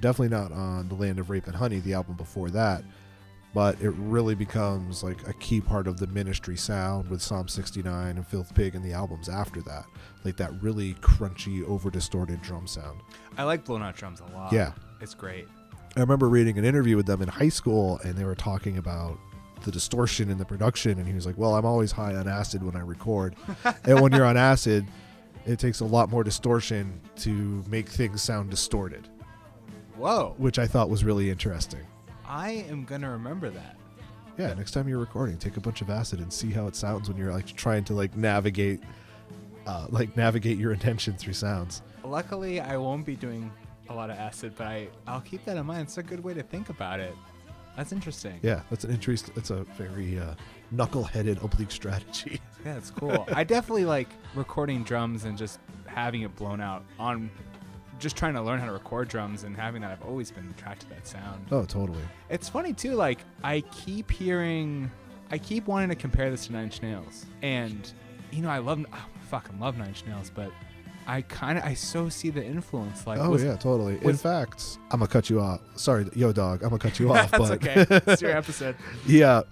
Definitely 0.00 0.36
not 0.36 0.52
on 0.52 0.88
The 0.88 0.94
Land 0.94 1.18
of 1.18 1.28
Rape 1.30 1.46
and 1.46 1.56
Honey, 1.56 1.80
the 1.80 1.94
album 1.94 2.14
before 2.16 2.50
that. 2.50 2.82
But 3.52 3.80
it 3.80 3.90
really 3.90 4.36
becomes 4.36 5.02
like 5.02 5.26
a 5.26 5.32
key 5.34 5.60
part 5.60 5.88
of 5.88 5.98
the 5.98 6.06
ministry 6.06 6.56
sound 6.56 7.10
with 7.10 7.20
Psalm 7.20 7.48
69 7.48 8.16
and 8.16 8.26
Filth 8.26 8.54
Pig 8.54 8.76
and 8.76 8.84
the 8.84 8.92
albums 8.92 9.28
after 9.28 9.60
that. 9.62 9.86
Like 10.24 10.36
that 10.36 10.52
really 10.62 10.94
crunchy, 10.94 11.66
over 11.66 11.90
distorted 11.90 12.40
drum 12.42 12.68
sound. 12.68 13.00
I 13.36 13.42
like 13.42 13.64
blown 13.64 13.82
out 13.82 13.96
drums 13.96 14.20
a 14.20 14.26
lot. 14.32 14.52
Yeah. 14.52 14.72
It's 15.00 15.14
great. 15.14 15.46
I 15.96 16.00
remember 16.00 16.28
reading 16.28 16.56
an 16.58 16.64
interview 16.64 16.96
with 16.96 17.06
them 17.06 17.20
in 17.20 17.28
high 17.28 17.48
school, 17.48 17.98
and 18.04 18.14
they 18.14 18.24
were 18.24 18.34
talking 18.36 18.78
about 18.78 19.18
the 19.62 19.70
distortion 19.70 20.30
in 20.30 20.38
the 20.38 20.44
production, 20.44 20.98
and 20.98 21.06
he 21.06 21.14
was 21.14 21.26
like, 21.26 21.36
"Well, 21.36 21.54
I'm 21.54 21.64
always 21.64 21.92
high 21.92 22.14
on 22.14 22.28
acid 22.28 22.62
when 22.62 22.76
I 22.76 22.80
record, 22.80 23.34
and 23.84 24.00
when 24.00 24.12
you're 24.12 24.24
on 24.24 24.36
acid, 24.36 24.86
it 25.46 25.58
takes 25.58 25.80
a 25.80 25.84
lot 25.84 26.10
more 26.10 26.22
distortion 26.22 27.00
to 27.16 27.64
make 27.68 27.88
things 27.88 28.22
sound 28.22 28.50
distorted," 28.50 29.08
Whoa, 29.96 30.34
which 30.38 30.58
I 30.58 30.66
thought 30.66 30.88
was 30.88 31.04
really 31.04 31.28
interesting. 31.30 31.84
I 32.26 32.50
am 32.68 32.84
gonna 32.84 33.10
remember 33.10 33.50
that. 33.50 33.76
Yeah, 34.38 34.54
next 34.54 34.70
time 34.70 34.88
you're 34.88 34.98
recording, 34.98 35.36
take 35.36 35.56
a 35.56 35.60
bunch 35.60 35.82
of 35.82 35.90
acid 35.90 36.20
and 36.20 36.32
see 36.32 36.50
how 36.50 36.66
it 36.66 36.76
sounds 36.76 37.08
when 37.08 37.18
you're 37.18 37.32
like 37.32 37.46
trying 37.56 37.84
to 37.84 37.94
like 37.94 38.16
navigate, 38.16 38.80
uh, 39.66 39.86
like 39.90 40.16
navigate 40.16 40.56
your 40.56 40.72
intention 40.72 41.14
through 41.14 41.34
sounds. 41.34 41.82
Luckily, 42.04 42.60
I 42.60 42.76
won't 42.76 43.04
be 43.04 43.16
doing 43.16 43.52
a 43.90 43.94
lot 43.94 44.08
of 44.08 44.16
acid, 44.16 44.54
but 44.56 44.66
I 44.66 44.88
I'll 45.06 45.20
keep 45.20 45.44
that 45.44 45.56
in 45.56 45.66
mind. 45.66 45.82
It's 45.82 45.98
a 45.98 46.02
good 46.02 46.22
way 46.22 46.32
to 46.34 46.42
think 46.42 46.70
about 46.70 47.00
it. 47.00 47.14
That's 47.76 47.92
interesting. 47.92 48.38
Yeah, 48.42 48.62
that's 48.70 48.84
an 48.84 48.90
interest. 48.90 49.30
It's 49.36 49.50
a 49.50 49.64
very 49.76 50.18
uh, 50.18 50.34
knuckle-headed 50.70 51.38
oblique 51.42 51.70
strategy. 51.70 52.40
Yeah, 52.62 52.76
it's 52.76 52.90
cool. 52.90 53.26
I 53.32 53.42
definitely 53.42 53.86
like 53.86 54.10
recording 54.34 54.84
drums 54.84 55.24
and 55.24 55.38
just 55.38 55.60
having 55.86 56.20
it 56.20 56.36
blown 56.36 56.60
out 56.60 56.84
on 56.98 57.30
just 57.98 58.16
trying 58.16 58.34
to 58.34 58.42
learn 58.42 58.60
how 58.60 58.66
to 58.66 58.72
record 58.72 59.08
drums 59.08 59.44
and 59.44 59.56
having 59.56 59.80
that 59.80 59.92
I've 59.92 60.02
always 60.02 60.30
been 60.30 60.46
attracted 60.50 60.90
to 60.90 60.94
that 60.96 61.06
sound. 61.06 61.46
oh, 61.52 61.64
totally. 61.64 62.02
It's 62.28 62.50
funny 62.50 62.74
too, 62.74 62.96
like 62.96 63.20
I 63.42 63.62
keep 63.72 64.10
hearing 64.10 64.90
I 65.30 65.38
keep 65.38 65.68
wanting 65.68 65.88
to 65.88 65.94
compare 65.94 66.30
this 66.30 66.48
to 66.48 66.52
Nine 66.52 66.64
Inch 66.64 66.82
Nails. 66.82 67.24
And 67.40 67.90
you 68.30 68.42
know, 68.42 68.50
I 68.50 68.58
love 68.58 68.84
oh, 68.92 69.06
fucking 69.30 69.58
love 69.58 69.78
Nine 69.78 69.88
Inch 69.88 70.04
Nails, 70.04 70.30
but 70.34 70.52
I 71.06 71.22
kind 71.22 71.58
of 71.58 71.64
I 71.64 71.74
so 71.74 72.08
see 72.08 72.30
the 72.30 72.44
influence 72.44 73.06
like 73.06 73.18
Oh 73.18 73.36
yeah, 73.36 73.56
totally. 73.56 73.98
In 74.02 74.16
fact, 74.16 74.78
I'm 74.90 75.00
gonna 75.00 75.10
cut 75.10 75.28
you 75.30 75.40
off. 75.40 75.60
Sorry, 75.76 76.06
yo 76.14 76.32
dog, 76.32 76.62
I'm 76.62 76.68
gonna 76.68 76.78
cut 76.78 76.98
you 77.00 77.12
off. 77.14 77.30
That's 77.30 77.48
but 77.48 77.64
okay. 77.64 77.86
It's 78.06 78.22
your 78.22 78.30
episode. 78.36 78.76
yeah, 79.06 79.42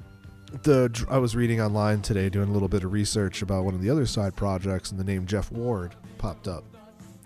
the 0.63 1.05
I 1.11 1.19
was 1.19 1.35
reading 1.35 1.61
online 1.61 2.03
today, 2.03 2.29
doing 2.29 2.49
a 2.49 2.53
little 2.53 2.69
bit 2.69 2.85
of 2.85 2.93
research 2.93 3.43
about 3.43 3.65
one 3.65 3.75
of 3.75 3.83
the 3.83 3.91
other 3.91 4.07
side 4.07 4.37
projects, 4.37 4.91
and 4.91 5.01
the 5.01 5.05
name 5.05 5.27
Jeff 5.27 5.51
Ward 5.51 5.95
popped 6.19 6.49
up, 6.49 6.65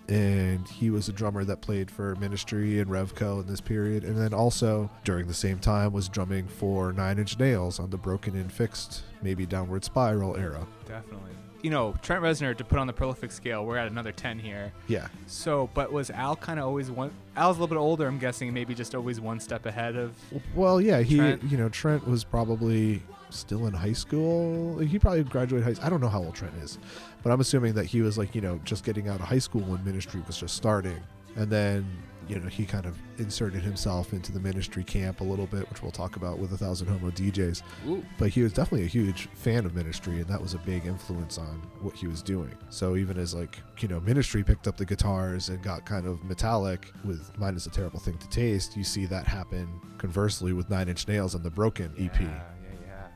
and 0.09 0.67
he 0.69 0.91
was 0.91 1.09
a 1.09 1.13
drummer 1.13 1.45
that 1.45 1.61
played 1.61 1.91
for 1.91 2.15
Ministry 2.17 2.81
and 2.81 2.91
Revco 2.91 3.41
in 3.41 3.47
this 3.47 3.61
period, 3.61 4.05
and 4.05 4.17
then 4.19 4.33
also 4.35 4.91
during 5.05 5.27
the 5.27 5.35
same 5.35 5.59
time 5.59 5.93
was 5.93 6.09
drumming 6.09 6.49
for 6.49 6.93
Nine 6.93 7.19
Inch 7.19 7.39
Nails 7.39 7.79
on 7.79 7.91
the 7.91 7.99
Broken 7.99 8.35
and 8.37 8.51
Fixed, 8.53 9.03
maybe 9.23 9.47
Downward 9.47 9.85
Spiral 9.85 10.37
era. 10.37 10.67
Definitely. 10.87 11.31
You 11.63 11.71
know, 11.71 11.95
Trent 12.03 12.23
Reznor 12.23 12.57
to 12.59 12.65
put 12.65 12.79
on 12.79 12.87
the 12.89 12.93
prolific 12.93 13.31
scale, 13.31 13.65
we're 13.65 13.77
at 13.77 13.89
another 13.91 14.11
10 14.13 14.39
here. 14.41 14.73
Yeah, 14.89 15.07
So, 15.27 15.71
but 15.75 15.93
was 15.93 16.11
Al 16.11 16.35
kind 16.37 16.59
of 16.59 16.67
always 16.67 16.91
one? 16.91 17.13
Al's 17.37 17.57
a 17.57 17.61
little 17.61 17.75
bit 17.75 17.81
older, 17.81 18.07
I'm 18.09 18.19
guessing, 18.19 18.53
maybe 18.53 18.75
just 18.75 18.95
always 18.97 19.21
one 19.21 19.39
step 19.39 19.65
ahead 19.65 19.95
of. 19.97 20.13
Well, 20.57 20.81
yeah, 20.81 21.01
he, 21.01 21.17
Trent. 21.19 21.43
you 21.45 21.57
know, 21.57 21.69
Trent 21.69 22.07
was 22.07 22.25
probably 22.25 23.03
still 23.31 23.67
in 23.67 23.75
high 23.75 23.93
school. 23.93 24.79
He 24.81 24.99
probably 24.99 25.23
graduated 25.23 25.65
high. 25.65 25.73
School. 25.75 25.87
I 25.87 25.89
don't 25.89 26.01
know 26.01 26.09
how 26.09 26.23
old 26.25 26.35
Trent 26.35 26.55
is, 26.63 26.79
but 27.23 27.31
I'm 27.31 27.41
assuming 27.41 27.75
that 27.75 27.87
he 27.87 28.03
was 28.03 28.19
like, 28.19 28.35
you 28.35 28.41
know, 28.41 28.61
just 28.65 28.85
getting 28.85 29.09
out 29.09 29.21
of 29.21 29.27
high 29.27 29.39
school 29.39 29.63
when 29.63 29.83
ministry 29.85 30.21
was 30.27 30.37
just 30.39 30.57
starting, 30.57 31.01
and 31.37 31.49
then, 31.49 31.87
you 32.29 32.39
know, 32.39 32.49
he 32.49 32.65
kind 32.65 32.87
of 32.87 32.97
inserted 33.19 33.63
himself 33.63 34.13
into 34.13 34.33
the 34.33 34.41
ministry 34.41 34.85
camp 34.85 35.21
a 35.21 35.25
little 35.25 35.47
bit, 35.47 35.69
which 35.71 35.83
we'll 35.83 35.93
talk 35.93 36.17
about 36.17 36.39
with 36.39 36.53
a 36.53 36.57
thousand 36.57 36.89
homo 36.89 37.11
DJs. 37.11 37.63
Ooh. 37.89 38.05
But 38.19 38.31
he 38.31 38.43
was 38.43 38.53
definitely 38.53 38.87
a 38.87 38.91
huge 38.91 39.29
fan 39.35 39.67
of 39.67 39.75
ministry, 39.75 40.21
and 40.21 40.27
that 40.27 40.41
was 40.41 40.55
a 40.55 40.59
big 40.59 40.87
influence 40.87 41.39
on 41.39 41.63
what 41.81 41.95
he 41.95 42.07
was 42.07 42.23
doing. 42.23 42.55
So 42.71 42.97
even 42.97 43.19
as 43.19 43.35
like 43.35 43.59
you 43.81 43.89
know, 43.89 44.01
ministry 44.01 44.43
picked 44.43 44.69
up 44.69 44.77
the 44.77 44.85
guitars 44.85 45.49
and 45.49 45.63
got 45.63 45.85
kind 45.85 46.07
of 46.07 46.23
metallic 46.25 46.93
with 47.05 47.37
"Mind 47.39 47.57
Is 47.57 47.67
a 47.67 47.71
Terrible 47.71 48.01
Thing 48.01 48.19
to 48.19 48.29
Taste," 48.29 48.77
you 48.77 48.85
see 48.85 49.07
that 49.07 49.27
happen 49.27 49.81
conversely 49.99 50.53
with 50.53 50.71
Nine 50.71 50.89
Inch 50.89 51.07
Nails 51.09 51.35
on 51.35 51.43
the 51.43 51.51
Broken 51.51 51.93
EP. 51.99 52.21
Yeah, 52.21 52.29
yeah, 52.29 52.87
yeah. 52.87 53.07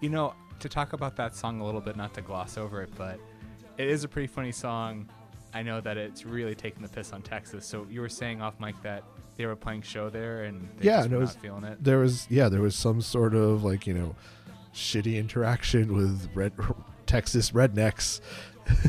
You 0.00 0.10
know, 0.10 0.34
to 0.60 0.68
talk 0.68 0.92
about 0.92 1.16
that 1.16 1.34
song 1.34 1.60
a 1.60 1.64
little 1.64 1.80
bit, 1.80 1.96
not 1.96 2.14
to 2.14 2.22
gloss 2.22 2.56
over 2.56 2.82
it, 2.82 2.90
but 2.96 3.20
it 3.78 3.88
is 3.88 4.04
a 4.04 4.08
pretty 4.08 4.26
funny 4.26 4.52
song. 4.52 5.08
I 5.56 5.62
know 5.62 5.80
that 5.80 5.96
it's 5.96 6.26
really 6.26 6.54
taking 6.54 6.82
the 6.82 6.88
piss 6.88 7.12
on 7.12 7.22
Texas. 7.22 7.64
So 7.64 7.86
you 7.90 8.02
were 8.02 8.08
saying 8.10 8.42
off 8.42 8.60
mic 8.60 8.74
that 8.82 9.04
they 9.36 9.46
were 9.46 9.56
playing 9.56 9.82
show 9.82 10.10
there 10.10 10.44
and 10.44 10.68
they 10.78 10.86
Yeah, 10.86 11.00
were 11.00 11.06
it 11.06 11.10
not 11.12 11.20
was- 11.20 11.36
feeling 11.36 11.64
it. 11.64 11.82
There 11.82 11.98
was 11.98 12.26
yeah, 12.30 12.48
there 12.48 12.60
was 12.60 12.74
some 12.76 13.00
sort 13.00 13.34
of 13.34 13.64
like 13.64 13.86
you 13.86 13.94
know, 13.94 14.14
shitty 14.74 15.16
interaction 15.18 15.94
with 15.94 16.28
red 16.34 16.52
Texas 17.06 17.52
rednecks, 17.52 18.20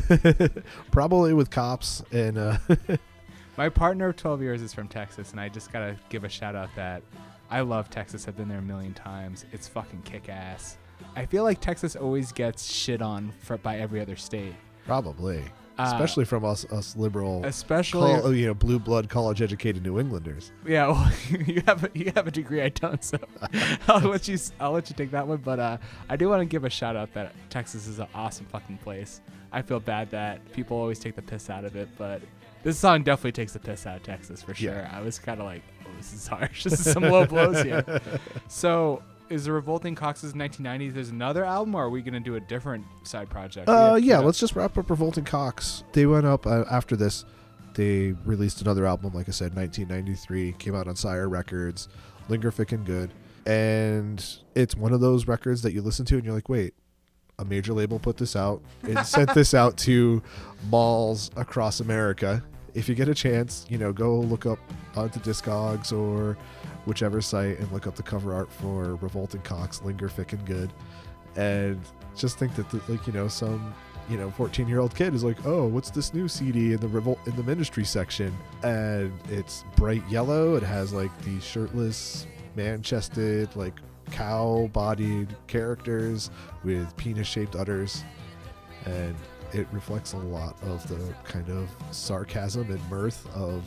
probably 0.90 1.32
with 1.32 1.50
cops 1.50 2.02
and 2.12 2.36
uh, 2.38 2.58
My 3.56 3.68
partner 3.68 4.08
of 4.10 4.16
12 4.16 4.40
years 4.42 4.62
is 4.62 4.72
from 4.72 4.86
Texas, 4.86 5.32
and 5.32 5.40
I 5.40 5.48
just 5.48 5.72
gotta 5.72 5.96
give 6.10 6.22
a 6.24 6.28
shout 6.28 6.54
out 6.54 6.68
that 6.76 7.02
I 7.50 7.60
love 7.62 7.90
Texas. 7.90 8.28
I've 8.28 8.36
been 8.36 8.48
there 8.48 8.58
a 8.58 8.62
million 8.62 8.94
times. 8.94 9.46
It's 9.52 9.66
fucking 9.66 10.02
kick 10.02 10.28
ass. 10.28 10.76
I 11.16 11.26
feel 11.26 11.42
like 11.44 11.60
Texas 11.60 11.96
always 11.96 12.30
gets 12.30 12.70
shit 12.72 13.02
on 13.02 13.32
for, 13.40 13.56
by 13.58 13.78
every 13.78 14.00
other 14.00 14.14
state, 14.16 14.54
probably. 14.86 15.42
Uh, 15.78 15.92
Especially 15.94 16.24
from 16.24 16.44
us, 16.44 16.64
us 16.72 16.96
liberal, 16.96 17.44
especially 17.44 18.20
col- 18.20 18.34
you 18.34 18.46
know, 18.48 18.54
blue 18.54 18.80
blood, 18.80 19.08
college 19.08 19.40
educated 19.40 19.82
New 19.84 20.00
Englanders. 20.00 20.50
Yeah, 20.66 20.86
well, 20.88 21.12
you 21.46 21.62
have 21.66 21.84
a, 21.84 21.90
you 21.94 22.12
have 22.16 22.26
a 22.26 22.32
degree. 22.32 22.60
I 22.62 22.70
don't, 22.70 23.02
so 23.04 23.16
I'll 23.88 24.00
let 24.08 24.26
you 24.26 24.36
I'll 24.58 24.72
let 24.72 24.90
you 24.90 24.96
take 24.96 25.12
that 25.12 25.26
one. 25.28 25.38
But 25.38 25.60
uh, 25.60 25.78
I 26.08 26.16
do 26.16 26.28
want 26.28 26.40
to 26.40 26.46
give 26.46 26.64
a 26.64 26.70
shout 26.70 26.96
out 26.96 27.14
that 27.14 27.32
Texas 27.48 27.86
is 27.86 28.00
an 28.00 28.08
awesome 28.12 28.46
fucking 28.46 28.78
place. 28.78 29.20
I 29.52 29.62
feel 29.62 29.78
bad 29.78 30.10
that 30.10 30.50
people 30.52 30.76
always 30.76 30.98
take 30.98 31.14
the 31.14 31.22
piss 31.22 31.48
out 31.48 31.64
of 31.64 31.76
it, 31.76 31.88
but 31.96 32.22
this 32.64 32.76
song 32.76 33.04
definitely 33.04 33.32
takes 33.32 33.52
the 33.52 33.60
piss 33.60 33.86
out 33.86 33.96
of 33.98 34.02
Texas 34.02 34.42
for 34.42 34.54
sure. 34.54 34.72
Yeah. 34.74 34.90
I 34.92 35.00
was 35.00 35.18
kind 35.20 35.38
of 35.38 35.46
like, 35.46 35.62
oh, 35.86 35.90
this 35.96 36.12
is 36.12 36.26
harsh. 36.26 36.64
This 36.68 36.84
is 36.84 36.92
some 36.92 37.04
low 37.04 37.24
blows 37.24 37.62
here. 37.62 38.00
So 38.48 39.02
is 39.30 39.44
the 39.44 39.52
Revolting 39.52 39.94
Cocks's 39.94 40.32
1990s? 40.32 40.94
There's 40.94 41.10
another 41.10 41.44
album, 41.44 41.74
or 41.74 41.84
are 41.84 41.90
we 41.90 42.02
gonna 42.02 42.20
do 42.20 42.36
a 42.36 42.40
different 42.40 42.84
side 43.04 43.28
project? 43.28 43.68
Uh, 43.68 43.98
yeah, 44.00 44.18
let's 44.18 44.38
just 44.38 44.56
wrap 44.56 44.76
up 44.78 44.90
Revolting 44.90 45.24
Cocks. 45.24 45.84
They 45.92 46.06
went 46.06 46.26
up 46.26 46.46
uh, 46.46 46.64
after 46.70 46.96
this. 46.96 47.24
They 47.74 48.12
released 48.24 48.60
another 48.60 48.86
album, 48.86 49.14
like 49.14 49.28
I 49.28 49.32
said, 49.32 49.54
1993. 49.54 50.52
Came 50.58 50.74
out 50.74 50.88
on 50.88 50.96
Sire 50.96 51.28
Records, 51.28 51.88
Linger 52.28 52.52
and 52.70 52.84
Good, 52.84 53.12
and 53.46 54.24
it's 54.54 54.74
one 54.74 54.92
of 54.92 55.00
those 55.00 55.26
records 55.26 55.62
that 55.62 55.72
you 55.72 55.82
listen 55.82 56.04
to 56.06 56.16
and 56.16 56.24
you're 56.24 56.34
like, 56.34 56.48
wait, 56.48 56.74
a 57.38 57.44
major 57.44 57.72
label 57.72 57.98
put 57.98 58.16
this 58.16 58.34
out 58.34 58.62
and 58.82 59.06
sent 59.06 59.32
this 59.34 59.54
out 59.54 59.76
to 59.78 60.22
malls 60.68 61.30
across 61.36 61.80
America. 61.80 62.42
If 62.74 62.88
you 62.88 62.94
get 62.94 63.08
a 63.08 63.14
chance, 63.14 63.66
you 63.68 63.78
know, 63.78 63.92
go 63.92 64.20
look 64.20 64.46
up 64.46 64.58
onto 64.94 65.20
Discogs 65.20 65.92
or 65.92 66.36
whichever 66.84 67.20
site 67.20 67.58
and 67.58 67.70
look 67.72 67.86
up 67.86 67.96
the 67.96 68.02
cover 68.02 68.34
art 68.34 68.50
for 68.50 68.96
Revolting 68.96 69.42
Cocks, 69.42 69.82
Linger 69.82 70.08
Thick 70.08 70.32
and 70.32 70.44
Good, 70.46 70.72
and 71.36 71.80
just 72.16 72.38
think 72.38 72.54
that, 72.56 72.68
the, 72.70 72.80
like, 72.88 73.06
you 73.06 73.12
know, 73.12 73.28
some 73.28 73.74
you 74.08 74.16
know 74.16 74.30
14 74.30 74.66
year 74.66 74.80
old 74.80 74.94
kid 74.94 75.14
is 75.14 75.22
like 75.22 75.36
oh 75.44 75.66
what's 75.66 75.90
this 75.90 76.14
new 76.14 76.28
cd 76.28 76.72
in 76.72 76.80
the 76.80 76.88
revolt 76.88 77.18
in 77.26 77.36
the 77.36 77.42
ministry 77.42 77.84
section? 77.84 78.34
And 78.62 79.12
it's 79.28 79.64
bright 79.76 80.02
yellow. 80.08 80.54
It 80.56 80.62
has 80.62 80.92
like 80.92 81.10
these 81.22 81.44
shirtless 81.44 82.26
man-chested 82.56 83.54
like 83.54 83.74
cow-bodied 84.10 85.36
characters 85.46 86.30
with 86.64 86.96
penis-shaped 86.96 87.54
udders. 87.54 88.04
And 88.86 89.14
it 89.52 89.66
reflects 89.72 90.12
a 90.12 90.18
lot 90.18 90.54
of 90.62 90.86
the 90.88 91.14
kind 91.24 91.48
of 91.50 91.68
sarcasm 91.90 92.70
and 92.70 92.90
mirth 92.90 93.26
of 93.34 93.64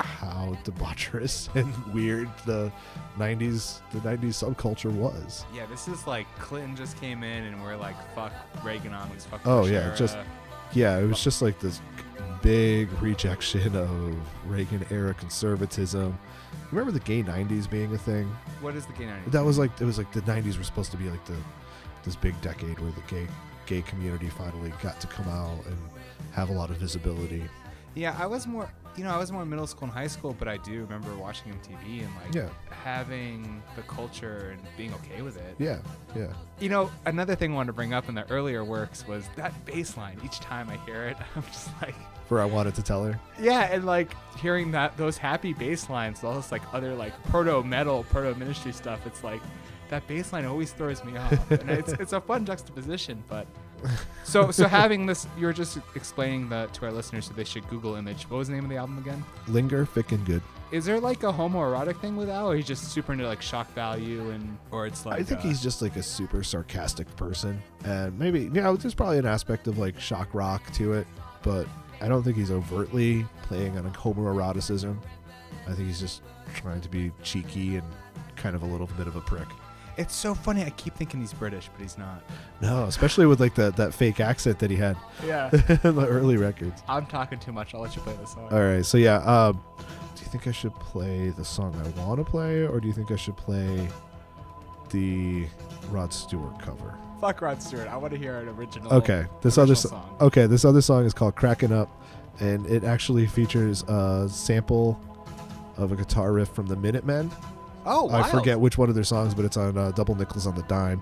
how 0.00 0.56
debaucherous 0.64 1.48
and 1.54 1.72
weird 1.94 2.28
the 2.46 2.72
90s 3.18 3.80
the 3.92 3.98
90s 4.00 4.42
subculture 4.42 4.90
was 4.90 5.44
Yeah, 5.54 5.66
this 5.66 5.86
is 5.86 6.06
like 6.06 6.26
Clinton 6.38 6.74
just 6.74 6.98
came 7.00 7.22
in 7.22 7.44
and 7.44 7.62
we're 7.62 7.76
like, 7.76 7.94
fuck 8.14 8.32
Reaganomics, 8.58 9.22
fuck. 9.26 9.40
Oh, 9.44 9.62
Bush 9.62 9.70
yeah, 9.72 9.78
era. 9.86 9.96
just- 9.96 10.18
yeah, 10.74 10.96
it 10.98 11.04
was 11.06 11.22
just 11.22 11.42
like 11.42 11.60
this 11.60 11.82
big 12.40 12.90
rejection 13.02 13.76
of 13.76 14.16
Reagan 14.50 14.84
era 14.90 15.12
conservatism. 15.12 16.18
Remember 16.70 16.90
the 16.90 17.00
gay 17.00 17.22
'90s 17.22 17.68
being 17.68 17.92
a 17.94 17.98
thing? 17.98 18.24
what 18.62 18.74
is 18.74 18.86
the 18.86 18.94
gay 18.94 19.04
90s? 19.04 19.30
That 19.32 19.44
was 19.44 19.58
like 19.58 19.70
it 19.80 19.84
was 19.84 19.98
like 19.98 20.10
the 20.12 20.22
'90s 20.22 20.56
were 20.56 20.64
supposed 20.64 20.90
to 20.92 20.96
be 20.96 21.10
like 21.10 21.22
the 21.26 21.36
this 22.04 22.16
big 22.16 22.40
decade 22.40 22.78
where 22.80 22.90
the 22.92 23.02
gay 23.02 23.26
gay 23.66 23.82
community 23.82 24.28
finally 24.28 24.72
got 24.82 25.00
to 25.00 25.06
come 25.06 25.28
out 25.28 25.64
and 25.66 25.76
have 26.32 26.50
a 26.50 26.52
lot 26.52 26.70
of 26.70 26.76
visibility. 26.76 27.42
Yeah, 27.94 28.16
I 28.18 28.24
was 28.26 28.46
more, 28.46 28.70
you 28.96 29.04
know, 29.04 29.10
I 29.10 29.18
was 29.18 29.30
more 29.30 29.42
in 29.42 29.50
middle 29.50 29.66
school 29.66 29.84
and 29.84 29.92
high 29.92 30.06
school, 30.06 30.34
but 30.38 30.48
I 30.48 30.56
do 30.58 30.80
remember 30.80 31.14
watching 31.14 31.52
MTV 31.52 32.00
and 32.04 32.08
like 32.24 32.34
Yeah. 32.34 32.48
having 32.82 33.62
the 33.76 33.82
culture 33.82 34.50
and 34.56 34.60
being 34.78 34.94
okay 34.94 35.20
with 35.20 35.36
it. 35.36 35.54
Yeah, 35.58 35.78
yeah, 36.16 36.32
You 36.58 36.70
know, 36.70 36.90
another 37.04 37.34
thing 37.34 37.52
I 37.52 37.54
wanted 37.56 37.66
to 37.68 37.72
bring 37.74 37.92
up 37.92 38.08
in 38.08 38.14
the 38.14 38.28
earlier 38.30 38.64
works 38.64 39.06
was 39.06 39.24
that 39.36 39.52
bass 39.66 39.96
line. 39.98 40.18
Each 40.24 40.40
time 40.40 40.70
I 40.70 40.76
hear 40.86 41.04
it, 41.04 41.16
I'm 41.36 41.42
just 41.44 41.68
like, 41.82 41.94
For 42.28 42.40
I 42.40 42.46
wanted 42.46 42.74
to 42.76 42.82
tell 42.82 43.04
her. 43.04 43.20
yeah, 43.38 43.68
and 43.70 43.84
like 43.84 44.16
hearing 44.38 44.70
that 44.72 44.96
those 44.96 45.18
happy 45.18 45.52
bass 45.52 45.90
lines, 45.90 46.24
all 46.24 46.34
this 46.34 46.50
like 46.50 46.62
other 46.72 46.94
like 46.94 47.12
proto 47.24 47.62
metal, 47.62 48.04
proto 48.04 48.34
ministry 48.38 48.72
stuff. 48.72 49.06
It's 49.06 49.22
like 49.22 49.42
that 49.92 50.06
bass 50.08 50.32
line 50.32 50.46
always 50.46 50.72
throws 50.72 51.04
me 51.04 51.16
off, 51.16 51.50
and 51.50 51.70
it's 51.70 51.92
it's 51.92 52.12
a 52.12 52.20
fun 52.20 52.44
juxtaposition. 52.44 53.22
But 53.28 53.46
so 54.24 54.50
so 54.50 54.66
having 54.66 55.06
this, 55.06 55.26
you 55.38 55.46
were 55.46 55.52
just 55.52 55.78
explaining 55.94 56.48
that 56.48 56.72
to 56.74 56.86
our 56.86 56.92
listeners 56.92 57.26
so 57.26 57.34
they 57.34 57.44
should 57.44 57.68
Google 57.68 57.94
image. 57.94 58.24
What 58.24 58.38
was 58.38 58.48
the 58.48 58.54
name 58.54 58.64
of 58.64 58.70
the 58.70 58.76
album 58.76 58.98
again? 58.98 59.22
Linger, 59.48 59.84
thick 59.84 60.12
and 60.12 60.24
good. 60.24 60.42
Is 60.72 60.86
there 60.86 60.98
like 60.98 61.22
a 61.22 61.32
homoerotic 61.32 62.00
thing 62.00 62.16
with 62.16 62.30
Al, 62.30 62.50
or 62.50 62.56
he's 62.56 62.66
just 62.66 62.84
super 62.84 63.12
into 63.12 63.26
like 63.26 63.42
shock 63.42 63.70
value 63.74 64.30
and, 64.30 64.56
or 64.70 64.86
it's 64.86 65.04
like 65.04 65.20
I 65.20 65.22
think 65.22 65.40
uh, 65.40 65.42
he's 65.42 65.62
just 65.62 65.82
like 65.82 65.96
a 65.96 66.02
super 66.02 66.42
sarcastic 66.42 67.14
person, 67.16 67.62
and 67.84 68.18
maybe 68.18 68.40
you 68.40 68.50
know 68.50 68.74
there's 68.76 68.94
probably 68.94 69.18
an 69.18 69.26
aspect 69.26 69.66
of 69.66 69.78
like 69.78 70.00
shock 70.00 70.28
rock 70.32 70.62
to 70.72 70.94
it, 70.94 71.06
but 71.42 71.66
I 72.00 72.08
don't 72.08 72.22
think 72.22 72.38
he's 72.38 72.50
overtly 72.50 73.26
playing 73.42 73.76
on 73.76 73.84
a 73.84 73.90
homoeroticism. 73.90 74.96
I 75.68 75.74
think 75.74 75.86
he's 75.86 76.00
just 76.00 76.22
trying 76.54 76.80
to 76.80 76.88
be 76.88 77.12
cheeky 77.22 77.76
and 77.76 77.86
kind 78.36 78.56
of 78.56 78.62
a 78.62 78.66
little 78.66 78.88
bit 78.96 79.06
of 79.06 79.16
a 79.16 79.20
prick. 79.20 79.46
It's 79.96 80.14
so 80.14 80.34
funny. 80.34 80.62
I 80.64 80.70
keep 80.70 80.94
thinking 80.94 81.20
he's 81.20 81.32
British, 81.34 81.68
but 81.72 81.82
he's 81.82 81.98
not. 81.98 82.22
No, 82.60 82.84
especially 82.84 83.26
with 83.26 83.40
like 83.40 83.54
that 83.56 83.76
that 83.76 83.92
fake 83.92 84.20
accent 84.20 84.58
that 84.60 84.70
he 84.70 84.76
had 84.76 84.96
Yeah. 85.24 85.48
the 85.50 86.06
early 86.08 86.36
records. 86.36 86.82
I'm 86.88 87.06
talking 87.06 87.38
too 87.38 87.52
much. 87.52 87.74
I'll 87.74 87.80
let 87.82 87.94
you 87.94 88.02
play 88.02 88.16
the 88.20 88.26
song. 88.26 88.48
All 88.50 88.60
right, 88.60 88.84
so 88.84 88.96
yeah, 88.98 89.16
um, 89.18 89.62
do 90.16 90.22
you 90.24 90.30
think 90.30 90.46
I 90.46 90.52
should 90.52 90.74
play 90.76 91.28
the 91.30 91.44
song 91.44 91.74
I 91.84 92.00
want 92.00 92.24
to 92.24 92.30
play, 92.30 92.66
or 92.66 92.80
do 92.80 92.86
you 92.86 92.94
think 92.94 93.10
I 93.10 93.16
should 93.16 93.36
play 93.36 93.88
the 94.90 95.46
Rod 95.90 96.12
Stewart 96.12 96.58
cover? 96.60 96.94
Fuck 97.20 97.40
Rod 97.40 97.62
Stewart. 97.62 97.86
I 97.88 97.96
want 97.96 98.12
to 98.12 98.18
hear 98.18 98.38
an 98.38 98.48
original. 98.48 98.92
Okay, 98.94 99.26
this 99.42 99.56
other 99.58 99.72
original 99.72 99.76
so- 99.76 99.88
song. 99.90 100.16
okay, 100.20 100.46
this 100.46 100.64
other 100.64 100.80
song 100.80 101.04
is 101.04 101.12
called 101.14 101.36
"Cracking 101.36 101.72
Up," 101.72 101.88
and 102.40 102.66
it 102.66 102.82
actually 102.84 103.26
features 103.26 103.82
a 103.84 104.28
sample 104.30 104.98
of 105.76 105.92
a 105.92 105.96
guitar 105.96 106.32
riff 106.32 106.48
from 106.48 106.66
the 106.66 106.76
Minutemen. 106.76 107.30
Oh, 107.84 108.08
I 108.10 108.20
wild. 108.20 108.30
forget 108.30 108.58
which 108.60 108.78
one 108.78 108.88
of 108.88 108.94
their 108.94 109.04
songs, 109.04 109.34
but 109.34 109.44
it's 109.44 109.56
on 109.56 109.76
uh, 109.76 109.90
"Double 109.92 110.14
Nickels 110.14 110.46
on 110.46 110.54
the 110.54 110.62
Dime," 110.62 111.00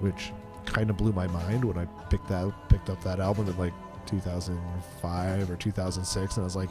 which 0.00 0.32
kind 0.66 0.90
of 0.90 0.96
blew 0.96 1.12
my 1.12 1.26
mind 1.28 1.64
when 1.64 1.78
I 1.78 1.84
picked 2.08 2.28
that 2.28 2.52
picked 2.68 2.90
up 2.90 3.02
that 3.04 3.18
album 3.20 3.48
in 3.48 3.56
like 3.58 3.72
2005 4.06 5.50
or 5.50 5.56
2006, 5.56 6.36
and 6.36 6.42
I 6.42 6.44
was 6.44 6.56
like, 6.56 6.70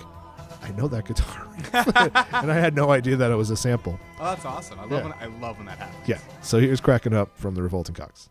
I 0.63 0.71
know 0.71 0.87
that 0.87 1.05
guitar, 1.05 1.47
and 2.41 2.51
I 2.51 2.55
had 2.55 2.75
no 2.75 2.91
idea 2.91 3.15
that 3.17 3.31
it 3.31 3.35
was 3.35 3.49
a 3.49 3.57
sample. 3.57 3.99
Oh, 4.19 4.25
that's 4.25 4.45
awesome. 4.45 4.79
I 4.79 4.83
love 4.83 4.91
Yeah. 4.91 5.03
when 5.03 5.13
I 5.13 5.25
love 5.39 5.57
when 5.57 5.65
that 5.67 5.77
happens. 5.77 6.07
Yeah, 6.07 6.19
so 6.41 6.59
here's 6.59 6.81
"Cracking 6.81 7.13
Up" 7.13 7.37
from 7.37 7.55
the 7.55 7.63
Revolting 7.63 7.95
Cocks. 7.95 8.29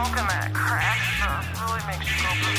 Smoking 0.00 0.32
that 0.32 0.48
crack 0.54 0.96
stuff 1.20 1.44
really 1.60 1.84
makes 1.84 2.08
you 2.08 2.24
go 2.24 2.49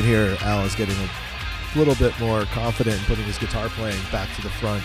can 0.00 0.08
hear 0.08 0.36
Al 0.42 0.64
is 0.64 0.76
getting 0.76 0.94
a 0.94 1.78
little 1.78 1.96
bit 1.96 2.18
more 2.20 2.44
confident 2.44 2.96
in 2.96 3.04
putting 3.06 3.24
his 3.24 3.36
guitar 3.36 3.68
playing 3.70 4.00
back 4.12 4.32
to 4.36 4.42
the 4.42 4.48
front. 4.48 4.82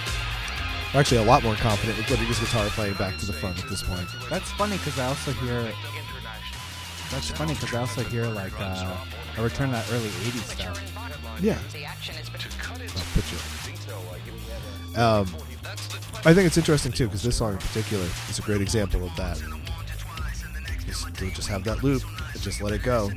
Actually, 0.95 1.17
a 1.17 1.23
lot 1.23 1.43
more 1.43 1.53
confident 1.55 1.97
in 1.99 2.03
putting 2.05 2.25
his 2.25 2.39
guitar 2.39 2.65
playing 2.69 2.95
back 2.95 3.15
to 3.17 3.27
the 3.27 3.33
front 3.33 3.63
at 3.63 3.69
this 3.69 3.83
point. 3.83 4.07
That's 4.29 4.51
funny 4.53 4.77
because 4.77 4.97
I 4.97 5.05
also 5.05 5.31
hear. 5.33 5.71
That's 7.11 7.29
funny 7.29 7.53
because 7.53 7.75
I 7.75 7.79
also 7.81 8.03
hear 8.03 8.25
like 8.25 8.53
uh, 8.59 8.95
a 9.37 9.43
return 9.43 9.67
to 9.67 9.73
that 9.73 9.91
early 9.91 10.09
'80s 10.09 10.55
stuff. 10.55 11.39
Yeah. 11.41 11.59
I'll 12.81 13.05
put 13.13 13.31
you. 13.31 14.99
Um, 14.99 15.27
I 16.25 16.33
think 16.33 16.47
it's 16.47 16.57
interesting 16.57 16.91
too 16.91 17.05
because 17.05 17.21
this 17.21 17.37
song 17.37 17.53
in 17.53 17.59
particular 17.59 18.05
is 18.29 18.39
a 18.39 18.41
great 18.41 18.61
example 18.61 19.03
of 19.03 19.15
that. 19.17 19.39
Just, 20.87 21.13
just 21.35 21.47
have 21.49 21.63
that 21.65 21.83
loop, 21.83 22.01
and 22.33 22.41
just 22.41 22.61
let 22.61 22.73
it 22.73 22.81
go. 22.81 23.11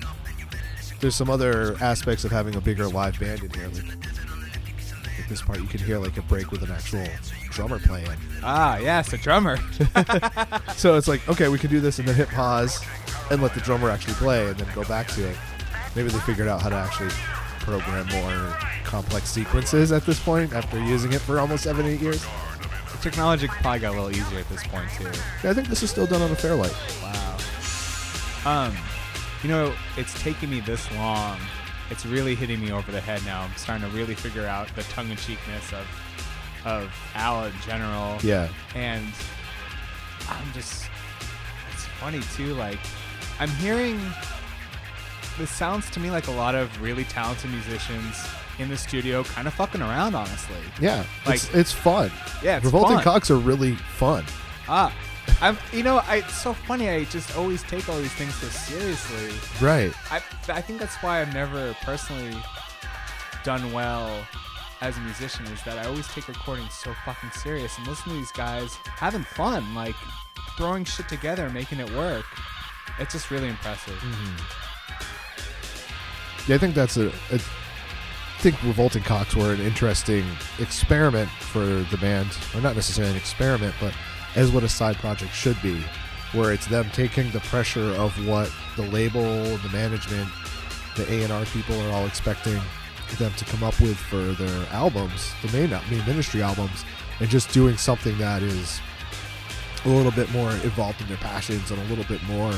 There's 1.06 1.14
some 1.14 1.30
other 1.30 1.76
aspects 1.80 2.24
of 2.24 2.32
having 2.32 2.56
a 2.56 2.60
bigger 2.60 2.88
live 2.88 3.20
band 3.20 3.44
in 3.44 3.50
here. 3.50 3.68
Like, 3.68 3.84
like 3.84 5.28
this 5.28 5.40
part, 5.40 5.60
you 5.60 5.68
can 5.68 5.78
hear 5.78 5.98
like 6.00 6.16
a 6.16 6.22
break 6.22 6.50
with 6.50 6.64
an 6.64 6.72
actual 6.72 7.06
drummer 7.50 7.78
playing. 7.78 8.08
Ah, 8.42 8.78
yes, 8.78 9.12
a 9.12 9.16
drummer. 9.16 9.56
So 10.74 10.96
it's 10.96 11.06
like, 11.06 11.28
okay, 11.28 11.46
we 11.46 11.60
can 11.60 11.70
do 11.70 11.78
this 11.78 12.00
and 12.00 12.08
then 12.08 12.16
hit 12.16 12.28
pause 12.30 12.84
and 13.30 13.40
let 13.40 13.54
the 13.54 13.60
drummer 13.60 13.88
actually 13.88 14.14
play 14.14 14.48
and 14.48 14.56
then 14.56 14.66
go 14.74 14.82
back 14.82 15.06
to 15.12 15.28
it. 15.28 15.36
Maybe 15.94 16.08
they 16.08 16.18
figured 16.18 16.48
out 16.48 16.60
how 16.60 16.70
to 16.70 16.74
actually 16.74 17.10
program 17.60 18.08
more 18.08 18.58
complex 18.82 19.28
sequences 19.28 19.92
at 19.92 20.04
this 20.06 20.18
point 20.18 20.54
after 20.54 20.82
using 20.82 21.12
it 21.12 21.20
for 21.20 21.38
almost 21.38 21.62
seven, 21.62 21.86
eight 21.86 22.00
years. 22.00 22.26
the 22.90 22.98
technology 23.00 23.46
probably 23.46 23.78
got 23.78 23.94
a 23.94 24.02
little 24.02 24.10
easier 24.10 24.40
at 24.40 24.48
this 24.48 24.64
point 24.66 24.90
too. 24.98 25.06
I 25.48 25.54
think 25.54 25.68
this 25.68 25.84
is 25.84 25.90
still 25.90 26.06
done 26.06 26.22
on 26.22 26.32
a 26.32 26.34
Fairlight. 26.36 26.74
Wow. 27.00 27.36
Um, 28.44 28.76
you 29.42 29.48
know, 29.48 29.72
it's 29.96 30.20
taken 30.22 30.50
me 30.50 30.60
this 30.60 30.90
long. 30.94 31.38
It's 31.90 32.04
really 32.04 32.34
hitting 32.34 32.60
me 32.60 32.72
over 32.72 32.90
the 32.90 33.00
head 33.00 33.24
now. 33.24 33.42
I'm 33.42 33.54
starting 33.56 33.88
to 33.88 33.96
really 33.96 34.14
figure 34.14 34.46
out 34.46 34.74
the 34.74 34.82
tongue-in-cheekness 34.84 35.72
of 35.72 35.86
of 36.64 36.92
Al 37.14 37.44
in 37.44 37.52
general. 37.64 38.18
Yeah. 38.22 38.48
And 38.74 39.06
I'm 40.28 40.52
just 40.52 40.86
it's 41.72 41.84
funny 42.00 42.20
too, 42.34 42.54
like 42.54 42.80
I'm 43.38 43.50
hearing 43.50 44.00
this 45.38 45.50
sounds 45.50 45.88
to 45.90 46.00
me 46.00 46.10
like 46.10 46.26
a 46.26 46.32
lot 46.32 46.54
of 46.56 46.80
really 46.82 47.04
talented 47.04 47.50
musicians 47.50 48.26
in 48.58 48.68
the 48.68 48.76
studio 48.76 49.22
kind 49.22 49.46
of 49.46 49.54
fucking 49.54 49.80
around 49.82 50.14
honestly. 50.16 50.56
Yeah. 50.80 51.04
Like- 51.24 51.36
it's, 51.36 51.54
it's 51.54 51.72
fun. 51.72 52.10
Yeah, 52.42 52.56
it's 52.56 52.64
Revolting 52.64 52.96
fun. 52.96 53.04
Cocks 53.04 53.30
are 53.30 53.36
really 53.36 53.74
fun. 53.76 54.24
Ah. 54.68 54.92
I'm 55.40 55.58
you 55.72 55.82
know, 55.82 55.98
I 55.98 56.16
it's 56.16 56.34
so 56.34 56.52
funny 56.52 56.88
I 56.88 57.04
just 57.04 57.36
always 57.36 57.62
take 57.62 57.88
all 57.88 57.98
these 57.98 58.12
things 58.12 58.34
so 58.34 58.48
seriously. 58.48 59.32
Right. 59.60 59.92
I, 60.10 60.22
I 60.48 60.60
think 60.60 60.78
that's 60.80 60.96
why 60.96 61.20
I've 61.20 61.32
never 61.34 61.74
personally 61.82 62.36
done 63.44 63.72
well 63.72 64.26
as 64.80 64.96
a 64.96 65.00
musician 65.00 65.46
is 65.46 65.62
that 65.62 65.78
I 65.78 65.86
always 65.88 66.06
take 66.08 66.28
recording 66.28 66.68
so 66.70 66.92
fucking 67.04 67.30
serious 67.30 67.76
and 67.78 67.86
listen 67.86 68.10
to 68.12 68.14
these 68.14 68.32
guys 68.32 68.74
having 68.74 69.22
fun, 69.22 69.74
like 69.74 69.94
throwing 70.56 70.84
shit 70.84 71.08
together, 71.08 71.48
making 71.50 71.80
it 71.80 71.90
work. 71.92 72.24
It's 72.98 73.12
just 73.12 73.30
really 73.30 73.48
impressive. 73.48 73.94
Mm-hmm. 73.94 74.66
Yeah, 76.48 76.56
I 76.56 76.58
think 76.58 76.74
that's 76.74 76.96
a. 76.96 77.08
a 77.30 77.40
I 78.36 78.38
think 78.40 78.62
Revolting 78.62 79.02
Cocks 79.02 79.34
were 79.34 79.54
an 79.54 79.60
interesting 79.62 80.22
experiment 80.58 81.30
for 81.30 81.64
the 81.64 81.96
band, 81.96 82.36
or 82.54 82.60
not 82.60 82.74
necessarily 82.76 83.10
an 83.12 83.16
experiment, 83.16 83.74
but 83.80 83.94
as 84.36 84.52
what 84.52 84.62
a 84.62 84.68
side 84.68 84.96
project 84.96 85.34
should 85.34 85.60
be, 85.62 85.80
where 86.32 86.52
it's 86.52 86.66
them 86.66 86.86
taking 86.92 87.30
the 87.32 87.40
pressure 87.40 87.90
of 87.96 88.12
what 88.26 88.52
the 88.76 88.82
label, 88.82 89.22
the 89.22 89.70
management, 89.72 90.28
the 90.96 91.10
A 91.10 91.22
and 91.22 91.32
R 91.32 91.44
people 91.46 91.80
are 91.80 91.92
all 91.92 92.06
expecting 92.06 92.60
them 93.18 93.32
to 93.36 93.44
come 93.46 93.62
up 93.62 93.78
with 93.80 93.96
for 93.96 94.16
their 94.16 94.66
albums, 94.72 95.32
the 95.42 95.52
main 95.52 95.70
main 95.90 96.06
ministry 96.06 96.42
albums, 96.42 96.84
and 97.20 97.28
just 97.28 97.52
doing 97.52 97.76
something 97.76 98.16
that 98.18 98.42
is 98.42 98.80
a 99.84 99.88
little 99.88 100.12
bit 100.12 100.30
more 100.32 100.50
involved 100.50 101.00
in 101.00 101.08
their 101.08 101.16
passions 101.18 101.70
and 101.70 101.80
a 101.80 101.84
little 101.84 102.04
bit 102.04 102.22
more 102.24 102.52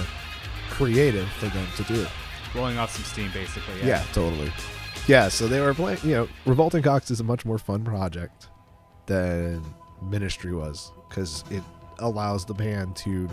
creative 0.71 1.29
for 1.33 1.47
them 1.47 1.67
to 1.77 1.83
do. 1.85 2.07
Blowing 2.53 2.79
off 2.79 2.95
some 2.95 3.05
steam, 3.05 3.31
basically. 3.33 3.87
Yeah, 3.87 4.03
totally. 4.13 4.51
Yeah, 5.07 5.29
so 5.29 5.47
they 5.47 5.61
were 5.61 5.75
playing. 5.75 5.99
You 6.03 6.15
know, 6.15 6.29
Revolting 6.47 6.83
Cocks 6.83 7.11
is 7.11 7.21
a 7.21 7.25
much 7.25 7.45
more 7.45 7.59
fun 7.59 7.85
project 7.85 8.49
than 9.07 9.63
Ministry 10.03 10.55
was 10.55 10.93
because 11.09 11.45
it 11.51 11.63
allows 11.99 12.45
the 12.45 12.55
band 12.55 12.97
to 12.97 13.29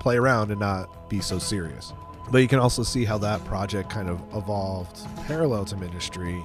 play 0.00 0.16
around 0.16 0.50
and 0.50 0.60
not 0.60 1.08
be 1.08 1.20
so 1.20 1.38
serious. 1.38 1.92
But 2.30 2.38
you 2.38 2.48
can 2.48 2.58
also 2.58 2.82
see 2.82 3.04
how 3.04 3.18
that 3.18 3.44
project 3.44 3.90
kind 3.90 4.08
of 4.08 4.20
evolved 4.34 4.98
parallel 5.26 5.64
to 5.66 5.76
Ministry 5.76 6.42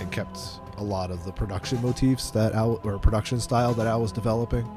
and 0.00 0.10
kept 0.10 0.38
a 0.78 0.82
lot 0.82 1.10
of 1.10 1.24
the 1.24 1.32
production 1.32 1.80
motifs 1.82 2.30
that 2.30 2.52
Al 2.52 2.80
or 2.84 2.98
production 2.98 3.40
style 3.40 3.72
that 3.74 3.86
Al 3.86 4.00
was 4.00 4.12
developing, 4.12 4.68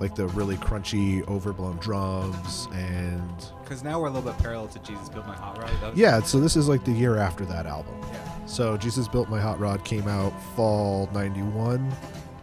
like 0.00 0.14
the 0.14 0.26
really 0.28 0.56
crunchy, 0.56 1.26
overblown 1.28 1.76
drums 1.76 2.68
and 2.72 3.32
Because 3.62 3.82
now 3.84 4.00
we're 4.00 4.08
a 4.08 4.10
little 4.10 4.30
bit 4.30 4.40
parallel 4.40 4.68
to 4.68 4.78
Jesus 4.80 5.08
Built 5.08 5.26
My 5.26 5.36
Hot 5.36 5.58
Rod. 5.58 5.70
Was- 5.82 5.96
yeah. 5.96 6.20
So 6.22 6.40
this 6.40 6.56
is 6.56 6.68
like 6.68 6.84
the 6.84 6.92
year 6.92 7.18
after 7.18 7.44
that 7.46 7.66
album. 7.66 7.94
Yeah. 8.12 8.46
So 8.46 8.76
Jesus 8.76 9.06
Built 9.08 9.28
My 9.28 9.40
Hot 9.40 9.58
Rod 9.60 9.84
came 9.84 10.06
out 10.08 10.32
fall 10.56 11.08
91. 11.12 11.92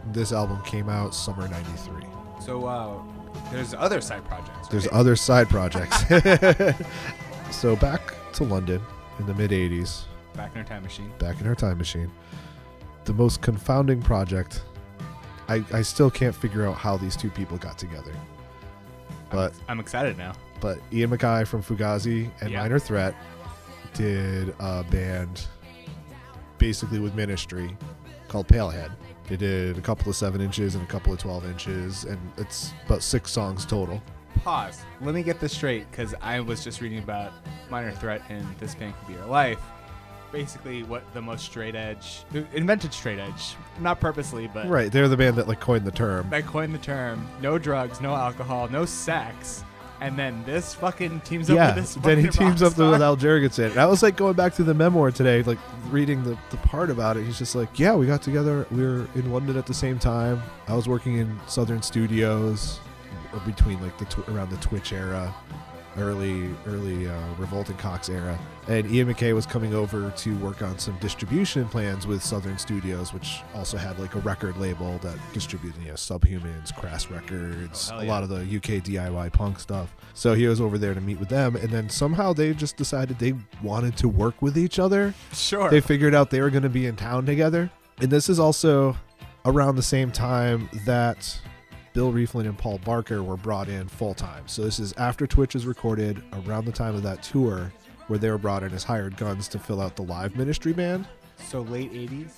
This 0.06 0.32
album 0.32 0.60
came 0.64 0.88
out 0.88 1.14
summer 1.14 1.46
93. 1.48 2.04
So 2.40 2.66
uh, 2.66 2.94
there's 3.50 3.72
other 3.74 4.00
side 4.00 4.24
projects. 4.24 4.68
There's 4.68 4.86
right? 4.86 4.94
other 4.94 5.16
side 5.16 5.48
projects. 5.48 6.02
so 7.50 7.76
back 7.76 8.14
to 8.34 8.44
London 8.44 8.82
in 9.18 9.26
the 9.26 9.34
mid 9.34 9.50
80s, 9.52 10.02
back 10.34 10.52
in 10.54 10.58
our 10.58 10.64
time 10.64 10.82
machine. 10.82 11.12
back 11.18 11.40
in 11.40 11.46
our 11.46 11.54
time 11.54 11.78
machine. 11.78 12.10
The 13.04 13.12
most 13.12 13.40
confounding 13.42 14.02
project. 14.02 14.62
I, 15.48 15.64
I 15.72 15.82
still 15.82 16.10
can't 16.10 16.34
figure 16.34 16.66
out 16.66 16.76
how 16.76 16.96
these 16.96 17.16
two 17.16 17.28
people 17.30 17.58
got 17.58 17.76
together. 17.76 18.12
But 19.30 19.52
I'm 19.68 19.80
excited 19.80 20.16
now. 20.18 20.32
but 20.60 20.78
Ian 20.92 21.10
MacKaye 21.10 21.46
from 21.46 21.62
Fugazi 21.62 22.30
and 22.40 22.50
Yeah. 22.50 22.60
Minor 22.60 22.78
Threat 22.78 23.14
did 23.94 24.54
a 24.60 24.84
band 24.84 25.46
basically 26.58 27.00
with 27.00 27.14
Ministry 27.14 27.76
called 28.28 28.46
Palehead. 28.46 28.92
They 29.28 29.36
did 29.36 29.78
a 29.78 29.80
couple 29.80 30.10
of 30.10 30.16
seven 30.16 30.40
inches 30.40 30.74
and 30.74 30.84
a 30.84 30.86
couple 30.86 31.12
of 31.12 31.18
twelve 31.18 31.46
inches, 31.46 32.04
and 32.04 32.18
it's 32.36 32.72
about 32.86 33.02
six 33.02 33.30
songs 33.30 33.64
total. 33.64 34.02
Pause. 34.44 34.80
Let 35.00 35.14
me 35.14 35.22
get 35.22 35.40
this 35.40 35.52
straight 35.52 35.90
because 35.90 36.14
I 36.20 36.40
was 36.40 36.64
just 36.64 36.80
reading 36.80 36.98
about 36.98 37.32
Minor 37.70 37.92
Threat 37.92 38.22
and 38.28 38.46
This 38.58 38.74
Band 38.74 38.94
Could 38.98 39.08
Be 39.08 39.14
Your 39.14 39.26
Life. 39.26 39.60
Basically, 40.32 40.82
what 40.84 41.02
the 41.12 41.20
most 41.20 41.44
straight 41.44 41.74
edge, 41.74 42.24
invented 42.54 42.94
straight 42.94 43.18
edge, 43.18 43.54
not 43.80 44.00
purposely, 44.00 44.48
but 44.48 44.66
Right, 44.66 44.90
they're 44.90 45.08
the 45.08 45.16
band 45.16 45.36
that 45.36 45.46
like 45.46 45.60
coined 45.60 45.84
the 45.84 45.90
term. 45.90 46.30
that 46.30 46.46
coined 46.46 46.74
the 46.74 46.78
term. 46.78 47.26
No 47.42 47.58
drugs, 47.58 48.00
no 48.00 48.14
alcohol, 48.14 48.66
no 48.68 48.86
sex, 48.86 49.62
and 50.02 50.18
then 50.18 50.42
this 50.44 50.74
fucking 50.74 51.20
teams 51.20 51.48
up 51.48 51.54
yeah, 51.54 51.74
with 51.74 51.84
this. 51.84 51.94
then 52.02 52.18
he 52.18 52.28
teams 52.28 52.60
up 52.60 52.76
with. 52.76 53.00
Al 53.00 53.16
Jourgensen. 53.16 53.70
And 53.70 53.78
I 53.78 53.86
was 53.86 54.02
like 54.02 54.16
going 54.16 54.34
back 54.34 54.52
through 54.52 54.64
the 54.64 54.74
memoir 54.74 55.12
today, 55.12 55.42
like 55.42 55.58
reading 55.90 56.24
the, 56.24 56.36
the 56.50 56.56
part 56.58 56.90
about 56.90 57.16
it. 57.16 57.24
He's 57.24 57.38
just 57.38 57.54
like, 57.54 57.78
yeah, 57.78 57.94
we 57.94 58.06
got 58.06 58.20
together. 58.20 58.66
We 58.72 58.82
were 58.82 59.06
in 59.14 59.32
London 59.32 59.56
at 59.56 59.66
the 59.66 59.74
same 59.74 60.00
time. 60.00 60.42
I 60.66 60.74
was 60.74 60.88
working 60.88 61.18
in 61.18 61.38
Southern 61.46 61.82
Studios 61.82 62.80
between 63.46 63.80
like 63.80 63.96
the 63.98 64.04
tw- 64.06 64.28
around 64.28 64.50
the 64.50 64.56
Twitch 64.56 64.92
era, 64.92 65.32
early 65.98 66.48
early 66.66 67.08
uh, 67.08 67.34
Revolting 67.38 67.76
Cocks 67.76 68.08
era, 68.08 68.38
and 68.68 68.90
Ian 68.90 69.12
MacKaye 69.12 69.34
was 69.34 69.46
coming 69.46 69.74
over 69.74 70.10
to 70.10 70.36
work 70.38 70.62
on 70.62 70.78
some 70.78 70.96
distribution 70.98 71.68
plans 71.68 72.06
with 72.06 72.22
Southern 72.22 72.58
Studios, 72.58 73.12
which 73.12 73.40
also 73.54 73.76
had 73.76 73.98
like 73.98 74.14
a 74.14 74.20
record 74.20 74.56
label 74.56 74.98
that 74.98 75.18
distributed 75.32 75.80
you 75.82 75.88
know 75.88 75.94
Subhumans, 75.94 76.74
Crass 76.74 77.10
Records, 77.10 77.90
Oh, 77.92 77.96
a 77.96 77.98
hell 78.00 78.08
lot 78.08 78.22
of 78.22 78.28
the 78.28 78.40
UK 78.40 78.82
DIY 78.82 79.32
punk 79.32 79.58
stuff. 79.58 79.94
So 80.14 80.34
he 80.34 80.46
was 80.46 80.60
over 80.60 80.78
there 80.78 80.94
to 80.94 81.00
meet 81.00 81.18
with 81.18 81.28
them, 81.28 81.56
and 81.56 81.70
then 81.70 81.88
somehow 81.88 82.32
they 82.32 82.54
just 82.54 82.76
decided 82.76 83.18
they 83.18 83.34
wanted 83.62 83.96
to 83.98 84.08
work 84.08 84.40
with 84.42 84.56
each 84.58 84.78
other. 84.78 85.14
Sure. 85.32 85.70
They 85.70 85.80
figured 85.80 86.14
out 86.14 86.30
they 86.30 86.40
were 86.40 86.50
going 86.50 86.62
to 86.62 86.68
be 86.68 86.86
in 86.86 86.96
town 86.96 87.26
together, 87.26 87.70
and 87.98 88.10
this 88.10 88.28
is 88.28 88.38
also 88.38 88.96
around 89.44 89.76
the 89.76 89.82
same 89.82 90.10
time 90.12 90.68
that 90.86 91.40
Bill 91.92 92.12
Rieflin 92.12 92.46
and 92.46 92.56
Paul 92.56 92.78
Barker 92.84 93.22
were 93.22 93.36
brought 93.36 93.68
in 93.68 93.86
full 93.88 94.14
time. 94.14 94.44
So 94.46 94.62
this 94.62 94.78
is 94.80 94.92
after 94.94 95.26
Twitch 95.26 95.54
is 95.54 95.66
recorded, 95.66 96.22
around 96.46 96.64
the 96.64 96.72
time 96.72 96.94
of 96.94 97.02
that 97.02 97.22
tour, 97.22 97.72
where 98.06 98.18
they 98.18 98.30
were 98.30 98.38
brought 98.38 98.62
in 98.62 98.72
as 98.72 98.82
hired 98.84 99.16
guns 99.16 99.46
to 99.48 99.58
fill 99.58 99.80
out 99.80 99.96
the 99.96 100.02
live 100.02 100.34
ministry 100.36 100.72
band. 100.72 101.06
So 101.48 101.62
late 101.62 101.92
80s? 101.92 102.30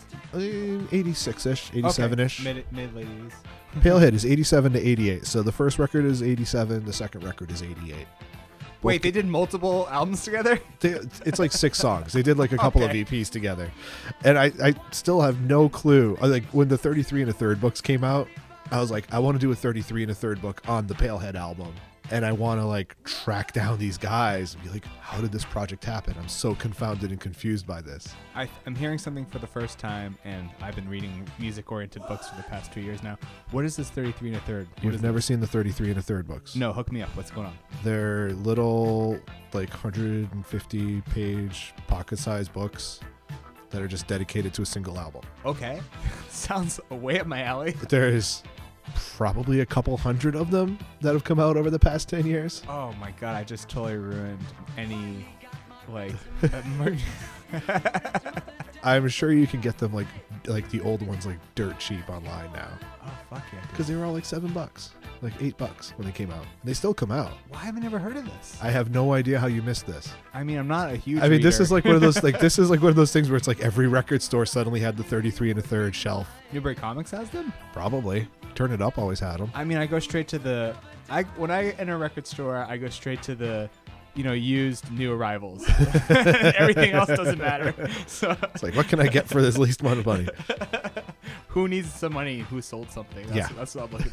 86 0.92 1.46
ish, 1.46 1.70
87 1.74 2.20
ish. 2.20 2.42
Mid, 2.44 2.64
mid 2.72 2.94
late 2.94 3.07
80s. 3.07 3.32
Palehead 3.80 4.12
is 4.12 4.24
87 4.24 4.72
to 4.72 4.88
88. 4.88 5.26
So 5.26 5.42
the 5.42 5.52
first 5.52 5.78
record 5.78 6.05
is 6.05 6.22
87, 6.22 6.84
the 6.84 6.92
second 6.92 7.22
record 7.24 7.50
is 7.50 7.62
88. 7.62 8.07
Wait, 8.82 9.00
they 9.02 9.11
did 9.11 9.24
multiple 9.26 9.88
albums 9.90 10.24
together? 10.24 10.59
They, 10.80 10.90
it's 11.24 11.38
like 11.38 11.52
six 11.52 11.78
songs. 11.78 12.12
They 12.12 12.22
did 12.22 12.38
like 12.38 12.52
a 12.52 12.59
couple 12.59 12.82
Okay. 12.84 13.00
of 13.00 13.09
EPs 13.09 13.30
together, 13.30 13.70
and 14.24 14.38
I, 14.38 14.52
I 14.62 14.74
still 14.90 15.22
have 15.22 15.40
no 15.40 15.68
clue. 15.70 16.18
Like 16.20 16.44
when 16.46 16.68
the 16.68 16.76
33 16.76 17.22
and 17.22 17.30
a 17.30 17.32
third 17.32 17.59
books 17.61 17.80
came 17.80 18.05
out, 18.05 18.28
I 18.74 18.80
was 18.80 18.90
like, 18.90 19.06
I 19.14 19.20
want 19.20 19.36
to 19.36 19.38
do 19.38 19.52
a 19.52 19.54
33 19.54 20.02
and 20.02 20.10
a 20.10 20.14
third 20.16 20.42
book 20.42 20.60
on 20.66 20.88
the 20.88 20.94
Palehead 20.94 21.36
album, 21.36 21.72
and 22.10 22.26
I 22.26 22.32
want 22.32 22.60
to 22.60 22.66
like 22.66 22.96
track 23.04 23.52
down 23.52 23.78
these 23.78 23.96
guys 23.96 24.54
and 24.54 24.64
be 24.64 24.68
like, 24.68 24.84
how 25.00 25.20
did 25.20 25.30
this 25.30 25.44
project 25.44 25.84
happen? 25.84 26.16
I'm 26.18 26.26
so 26.26 26.56
confounded 26.56 27.12
and 27.12 27.20
confused 27.20 27.68
by 27.68 27.80
this. 27.80 28.12
I, 28.34 28.48
I'm 28.66 28.74
hearing 28.74 28.98
something 28.98 29.26
for 29.26 29.38
the 29.38 29.46
first 29.46 29.78
time, 29.78 30.18
and 30.24 30.50
I've 30.60 30.74
been 30.74 30.88
reading 30.88 31.24
music-oriented 31.38 32.02
books 32.08 32.28
for 32.28 32.34
the 32.36 32.42
past 32.42 32.72
two 32.72 32.80
years 32.80 33.00
now. 33.04 33.16
What 33.52 33.64
is 33.64 33.76
this 33.76 33.90
33 33.90 34.30
and 34.30 34.36
a 34.38 34.40
third? 34.40 34.66
What 34.74 34.82
You've 34.82 34.94
is 34.96 35.02
never 35.02 35.18
this? 35.18 35.26
seen 35.26 35.38
the 35.38 35.46
33 35.46 35.90
and 35.90 35.98
a 35.98 36.02
third 36.02 36.26
books. 36.26 36.56
No, 36.56 36.72
hook 36.72 36.90
me 36.90 37.00
up. 37.00 37.10
What's 37.16 37.30
going 37.30 37.46
on? 37.46 37.56
They're 37.84 38.32
little, 38.32 39.20
like 39.52 39.70
150 39.70 41.00
page 41.12 41.74
pocket 41.86 42.18
sized 42.18 42.52
books 42.52 42.98
that 43.70 43.80
are 43.82 43.88
just 43.88 44.06
dedicated 44.08 44.52
to 44.54 44.62
a 44.62 44.66
single 44.66 44.98
album. 44.98 45.22
Okay, 45.44 45.80
sounds 46.28 46.80
way 46.90 47.20
up 47.20 47.26
my 47.28 47.42
alley. 47.42 47.72
There's 47.88 48.42
probably 48.95 49.61
a 49.61 49.66
couple 49.66 49.97
hundred 49.97 50.35
of 50.35 50.51
them 50.51 50.78
that 51.01 51.12
have 51.12 51.24
come 51.24 51.41
out 51.41 51.57
over 51.57 51.70
the 51.70 51.78
past 51.78 52.09
10 52.09 52.26
years. 52.26 52.62
Oh 52.68 52.93
my 53.01 53.11
god, 53.12 53.37
I 53.37 53.45
just 53.45 53.68
totally 53.68 53.97
ruined 53.97 54.39
any 54.76 55.26
like 55.89 56.14
I'm 58.82 59.09
sure 59.09 59.32
you 59.32 59.47
can 59.47 59.61
get 59.61 59.78
them 59.78 59.93
like 59.93 60.07
like 60.47 60.68
the 60.70 60.80
old 60.80 61.03
ones 61.03 61.26
like 61.26 61.39
dirt 61.55 61.78
cheap 61.78 62.09
online 62.09 62.53
now 62.53 62.70
Oh 63.07 63.11
fuck 63.28 63.42
yeah. 63.52 63.61
dude. 63.61 63.70
because 63.70 63.88
they 63.88 63.96
were 63.96 64.05
all 64.05 64.12
like 64.12 64.24
seven 64.24 64.52
bucks, 64.52 64.92
like 65.20 65.34
eight 65.40 65.57
bucks 65.59 65.92
when 65.96 66.07
they 66.07 66.12
came 66.12 66.30
out. 66.30 66.44
They 66.64 66.72
still 66.74 66.94
come 66.94 67.11
out. 67.11 67.32
Why 67.48 67.61
have 67.61 67.76
I 67.76 67.80
never 67.80 67.98
heard 67.98 68.16
of 68.16 68.24
this? 68.24 68.59
I 68.62 68.70
have 68.70 68.90
no 68.90 69.12
idea 69.12 69.38
how 69.38 69.46
you 69.46 69.62
missed 69.62 69.86
this. 69.86 70.12
I 70.32 70.42
mean, 70.44 70.59
I'm 70.59 70.68
not 70.68 70.90
a 70.90 70.96
huge. 70.96 71.20
I 71.20 71.28
mean, 71.28 71.42
this 71.42 71.57
reader. 71.57 71.62
is 71.64 71.72
like 71.72 71.84
one 71.84 71.94
of 71.94 72.00
those 72.00 72.22
like 72.22 72.40
this 72.40 72.59
is 72.59 72.70
like 72.70 72.80
one 72.80 72.90
of 72.90 72.96
those 72.96 73.12
things 73.12 73.28
where 73.28 73.36
it's 73.36 73.48
like 73.48 73.61
every 73.61 73.88
record 73.88 74.22
store 74.22 74.46
suddenly 74.46 74.80
had 74.80 74.96
the 74.96 75.05
33 75.05 75.50
and 75.50 75.59
a 75.59 75.62
third 75.62 75.94
shelf. 75.94 76.28
Newbury 76.52 76.74
Comics 76.74 77.11
has 77.11 77.28
them. 77.30 77.52
Probably. 77.72 78.26
Turn 78.55 78.72
it 78.72 78.80
up 78.80 78.98
always 78.98 79.20
had 79.20 79.38
them. 79.38 79.50
I 79.55 79.64
mean, 79.64 79.78
I 79.78 79.86
go 79.86 79.98
straight 79.98 80.28
to 80.28 80.38
the. 80.38 80.76
I 81.11 81.24
when 81.36 81.50
I 81.50 81.70
enter 81.72 81.94
a 81.94 81.98
record 81.98 82.26
store, 82.26 82.57
I 82.57 82.76
go 82.78 82.88
straight 82.88 83.20
to 83.24 83.34
the, 83.34 83.68
you 84.14 84.22
know, 84.24 84.32
used 84.32 84.90
new 84.92 85.12
arrivals. 85.12 85.64
Everything 86.08 86.92
else 86.92 87.08
doesn't 87.08 87.38
matter. 87.38 87.74
So 88.06 88.36
It's 88.54 88.62
like 88.62 88.74
what 88.76 88.88
can 88.88 89.00
I 89.00 89.08
get 89.08 89.26
for 89.28 89.42
this 89.42 89.58
least 89.58 89.80
amount 89.80 89.98
of 90.00 90.06
money? 90.06 90.28
who 91.48 91.66
needs 91.68 91.92
some 91.92 92.12
money? 92.12 92.40
Who 92.40 92.60
sold 92.62 92.90
something? 92.90 93.26
That's, 93.26 93.36
Yeah. 93.36 93.56
that's 93.56 93.74
what 93.74 93.84
I'm 93.84 93.90
looking 93.92 94.10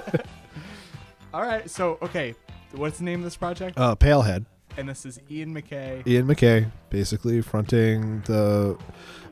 for. 0.00 0.22
All 1.32 1.42
right, 1.42 1.68
so 1.68 1.98
okay, 2.00 2.34
what's 2.72 2.98
the 2.98 3.04
name 3.04 3.20
of 3.20 3.24
this 3.24 3.36
project? 3.36 3.76
Uh, 3.78 3.96
Palehead. 3.96 4.44
and 4.76 4.88
this 4.88 5.04
is 5.04 5.18
Ian 5.30 5.52
MacKaye. 5.54 6.06
Ian 6.06 6.26
MacKaye, 6.28 6.70
basically 6.90 7.40
fronting 7.40 8.20
the 8.26 8.78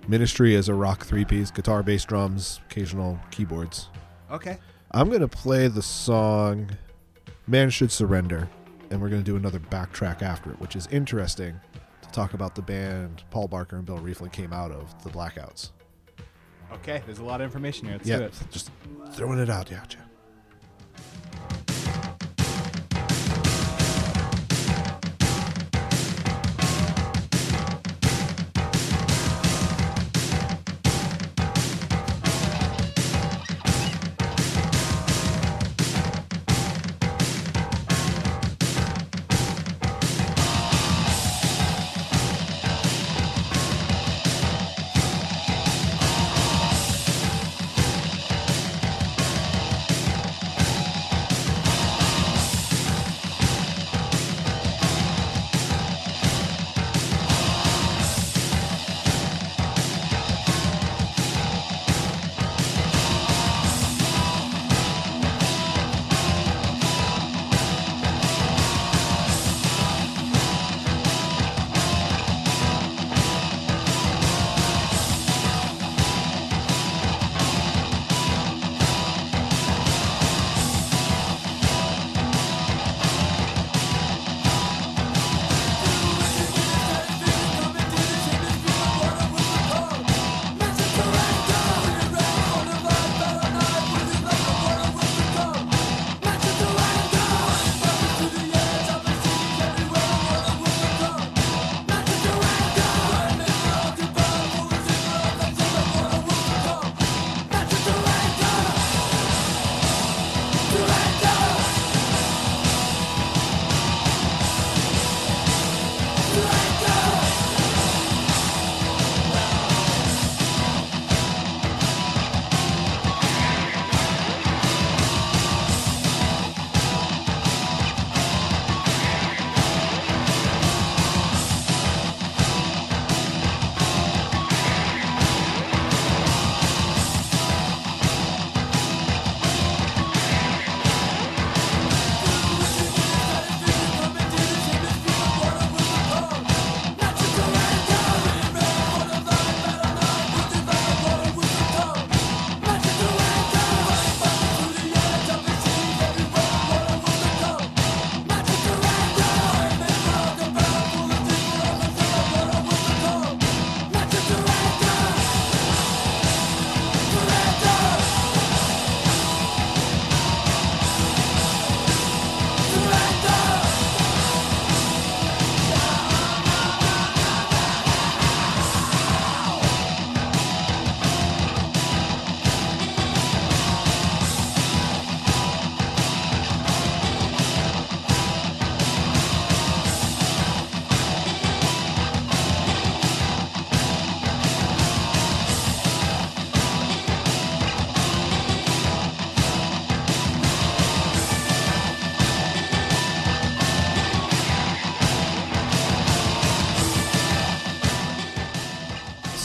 ministry 0.08 0.56
as 0.56 0.68
a 0.68 0.74
rock 0.74 1.04
three 1.04 1.24
piece, 1.24 1.50
guitar, 1.52 1.82
bass, 1.84 2.04
drums, 2.04 2.60
occasional 2.68 3.20
keyboards. 3.30 3.88
Okay. 4.32 4.58
I'm 4.90 5.10
gonna 5.10 5.28
play 5.28 5.68
the 5.68 5.80
song 5.82 6.70
"Man 7.46 7.70
Should 7.70 7.92
Surrender," 7.92 8.48
and 8.92 9.00
we're 9.00 9.08
gonna 9.08 9.22
do 9.22 9.36
another 9.36 9.58
backtrack 9.58 10.22
after 10.22 10.50
it, 10.50 10.60
which 10.60 10.76
is 10.76 10.86
interesting 10.88 11.58
to 12.02 12.10
talk 12.10 12.34
about 12.34 12.54
the 12.54 12.62
band 12.62 13.24
Paul 13.30 13.48
Barker 13.48 13.76
and 13.76 13.86
Bill 13.86 13.98
Rieflin 13.98 14.30
came 14.32 14.52
out 14.52 14.70
of, 14.70 15.02
the 15.02 15.10
Blackouts. 15.10 15.70
Okay. 16.74 17.02
There's 17.06 17.18
a 17.18 17.24
lot 17.24 17.40
of 17.40 17.46
information 17.46 17.86
here. 17.86 17.96
Let's 17.96 18.06
do 18.06 18.12
yeah, 18.12 18.18
it. 18.20 18.32
just 18.50 18.70
throwing 19.12 19.38
it 19.38 19.50
out, 19.50 19.70
yeah, 19.70 19.82
yeah. 19.90 19.96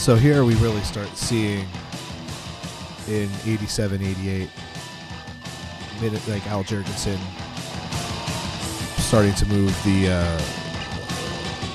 So 0.08 0.16
here 0.16 0.42
we 0.42 0.54
really 0.54 0.80
start 0.80 1.14
seeing 1.18 1.68
in 3.08 3.28
87, 3.44 4.02
88, 4.02 4.48
minute 6.00 6.26
like 6.26 6.46
Al 6.46 6.64
Jourgensen 6.64 7.18
starting 9.00 9.34
to 9.34 9.44
move 9.48 9.68
the 9.84 10.08
uh, 10.08 10.38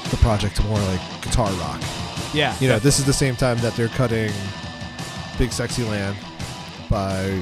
the 0.10 0.18
project 0.18 0.56
to 0.56 0.64
more 0.64 0.80
like 0.80 1.22
guitar 1.22 1.52
rock. 1.52 1.80
Yeah. 2.34 2.58
You 2.60 2.70
know, 2.70 2.80
this 2.80 2.98
is 2.98 3.06
the 3.06 3.14
same 3.14 3.36
time 3.36 3.60
that 3.60 3.76
they're 3.76 3.88
cutting 3.90 4.32
Big 5.38 5.52
Sexy 5.52 5.84
Land 5.84 6.18
by 6.90 7.40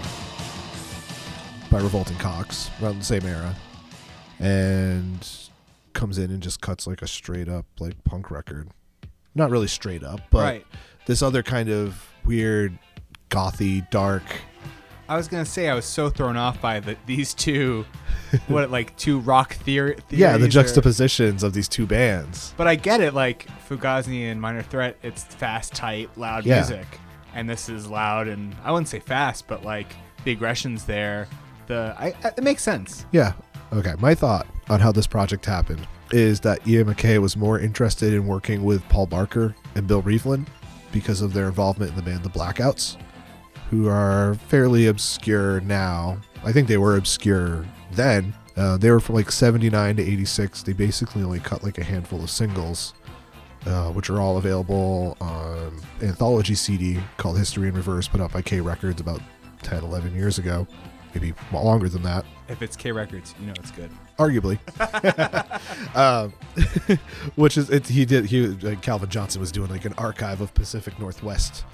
by 1.69 1.79
Revolting 1.79 2.17
Cocks 2.17 2.69
around 2.83 2.99
the 2.99 3.05
same 3.05 3.25
era, 3.25 3.55
and 4.39 5.25
comes 5.93 6.17
in 6.17 6.31
and 6.31 6.43
just 6.43 6.59
cuts 6.59 6.85
like 6.85 7.01
a 7.01 7.07
straight 7.07 7.47
up 7.47 7.65
like 7.79 8.03
punk 8.03 8.29
record. 8.29 8.67
Not 9.35 9.49
really 9.49 9.67
straight 9.67 10.03
up, 10.03 10.21
but 10.29 10.43
right. 10.43 10.65
this 11.05 11.21
other 11.21 11.41
kind 11.43 11.69
of 11.69 12.05
weird, 12.25 12.77
gothy, 13.29 13.89
dark. 13.89 14.23
I 15.07 15.17
was 15.17 15.27
gonna 15.27 15.45
say 15.45 15.67
I 15.69 15.73
was 15.73 15.85
so 15.85 16.09
thrown 16.09 16.37
off 16.37 16.61
by 16.61 16.79
the, 16.79 16.95
these 17.05 17.33
two, 17.33 17.85
what 18.47 18.71
like 18.71 18.95
two 18.97 19.19
rock 19.19 19.53
theory. 19.55 19.97
Yeah, 20.09 20.33
the 20.33 20.37
theories 20.39 20.55
or- 20.55 20.61
juxtapositions 20.61 21.43
of 21.43 21.53
these 21.53 21.67
two 21.67 21.85
bands. 21.85 22.53
But 22.57 22.67
I 22.67 22.75
get 22.75 23.01
it. 23.01 23.13
Like 23.13 23.47
Fugazi 23.67 24.31
and 24.31 24.39
Minor 24.39 24.61
Threat, 24.61 24.97
it's 25.03 25.23
fast, 25.23 25.73
tight, 25.73 26.09
loud 26.17 26.45
Yeah. 26.45 26.55
music, 26.59 26.87
and 27.33 27.49
this 27.49 27.67
is 27.69 27.87
loud 27.87 28.27
and 28.27 28.55
I 28.63 28.71
wouldn't 28.71 28.87
say 28.89 28.99
fast, 28.99 29.47
but 29.47 29.63
like 29.65 29.87
the 30.23 30.31
aggression's 30.31 30.85
there. 30.85 31.27
The 31.67 31.93
I, 31.97 32.13
I- 32.23 32.29
it 32.37 32.43
makes 32.43 32.63
sense. 32.63 33.05
Yeah. 33.11 33.33
Okay. 33.73 33.95
My 33.99 34.13
thought 34.15 34.45
on 34.69 34.79
how 34.79 34.91
this 34.93 35.07
project 35.07 35.45
happened 35.45 35.85
is 36.13 36.39
that 36.41 36.65
Ian 36.67 36.87
MacKaye 36.87 37.19
was 37.19 37.37
more 37.37 37.59
interested 37.59 38.13
in 38.13 38.27
working 38.27 38.63
with 38.63 38.87
Paul 38.89 39.05
Barker 39.05 39.55
and 39.75 39.87
Bill 39.87 40.01
Rieflin 40.01 40.47
because 40.91 41.21
of 41.21 41.33
their 41.33 41.47
involvement 41.47 41.91
in 41.91 41.97
the 41.97 42.01
band 42.01 42.23
The 42.23 42.29
Blackouts, 42.29 42.97
who 43.69 43.87
are 43.87 44.35
fairly 44.47 44.87
obscure 44.87 45.61
now. 45.61 46.17
I 46.43 46.51
think 46.51 46.67
they 46.67 46.77
were 46.77 46.97
obscure 46.97 47.65
then. 47.91 48.33
Uh, 48.57 48.77
they 48.77 48.91
were 48.91 48.99
from 48.99 49.15
like 49.15 49.31
79 49.31 49.95
to 49.95 50.03
86. 50.03 50.63
They 50.63 50.73
basically 50.73 51.23
only 51.23 51.39
cut 51.39 51.63
like 51.63 51.77
a 51.77 51.83
handful 51.83 52.21
of 52.21 52.29
singles, 52.29 52.93
uh, 53.65 53.91
which 53.91 54.09
are 54.09 54.19
all 54.19 54.37
available 54.37 55.15
on 55.21 55.79
anthology 56.01 56.55
CD 56.55 56.99
called 57.17 57.37
History 57.37 57.69
in 57.69 57.75
Reverse, 57.75 58.07
put 58.07 58.19
out 58.19 58.33
by 58.33 58.41
K 58.41 58.59
Records 58.59 58.99
about 58.99 59.21
10, 59.63 59.83
11 59.83 60.13
years 60.13 60.37
ago. 60.37 60.67
Maybe 61.13 61.33
longer 61.51 61.89
than 61.89 62.03
that 62.03 62.25
If 62.47 62.61
it's 62.61 62.75
K 62.75 62.91
Records, 62.91 63.35
you 63.39 63.47
know 63.47 63.53
it's 63.57 63.71
good. 63.71 63.91
Arguably 64.21 64.57
um, 65.95 66.33
which 67.35 67.57
is 67.57 67.69
it, 67.69 67.87
he 67.87 68.05
did 68.05 68.25
he 68.25 68.47
like 68.47 68.81
calvin 68.81 69.09
johnson 69.09 69.41
was 69.41 69.51
doing 69.51 69.69
like 69.69 69.85
an 69.85 69.93
archive 69.97 70.41
of 70.41 70.53
pacific 70.53 70.97
northwest 70.99 71.65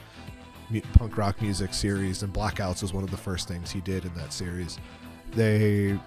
punk 0.94 1.18
rock 1.18 1.42
music 1.42 1.74
series 1.74 2.24
and 2.24 2.34
blackouts 2.34 2.82
was 2.82 2.94
one 2.94 3.04
of 3.04 3.12
the 3.12 3.18
first 3.18 3.48
things 3.48 3.72
he 3.72 3.82
did 3.82 4.06
in 4.06 4.14
that 4.14 4.32
series 4.34 4.78
they 5.32 5.98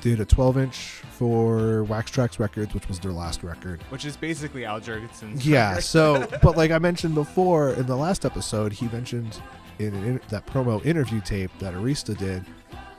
did 0.00 0.18
a 0.20 0.24
12 0.24 0.58
inch 0.58 0.76
for 1.10 1.84
wax 1.84 2.10
trax 2.10 2.38
records 2.38 2.74
which 2.74 2.88
was 2.88 2.98
their 3.00 3.12
last 3.12 3.42
record 3.42 3.80
Which 3.90 4.04
is 4.04 4.16
basically 4.16 4.64
Al 4.64 4.80
Jourgensen's. 4.80 5.46
yeah 5.46 5.70
record. 5.70 5.84
so 5.84 6.26
but 6.42 6.56
like 6.56 6.70
i 6.70 6.78
mentioned 6.78 7.14
before 7.14 7.70
in 7.74 7.86
the 7.86 7.96
last 7.96 8.24
episode 8.24 8.72
he 8.72 8.86
mentioned 8.88 9.40
in 9.78 9.94
an 9.94 10.04
in, 10.04 10.20
that 10.28 10.46
promo 10.46 10.84
interview 10.84 11.20
tape 11.20 11.50
that 11.58 11.74
arista 11.74 12.16
did 12.16 12.44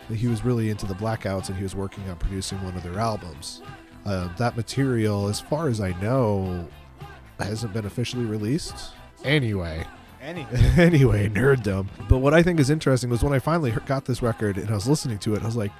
he 0.10 0.28
was 0.28 0.44
really 0.46 0.70
into 0.70 0.86
the 0.86 0.94
blackouts 0.94 1.48
and 1.50 1.58
he 1.58 1.64
was 1.64 1.76
working 1.76 2.08
on 2.10 2.16
producing 2.18 2.62
one 2.64 2.76
of 2.76 2.84
their 2.84 3.00
albums. 3.00 3.62
Uh, 4.06 4.30
that 4.38 4.56
material 4.56 5.28
as 5.28 5.40
far 5.42 5.68
as 5.68 5.82
i 5.82 5.92
know 6.02 6.68
hasn't 7.40 7.74
been 7.74 7.86
officially 7.86 8.26
released. 8.26 8.92
Anyway. 9.24 9.84
Any. 10.22 10.46
anyway 10.78 11.28
nerddom. 11.30 11.88
But 12.08 12.20
what 12.20 12.34
i 12.34 12.42
think 12.44 12.60
is 12.60 12.70
interesting 12.70 13.10
was 13.10 13.24
when 13.24 13.34
i 13.34 13.40
finally 13.40 13.72
got 13.86 14.06
this 14.06 14.22
record 14.22 14.58
and 14.58 14.70
i 14.70 14.74
was 14.74 14.88
listening 14.88 15.18
to 15.20 15.36
it 15.36 15.42
i 15.42 15.46
was 15.46 15.56
like 15.56 15.72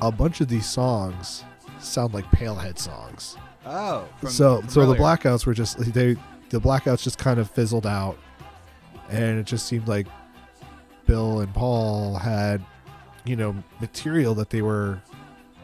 a 0.00 0.10
bunch 0.10 0.40
of 0.40 0.48
these 0.48 0.66
songs 0.66 1.44
sound 1.78 2.14
like 2.14 2.24
palehead 2.26 2.78
songs. 2.78 3.36
Oh. 3.66 4.06
from- 4.20 4.30
so 4.30 4.60
from 4.60 4.68
so 4.68 4.86
the 4.86 4.94
blackouts 4.96 5.46
were 5.46 5.54
just 5.54 5.78
they 5.94 6.16
the 6.50 6.60
blackouts 6.60 7.02
just 7.02 7.18
kind 7.18 7.38
of 7.40 7.50
fizzled 7.50 7.86
out. 7.86 8.18
And 9.10 9.38
it 9.38 9.44
just 9.46 9.66
seemed 9.66 9.86
like 9.88 10.06
bill 11.06 11.40
and 11.40 11.52
paul 11.52 12.16
had 12.16 12.64
you 13.24 13.36
know 13.36 13.54
material 13.80 14.34
that 14.34 14.50
they 14.50 14.62
were 14.62 15.00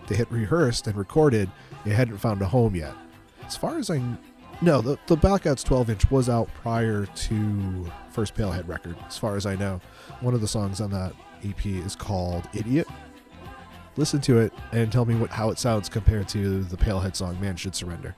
they 0.08 0.16
had 0.16 0.30
rehearsed 0.32 0.86
and 0.86 0.96
recorded 0.96 1.50
they 1.84 1.90
hadn't 1.90 2.18
found 2.18 2.42
a 2.42 2.46
home 2.46 2.74
yet. 2.74 2.94
As 3.46 3.56
far 3.56 3.78
as 3.78 3.90
i 3.90 3.98
kn- 3.98 4.18
no 4.62 4.80
the, 4.80 4.98
the 5.06 5.16
blackouts 5.16 5.64
12 5.64 5.90
inch 5.90 6.10
was 6.10 6.28
out 6.28 6.48
prior 6.54 7.06
to 7.06 7.90
first 8.10 8.34
palehead 8.34 8.68
record 8.68 8.96
as 9.06 9.18
far 9.18 9.36
as 9.36 9.46
i 9.46 9.54
know. 9.56 9.80
One 10.20 10.34
of 10.34 10.40
the 10.40 10.48
songs 10.48 10.80
on 10.80 10.90
that 10.90 11.14
ep 11.44 11.64
is 11.66 11.96
called 11.96 12.48
idiot. 12.54 12.88
Listen 13.96 14.20
to 14.22 14.38
it 14.38 14.52
and 14.72 14.90
tell 14.90 15.04
me 15.04 15.14
what 15.14 15.30
how 15.30 15.50
it 15.50 15.58
sounds 15.58 15.88
compared 15.88 16.28
to 16.28 16.62
the 16.64 16.76
palehead 16.76 17.16
song 17.16 17.40
man 17.40 17.56
should 17.56 17.74
surrender 17.74 18.14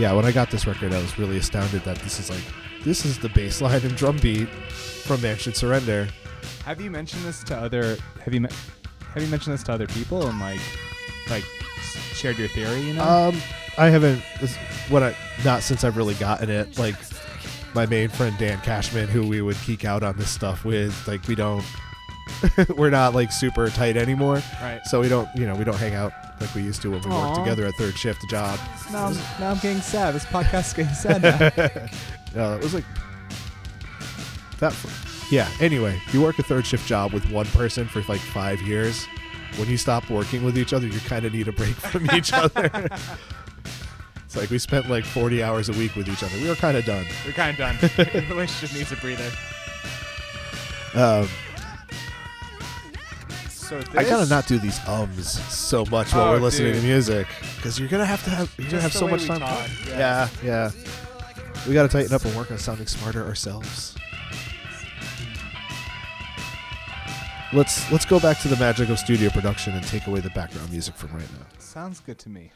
yeah, 0.00 0.14
when 0.14 0.24
I 0.24 0.32
got 0.32 0.50
this 0.50 0.66
record, 0.66 0.94
I 0.94 0.98
was 0.98 1.18
really 1.18 1.36
astounded 1.36 1.84
that 1.84 1.98
this 1.98 2.18
is 2.18 2.30
like 2.30 2.42
this 2.84 3.04
is 3.04 3.18
the 3.18 3.28
bass 3.28 3.60
line 3.60 3.82
and 3.82 3.94
drum 3.94 4.16
beat 4.16 4.48
from 4.48 5.20
Man 5.20 5.36
Should 5.36 5.56
Surrender. 5.56 6.08
Have 6.64 6.80
you 6.80 6.90
mentioned 6.90 7.22
this 7.22 7.44
to 7.44 7.56
other? 7.56 7.98
Have 8.24 8.32
you 8.32 8.40
me- 8.40 8.48
have 9.12 9.22
you 9.22 9.28
mentioned 9.28 9.52
this 9.52 9.62
to 9.64 9.72
other 9.72 9.86
people 9.86 10.26
and 10.26 10.40
like 10.40 10.60
like 11.28 11.44
shared 12.14 12.38
your 12.38 12.48
theory? 12.48 12.80
You 12.80 12.94
know. 12.94 13.04
Um, 13.04 13.42
I 13.76 13.90
haven't 13.90 14.22
this, 14.40 14.56
what 14.88 15.02
I 15.02 15.14
not 15.44 15.62
since 15.62 15.84
I've 15.84 15.98
really 15.98 16.14
gotten 16.14 16.48
it. 16.48 16.78
Like 16.78 16.96
my 17.74 17.84
main 17.84 18.08
friend 18.08 18.34
Dan 18.38 18.58
Cashman, 18.62 19.06
who 19.08 19.28
we 19.28 19.42
would 19.42 19.58
geek 19.66 19.84
out 19.84 20.02
on 20.02 20.16
this 20.16 20.30
stuff 20.30 20.64
with. 20.64 21.06
Like 21.06 21.28
we 21.28 21.34
don't, 21.34 21.64
we're 22.76 22.88
not 22.88 23.14
like 23.14 23.32
super 23.32 23.68
tight 23.68 23.98
anymore. 23.98 24.42
right. 24.62 24.80
So 24.86 25.02
we 25.02 25.10
don't, 25.10 25.28
you 25.36 25.46
know, 25.46 25.54
we 25.54 25.64
don't 25.64 25.76
hang 25.76 25.94
out 25.94 26.12
like 26.40 26.54
we 26.54 26.62
used 26.62 26.82
to 26.82 26.90
when 26.90 27.00
we 27.02 27.10
Aw. 27.10 27.26
worked 27.26 27.38
together 27.38 27.66
at 27.66 27.74
third 27.74 27.96
shift 27.96 28.28
job. 28.30 28.58
Now 28.90 29.06
I'm, 29.06 29.14
now 29.38 29.50
I'm 29.50 29.58
getting 29.58 29.82
sad. 29.82 30.14
This 30.14 30.24
podcast 30.24 30.68
is 30.68 30.72
getting 30.74 30.94
sad 30.94 31.22
now. 31.22 31.86
No, 32.32 32.54
it 32.54 32.62
was 32.62 32.74
like 32.74 32.84
that. 34.60 34.72
Yeah. 35.32 35.48
Anyway, 35.60 36.00
you 36.12 36.22
work 36.22 36.38
a 36.38 36.44
third 36.44 36.64
shift 36.64 36.86
job 36.86 37.12
with 37.12 37.28
one 37.28 37.46
person 37.46 37.88
for 37.88 38.02
like 38.02 38.20
five 38.20 38.60
years. 38.62 39.04
When 39.56 39.68
you 39.68 39.76
stop 39.76 40.08
working 40.08 40.44
with 40.44 40.56
each 40.56 40.72
other, 40.72 40.86
you 40.86 41.00
kind 41.00 41.24
of 41.24 41.32
need 41.32 41.48
a 41.48 41.52
break 41.52 41.74
from 41.74 42.08
each 42.12 42.32
other. 42.32 42.70
it's 44.24 44.36
like 44.36 44.48
we 44.48 44.58
spent 44.58 44.88
like 44.88 45.04
40 45.04 45.42
hours 45.42 45.68
a 45.70 45.72
week 45.72 45.96
with 45.96 46.08
each 46.08 46.22
other. 46.22 46.36
We 46.40 46.48
were 46.48 46.54
kind 46.54 46.76
of 46.76 46.84
done. 46.84 47.04
We're 47.26 47.32
kind 47.32 47.50
of 47.50 47.56
done. 47.58 47.76
the 47.96 48.24
relationship 48.30 48.76
needs 48.78 48.92
a 48.92 48.96
breather. 48.96 49.30
Um, 50.94 51.28
So 53.70 53.78
this, 53.78 53.88
I 53.94 54.02
gotta 54.02 54.28
not 54.28 54.48
do 54.48 54.58
these 54.58 54.80
ums 54.88 55.30
so 55.54 55.84
much 55.86 56.12
while 56.12 56.24
Oh, 56.26 56.32
we're 56.32 56.40
listening 56.40 56.72
dude. 56.72 56.82
to 56.82 56.88
music 56.88 57.28
because 57.54 57.78
you're 57.78 57.88
gonna 57.88 58.04
have 58.04 58.24
to 58.24 58.30
have 58.30 58.52
you're 58.58 58.68
gonna 58.68 58.82
have 58.82 58.90
Just 58.90 59.00
the 59.04 59.06
so 59.06 59.08
much 59.08 59.26
time. 59.26 59.38
talk, 59.38 59.68
yeah, 59.86 60.28
yeah. 60.42 60.70
We 61.68 61.74
gotta 61.74 61.88
tighten 61.88 62.12
up 62.12 62.24
and 62.24 62.34
work 62.34 62.50
on 62.50 62.58
sounding 62.58 62.88
smarter 62.88 63.24
ourselves. 63.24 63.94
Let's 67.52 67.88
let's 67.92 68.04
go 68.04 68.18
back 68.18 68.40
to 68.40 68.48
the 68.48 68.56
magic 68.56 68.88
of 68.88 68.98
studio 68.98 69.30
production 69.30 69.72
and 69.74 69.86
take 69.86 70.08
away 70.08 70.18
the 70.18 70.30
background 70.30 70.68
music 70.72 70.96
from 70.96 71.12
right 71.12 71.30
now. 71.38 71.46
Sounds 71.58 72.00
good 72.00 72.18
to 72.18 72.28
me. 72.28 72.50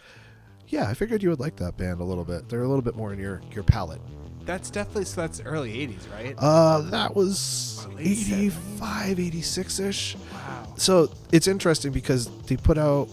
Yeah, 0.66 0.88
I 0.88 0.94
figured 0.94 1.22
you 1.22 1.30
would 1.30 1.38
like 1.38 1.54
that 1.58 1.76
band 1.76 2.00
a 2.00 2.04
little 2.04 2.24
bit. 2.24 2.48
They're 2.48 2.64
a 2.64 2.68
little 2.68 2.82
bit 2.82 2.96
more 2.96 3.12
in 3.12 3.20
your 3.20 3.40
your 3.52 3.62
palette. 3.62 4.00
That's 4.46 4.70
definitely 4.70 5.04
so. 5.04 5.20
That's 5.20 5.40
early 5.40 5.72
'80s, 5.72 6.12
right? 6.12 6.34
Uh, 6.38 6.82
that 6.90 7.14
was 7.14 7.86
85, 7.98 9.20
86 9.20 9.78
ish. 9.80 10.16
wow. 10.32 10.72
So 10.76 11.10
it's 11.32 11.46
interesting 11.46 11.92
because 11.92 12.28
they 12.42 12.56
put 12.56 12.78
out 12.78 13.08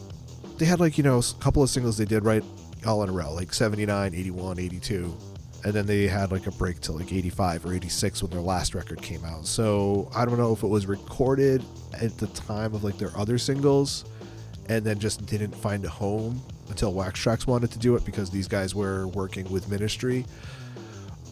they 0.58 0.66
had 0.66 0.80
like 0.80 0.98
you 0.98 1.04
know 1.04 1.20
a 1.20 1.44
couple 1.44 1.64
of 1.64 1.70
singles 1.70 1.98
they 1.98 2.06
did 2.06 2.24
right 2.24 2.44
all 2.86 3.04
in 3.04 3.10
a 3.10 3.12
row, 3.12 3.34
like 3.34 3.54
79, 3.54 4.14
81, 4.14 4.60
82. 4.60 5.18
And 5.64 5.74
then 5.74 5.86
they 5.86 6.08
had 6.08 6.32
like 6.32 6.48
a 6.48 6.52
break 6.52 6.80
till 6.82 6.96
like 6.96 7.14
85 7.14 7.66
or 7.66 7.74
86 7.74 8.24
when 8.24 8.32
their 8.32 8.42
last 8.42 8.74
record 8.74 9.02
came 9.02 9.24
out. 9.24 9.46
So 9.46 10.10
I 10.16 10.26
don't 10.26 10.38
know 10.38 10.54
if 10.54 10.64
it 10.64 10.68
was 10.68 10.88
recorded 10.88 11.64
at 11.94 12.18
the 12.18 12.28
time 12.28 12.74
of 12.74 12.84
like 12.84 12.98
their 12.98 13.16
other 13.16 13.38
singles 13.38 14.06
and 14.70 14.84
then 14.84 14.98
just 15.00 15.26
didn't 15.28 15.56
find 15.56 15.86
a 15.86 15.90
home 15.90 16.42
until 16.70 16.94
Wax 16.94 17.24
Trax 17.24 17.46
wanted 17.46 17.72
to 17.72 17.80
do 17.80 17.96
it 17.96 18.06
because 18.06 18.32
these 18.32 18.48
guys 18.48 18.74
were 18.74 19.08
working 19.10 19.50
with 19.52 19.70
Ministry, 19.70 20.26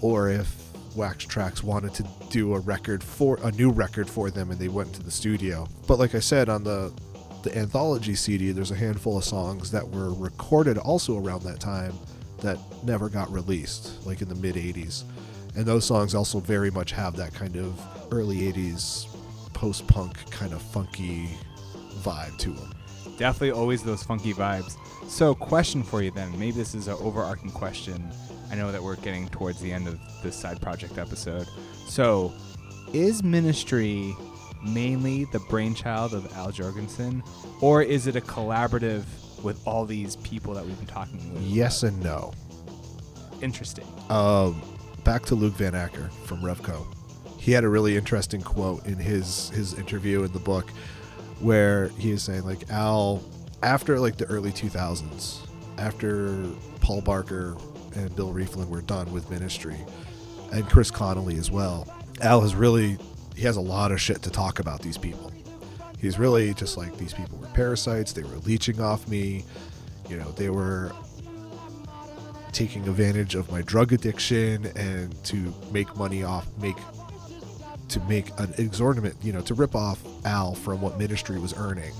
or 0.01 0.29
if 0.29 0.55
Wax 0.95 1.25
Trax 1.25 1.63
wanted 1.63 1.93
to 1.95 2.05
do 2.29 2.53
a 2.55 2.59
record 2.59 3.03
for 3.03 3.39
a 3.43 3.51
new 3.51 3.69
record 3.71 4.09
for 4.09 4.29
them 4.29 4.51
and 4.51 4.59
they 4.59 4.67
went 4.67 4.93
to 4.93 5.03
the 5.03 5.11
studio. 5.11 5.67
But 5.87 5.99
like 5.99 6.15
I 6.15 6.19
said 6.19 6.49
on 6.49 6.63
the 6.63 6.91
the 7.43 7.57
anthology 7.57 8.15
CD, 8.15 8.51
there's 8.51 8.71
a 8.71 8.75
handful 8.75 9.17
of 9.17 9.23
songs 9.23 9.71
that 9.71 9.87
were 9.87 10.13
recorded 10.13 10.77
also 10.77 11.17
around 11.17 11.43
that 11.43 11.59
time 11.59 11.93
that 12.41 12.57
never 12.83 13.07
got 13.07 13.31
released, 13.31 14.05
like 14.05 14.21
in 14.21 14.27
the 14.27 14.35
mid 14.35 14.55
80s. 14.55 15.03
And 15.55 15.65
those 15.65 15.85
songs 15.85 16.15
also 16.15 16.39
very 16.39 16.69
much 16.69 16.91
have 16.91 17.15
that 17.15 17.33
kind 17.33 17.55
of 17.55 17.79
early 18.11 18.51
80s 18.51 19.07
post 19.53 19.87
punk 19.87 20.29
kind 20.31 20.53
of 20.53 20.61
funky 20.61 21.29
vibe 22.01 22.37
to 22.39 22.51
them. 22.51 22.73
Definitely 23.17 23.51
always 23.51 23.83
those 23.83 24.03
funky 24.03 24.33
vibes. 24.33 24.77
So, 25.09 25.33
question 25.33 25.83
for 25.83 26.01
you 26.01 26.11
then. 26.11 26.31
Maybe 26.33 26.51
this 26.51 26.75
is 26.75 26.87
an 26.87 26.95
overarching 26.99 27.51
question. 27.51 28.09
I 28.51 28.55
know 28.55 28.71
that 28.71 28.81
we're 28.81 28.95
getting 28.97 29.27
towards 29.29 29.59
the 29.59 29.71
end 29.71 29.87
of 29.87 29.99
this 30.23 30.35
side 30.35 30.61
project 30.61 30.97
episode. 30.97 31.47
So, 31.87 32.33
is 32.93 33.23
Ministry 33.23 34.15
mainly 34.63 35.25
the 35.25 35.39
brainchild 35.39 36.13
of 36.13 36.31
Al 36.35 36.51
Jourgensen, 36.51 37.23
or 37.61 37.81
is 37.81 38.07
it 38.07 38.15
a 38.15 38.21
collaborative 38.21 39.03
with 39.43 39.65
all 39.65 39.85
these 39.85 40.15
people 40.17 40.53
that 40.53 40.65
we've 40.65 40.77
been 40.77 40.87
talking 40.87 41.33
with? 41.33 41.43
Yes 41.43 41.83
and 41.83 42.01
no. 42.03 42.33
Interesting. 43.41 43.85
Um, 44.09 44.61
back 45.03 45.25
to 45.27 45.35
Luc 45.35 45.53
Van 45.53 45.75
Acker 45.75 46.09
from 46.25 46.41
Revco. 46.41 46.85
He 47.37 47.51
had 47.53 47.63
a 47.63 47.69
really 47.69 47.95
interesting 47.95 48.41
quote 48.41 48.85
in 48.85 48.95
his 48.95 49.49
his 49.51 49.73
interview 49.75 50.23
in 50.23 50.31
the 50.33 50.39
book 50.39 50.69
where 51.39 51.87
he 51.97 52.11
is 52.11 52.21
saying 52.21 52.43
like 52.43 52.69
Al 52.69 53.23
after 53.63 53.99
like 53.99 54.17
the 54.17 54.25
early 54.25 54.51
2000s, 54.51 55.39
after 55.77 56.45
Paul 56.81 57.01
Barker 57.01 57.55
and 57.95 58.15
Bill 58.15 58.33
Rieflin 58.33 58.69
were 58.69 58.81
done 58.81 59.11
with 59.11 59.29
Ministry, 59.29 59.77
and 60.51 60.69
Chris 60.69 60.91
Connelly 60.91 61.37
as 61.37 61.51
well. 61.51 61.87
Al 62.21 62.41
has 62.41 62.55
really 62.55 62.97
he 63.35 63.43
has 63.43 63.55
a 63.55 63.61
lot 63.61 63.91
of 63.91 64.01
shit 64.01 64.21
to 64.23 64.29
talk 64.29 64.59
about 64.59 64.81
these 64.81 64.97
people. 64.97 65.31
He's 65.99 66.17
really 66.17 66.53
just 66.53 66.77
like 66.77 66.97
these 66.97 67.13
people 67.13 67.37
were 67.37 67.47
parasites. 67.47 68.13
They 68.13 68.23
were 68.23 68.37
leeching 68.45 68.81
off 68.81 69.07
me. 69.07 69.43
You 70.09 70.17
know, 70.17 70.31
they 70.31 70.49
were 70.49 70.91
taking 72.51 72.87
advantage 72.87 73.35
of 73.35 73.51
my 73.51 73.61
drug 73.61 73.93
addiction 73.93 74.65
and 74.75 75.23
to 75.23 75.53
make 75.71 75.95
money 75.95 76.23
off 76.23 76.47
make 76.57 76.77
to 77.87 77.99
make 78.01 78.27
an 78.39 78.53
exorbitant 78.57 79.15
you 79.21 79.31
know 79.31 79.41
to 79.41 79.53
rip 79.53 79.75
off 79.75 79.99
al 80.25 80.55
from 80.55 80.81
what 80.81 80.97
ministry 80.97 81.39
was 81.39 81.53
earning 81.57 81.93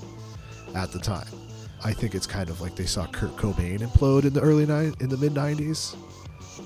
at 0.76 0.92
the 0.92 1.00
time 1.00 1.28
i 1.84 1.94
think 1.94 2.16
it's 2.16 2.28
kind 2.28 2.50
of 2.50 2.62
like 2.62 2.76
they 2.76 2.86
saw 2.86 3.06
kurt 3.08 3.36
cobain 3.36 3.80
implode 3.80 4.26
in 4.26 4.34
the 4.34 4.42
early 4.42 4.66
nine 4.66 4.94
in 5.00 5.10
the 5.10 5.18
mid 5.18 5.34
90s 5.34 5.96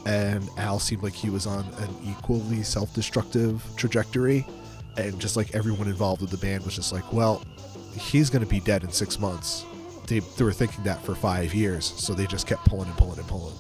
and 0.06 0.50
al 0.58 0.80
seemed 0.80 1.04
like 1.04 1.14
he 1.14 1.30
was 1.30 1.48
on 1.48 1.66
an 1.78 1.90
equally 2.04 2.64
self-destructive 2.64 3.64
trajectory. 3.76 4.46
And 4.98 5.20
just 5.20 5.36
like 5.36 5.56
everyone 5.56 5.88
involved 5.88 6.22
with 6.22 6.30
the 6.30 6.38
band 6.38 6.66
was 6.66 6.76
just 6.76 6.92
like 6.92 7.12
well 7.14 7.44
he's 7.94 8.30
going 8.30 8.44
to 8.44 8.50
be 8.50 8.60
dead 8.60 8.84
in 8.84 8.92
six 8.92 9.20
months. 9.20 9.66
They, 10.08 10.20
they 10.20 10.44
were 10.44 10.52
thinking 10.52 10.84
that 10.84 11.04
for 11.06 11.16
five 11.16 11.54
years. 11.54 11.86
So 11.86 12.14
they 12.14 12.26
just 12.26 12.48
kept 12.48 12.66
pulling 12.66 12.90
and 12.90 12.98
pulling 12.98 13.20
and 13.20 13.28
pulling. 13.28 13.54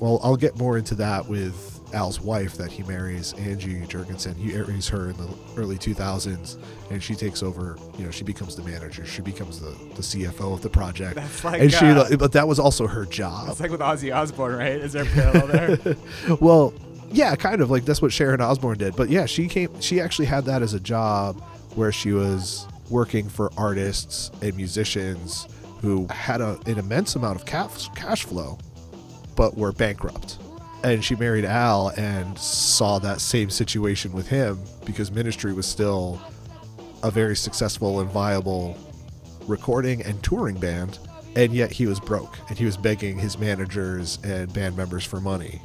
Well, 0.00 0.20
I'll 0.22 0.36
get 0.36 0.58
more 0.58 0.76
into 0.76 0.94
that 0.96 1.26
with 1.26 1.79
Al's 1.92 2.20
wife 2.20 2.54
that 2.54 2.70
he 2.70 2.82
marries, 2.84 3.32
Angie 3.34 3.80
Jourgensen. 3.80 4.36
He 4.36 4.52
marries 4.52 4.88
her 4.88 5.10
in 5.10 5.16
the 5.16 5.28
early 5.56 5.76
2000s, 5.76 6.58
and 6.90 7.02
she 7.02 7.14
takes 7.14 7.42
over. 7.42 7.76
You 7.98 8.04
know, 8.04 8.10
she 8.10 8.24
becomes 8.24 8.56
the 8.56 8.62
manager. 8.62 9.04
She 9.04 9.22
becomes 9.22 9.60
the, 9.60 9.70
the 9.94 10.02
CFO 10.02 10.52
of 10.54 10.62
the 10.62 10.70
project. 10.70 11.16
That's 11.16 11.44
like, 11.44 11.60
and 11.60 11.72
she, 11.72 11.86
uh, 11.86 12.16
but 12.16 12.32
that 12.32 12.46
was 12.46 12.58
also 12.58 12.86
her 12.86 13.04
job. 13.06 13.48
It's 13.50 13.60
like 13.60 13.70
with 13.70 13.80
Ozzy 13.80 14.14
Osbourne, 14.14 14.56
right? 14.56 14.72
Is 14.72 14.92
there 14.92 15.04
a 15.04 15.06
parallel 15.06 15.46
there? 15.46 15.96
well, 16.40 16.74
yeah, 17.10 17.34
kind 17.36 17.60
of 17.60 17.70
like 17.70 17.84
that's 17.84 18.00
what 18.00 18.12
Sharon 18.12 18.40
Osbourne 18.40 18.78
did. 18.78 18.96
But 18.96 19.10
yeah, 19.10 19.26
she 19.26 19.48
came. 19.48 19.80
She 19.80 20.00
actually 20.00 20.26
had 20.26 20.44
that 20.44 20.62
as 20.62 20.74
a 20.74 20.80
job 20.80 21.40
where 21.74 21.92
she 21.92 22.12
was 22.12 22.66
working 22.88 23.28
for 23.28 23.50
artists 23.56 24.30
and 24.42 24.56
musicians 24.56 25.46
who 25.80 26.06
had 26.10 26.40
a, 26.40 26.58
an 26.66 26.78
immense 26.78 27.16
amount 27.16 27.38
of 27.38 27.46
cash, 27.46 27.88
cash 27.90 28.24
flow, 28.24 28.58
but 29.36 29.56
were 29.56 29.72
bankrupt. 29.72 30.38
And 30.82 31.04
she 31.04 31.14
married 31.14 31.44
Al 31.44 31.88
and 31.96 32.38
saw 32.38 32.98
that 33.00 33.20
same 33.20 33.50
situation 33.50 34.12
with 34.12 34.26
him 34.28 34.58
because 34.86 35.10
Ministry 35.12 35.52
was 35.52 35.66
still 35.66 36.20
a 37.02 37.10
very 37.10 37.36
successful 37.36 38.00
and 38.00 38.10
viable 38.10 38.76
recording 39.46 40.02
and 40.02 40.22
touring 40.22 40.58
band. 40.58 40.98
And 41.36 41.52
yet 41.52 41.70
he 41.70 41.86
was 41.86 42.00
broke 42.00 42.38
and 42.48 42.58
he 42.58 42.64
was 42.64 42.76
begging 42.76 43.18
his 43.18 43.38
managers 43.38 44.18
and 44.24 44.52
band 44.52 44.76
members 44.76 45.04
for 45.04 45.20
money. 45.20 45.60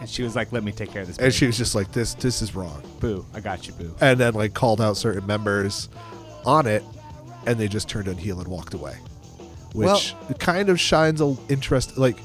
and 0.00 0.08
she 0.08 0.22
was 0.22 0.34
like, 0.34 0.50
"Let 0.50 0.64
me 0.64 0.72
take 0.72 0.90
care 0.90 1.02
of 1.02 1.08
this." 1.08 1.18
And 1.18 1.32
she 1.32 1.44
was 1.46 1.58
just 1.58 1.74
like, 1.74 1.92
"This, 1.92 2.14
this 2.14 2.40
is 2.40 2.54
wrong." 2.54 2.82
boo, 3.00 3.24
I 3.34 3.40
got 3.40 3.66
you, 3.66 3.74
boo. 3.74 3.94
And 4.00 4.18
then 4.18 4.32
like 4.32 4.54
called 4.54 4.80
out 4.80 4.96
certain 4.96 5.26
members 5.26 5.90
on 6.46 6.66
it, 6.66 6.82
and 7.46 7.60
they 7.60 7.68
just 7.68 7.86
turned 7.90 8.08
on 8.08 8.16
heel 8.16 8.38
and 8.40 8.48
walked 8.48 8.72
away, 8.72 8.96
which 9.74 9.86
Well- 9.86 10.34
kind 10.38 10.70
of 10.70 10.80
shines 10.80 11.20
a 11.20 11.36
interest. 11.50 11.98
Like, 11.98 12.16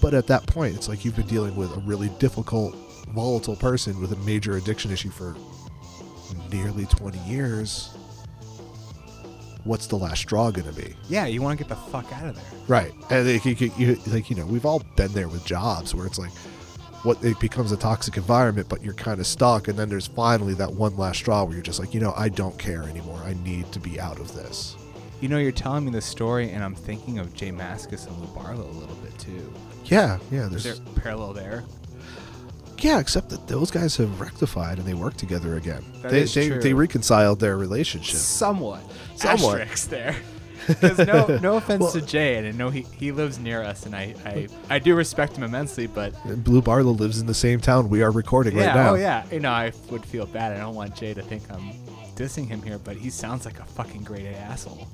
but 0.00 0.14
at 0.14 0.26
that 0.28 0.46
point, 0.46 0.76
it's 0.76 0.88
like 0.88 1.04
you've 1.04 1.16
been 1.16 1.26
dealing 1.26 1.56
with 1.56 1.76
a 1.76 1.80
really 1.80 2.08
difficult, 2.18 2.74
volatile 3.14 3.56
person 3.56 4.00
with 4.00 4.12
a 4.12 4.16
major 4.16 4.56
addiction 4.56 4.90
issue 4.90 5.10
for 5.10 5.36
nearly 6.50 6.86
twenty 6.86 7.18
years. 7.20 7.90
What's 9.64 9.88
the 9.88 9.96
last 9.96 10.20
straw 10.20 10.50
gonna 10.52 10.72
be? 10.72 10.94
Yeah, 11.08 11.26
you 11.26 11.42
want 11.42 11.58
to 11.58 11.64
get 11.64 11.68
the 11.68 11.90
fuck 11.90 12.12
out 12.12 12.26
of 12.26 12.36
there. 12.36 12.44
Right, 12.68 12.92
and 13.10 13.26
like 13.26 13.60
you, 13.60 13.72
you, 13.76 13.98
like 14.06 14.30
you 14.30 14.36
know, 14.36 14.46
we've 14.46 14.66
all 14.66 14.82
been 14.96 15.12
there 15.12 15.28
with 15.28 15.44
jobs 15.44 15.94
where 15.94 16.06
it's 16.06 16.18
like, 16.18 16.32
what 17.02 17.22
it 17.24 17.38
becomes 17.40 17.72
a 17.72 17.76
toxic 17.76 18.16
environment, 18.16 18.68
but 18.68 18.82
you're 18.82 18.94
kind 18.94 19.20
of 19.20 19.26
stuck, 19.26 19.68
and 19.68 19.78
then 19.78 19.88
there's 19.88 20.06
finally 20.06 20.54
that 20.54 20.72
one 20.72 20.96
last 20.96 21.18
straw 21.18 21.44
where 21.44 21.54
you're 21.54 21.62
just 21.62 21.80
like, 21.80 21.94
you 21.94 22.00
know, 22.00 22.12
I 22.16 22.28
don't 22.28 22.58
care 22.58 22.84
anymore. 22.84 23.20
I 23.24 23.34
need 23.44 23.70
to 23.72 23.80
be 23.80 23.98
out 23.98 24.18
of 24.20 24.34
this. 24.34 24.76
You 25.20 25.28
know, 25.28 25.38
you're 25.38 25.52
telling 25.52 25.84
me 25.84 25.90
the 25.90 26.00
story, 26.00 26.50
and 26.50 26.62
I'm 26.62 26.74
thinking 26.74 27.18
of 27.18 27.32
J 27.34 27.50
Mascis 27.50 28.06
and 28.06 28.16
Lou 28.18 28.26
Barlow 28.28 28.66
a 28.66 28.76
little 28.78 28.96
bit 28.96 29.18
too. 29.18 29.52
Yeah, 29.86 30.18
yeah. 30.30 30.46
Is 30.46 30.64
There's 30.64 30.80
there 30.80 30.88
a 30.94 31.00
parallel 31.00 31.32
there? 31.32 31.64
yeah, 32.78 32.98
except 32.98 33.30
that 33.30 33.48
those 33.48 33.70
guys 33.70 33.96
have 33.96 34.20
rectified 34.20 34.78
and 34.78 34.86
they 34.86 34.94
work 34.94 35.16
together 35.16 35.56
again. 35.56 35.84
That 36.02 36.10
they 36.10 36.22
is 36.22 36.34
they, 36.34 36.48
true. 36.48 36.60
they 36.60 36.74
reconciled 36.74 37.40
their 37.40 37.56
relationship. 37.56 38.16
Somewhat. 38.16 38.82
Somewhat. 39.16 39.60
Asterisk 39.60 39.88
there. 39.90 40.16
Because 40.66 40.98
no, 40.98 41.38
no 41.40 41.56
offense 41.58 41.80
Well- 41.80 41.92
to 41.92 42.00
Jay, 42.00 42.38
and 42.38 42.48
I 42.48 42.50
know 42.50 42.70
he, 42.70 42.80
he 42.80 43.12
lives 43.12 43.38
near 43.38 43.62
us, 43.62 43.86
and 43.86 43.94
I, 43.94 44.16
I, 44.24 44.48
I 44.68 44.78
do 44.80 44.96
respect 44.96 45.36
him 45.36 45.44
immensely, 45.44 45.86
but 45.86 46.12
Lou 46.44 46.60
Barlow 46.60 46.90
lives 46.90 47.20
in 47.20 47.26
the 47.26 47.34
same 47.34 47.60
town 47.60 47.88
we 47.88 48.02
are 48.02 48.10
recording 48.10 48.56
yeah, 48.56 48.66
right 48.66 48.74
now. 48.74 48.90
oh 48.90 48.94
yeah, 48.96 49.24
you 49.30 49.38
know, 49.38 49.52
I 49.52 49.70
would 49.90 50.04
feel 50.04 50.26
bad. 50.26 50.56
I 50.56 50.58
don't 50.58 50.74
want 50.74 50.96
Jay 50.96 51.14
to 51.14 51.22
think 51.22 51.44
I'm 51.52 51.70
dissing 52.16 52.48
him 52.48 52.62
here, 52.62 52.78
but 52.78 52.96
he 52.96 53.10
sounds 53.10 53.44
like 53.44 53.58
a 53.60 53.64
fucking 53.64 54.02
great 54.02 54.26
asshole. 54.26 54.88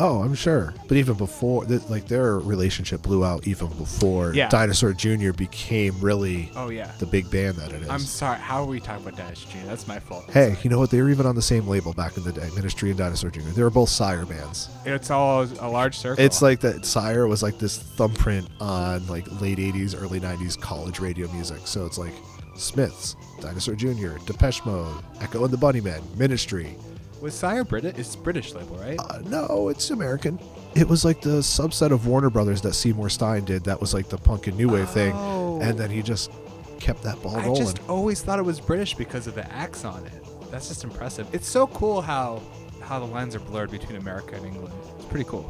Oh, 0.00 0.22
I'm 0.22 0.34
sure. 0.34 0.72
But 0.86 0.96
even 0.96 1.14
before, 1.16 1.64
th- 1.64 1.82
like 1.90 2.06
their 2.06 2.38
relationship 2.38 3.02
blew 3.02 3.24
out 3.24 3.48
even 3.48 3.66
before 3.70 4.32
Yeah. 4.32 4.48
Dinosaur 4.48 4.92
Jr. 4.92 5.32
became 5.32 5.98
really 6.00 6.52
Oh 6.54 6.68
yeah. 6.70 6.92
the 7.00 7.06
big 7.06 7.28
band 7.32 7.56
that 7.56 7.72
it 7.72 7.82
is. 7.82 7.88
I'm 7.88 7.98
sorry. 7.98 8.38
How 8.38 8.62
are 8.62 8.66
we 8.66 8.78
talking 8.78 9.04
about 9.04 9.18
Dennis 9.18 9.44
Jr.? 9.44 9.66
That's 9.66 9.88
my 9.88 9.98
fault. 9.98 10.30
Hey, 10.30 10.56
you 10.62 10.70
know 10.70 10.78
what? 10.78 10.90
They 10.90 11.02
were 11.02 11.10
even 11.10 11.26
on 11.26 11.34
the 11.34 11.42
same 11.42 11.66
label 11.66 11.92
back 11.94 12.16
in 12.16 12.22
the 12.22 12.30
day, 12.32 12.48
Ministry 12.54 12.90
and 12.90 12.98
Dinosaur 12.98 13.30
Jr. 13.30 13.40
They 13.40 13.62
were 13.62 13.70
both 13.70 13.88
Sire 13.88 14.24
bands. 14.24 14.68
it's 14.84 15.10
all 15.10 15.42
a 15.58 15.68
large 15.68 15.98
circle. 15.98 16.24
It's 16.24 16.42
like 16.42 16.60
that 16.60 16.86
Sire 16.86 17.26
was 17.26 17.42
like 17.42 17.58
this 17.58 17.78
thumbprint 17.78 18.48
on 18.60 19.04
like 19.08 19.26
late 19.40 19.58
80s, 19.58 20.00
early 20.00 20.20
90s 20.20 20.60
college 20.60 21.00
radio 21.00 21.26
music. 21.32 21.58
So 21.66 21.86
it's 21.86 21.98
like 21.98 22.12
Smiths, 22.58 23.16
Dinosaur 23.40 23.74
Jr., 23.74 24.18
Depeche 24.26 24.64
Mode, 24.64 25.02
Echo 25.20 25.44
and 25.44 25.52
the 25.52 25.56
Bunnymen, 25.56 26.02
Ministry. 26.16 26.76
was 27.20 27.34
Sire 27.34 27.64
British? 27.64 27.96
It's 27.98 28.16
British 28.16 28.54
label, 28.54 28.76
right? 28.76 28.98
Uh, 28.98 29.20
no, 29.26 29.68
it's 29.68 29.90
American. 29.90 30.38
It 30.74 30.88
was 30.88 31.04
like 31.04 31.20
the 31.20 31.38
subset 31.38 31.90
of 31.90 32.06
Warner 32.06 32.30
Brothers 32.30 32.60
that 32.62 32.74
Seymour 32.74 33.08
Stein 33.08 33.44
did. 33.44 33.64
That 33.64 33.80
was 33.80 33.94
like 33.94 34.08
the 34.08 34.18
punk 34.18 34.46
and 34.46 34.56
new 34.56 34.68
wave 34.68 34.88
thing. 34.90 35.12
Oh. 35.14 35.60
And 35.60 35.78
then 35.78 35.90
he 35.90 36.02
just 36.02 36.30
kept 36.78 37.02
that 37.02 37.20
ball 37.22 37.36
I 37.36 37.46
rolling. 37.46 37.62
I 37.62 37.64
just 37.64 37.88
always 37.88 38.22
thought 38.22 38.38
it 38.38 38.44
was 38.44 38.60
British 38.60 38.94
because 38.94 39.26
of 39.26 39.34
the 39.34 39.50
axe 39.52 39.84
on 39.84 40.04
it. 40.06 40.50
That's 40.50 40.68
just 40.68 40.84
impressive. 40.84 41.26
It's 41.32 41.48
so 41.48 41.66
cool 41.68 42.00
how 42.00 42.42
how 42.80 42.98
the 42.98 43.04
lines 43.04 43.34
are 43.34 43.40
blurred 43.40 43.70
between 43.70 43.96
America 43.98 44.34
and 44.34 44.46
England. 44.46 44.72
It's 44.96 45.04
pretty 45.06 45.24
cool. 45.24 45.46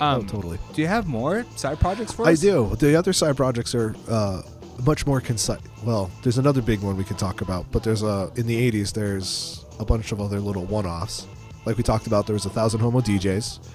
Um, 0.00 0.20
oh, 0.20 0.22
totally. 0.26 0.58
Do 0.74 0.82
you 0.82 0.88
have 0.88 1.06
more 1.06 1.44
side 1.56 1.78
projects 1.78 2.12
for 2.12 2.22
us? 2.22 2.28
I 2.28 2.34
do. 2.34 2.74
The 2.76 2.96
other 2.96 3.12
side 3.12 3.36
projects 3.36 3.74
are 3.74 3.94
uh, 4.08 4.42
much 4.84 5.06
more 5.06 5.20
concise. 5.20 5.60
Well, 5.84 6.10
there's 6.22 6.38
another 6.38 6.62
big 6.62 6.80
one 6.80 6.96
we 6.96 7.04
can 7.04 7.16
talk 7.16 7.40
about, 7.40 7.70
but 7.72 7.82
there's 7.82 8.02
a 8.02 8.30
in 8.36 8.46
the 8.46 8.70
'80s. 8.70 8.92
There's 8.92 9.64
a 9.78 9.84
bunch 9.84 10.12
of 10.12 10.20
other 10.20 10.40
little 10.40 10.64
one-offs. 10.64 11.26
Like 11.64 11.76
we 11.76 11.82
talked 11.82 12.06
about, 12.06 12.26
there 12.26 12.34
was 12.34 12.46
a 12.46 12.50
thousand 12.50 12.80
homo 12.80 13.00
DJs, 13.00 13.66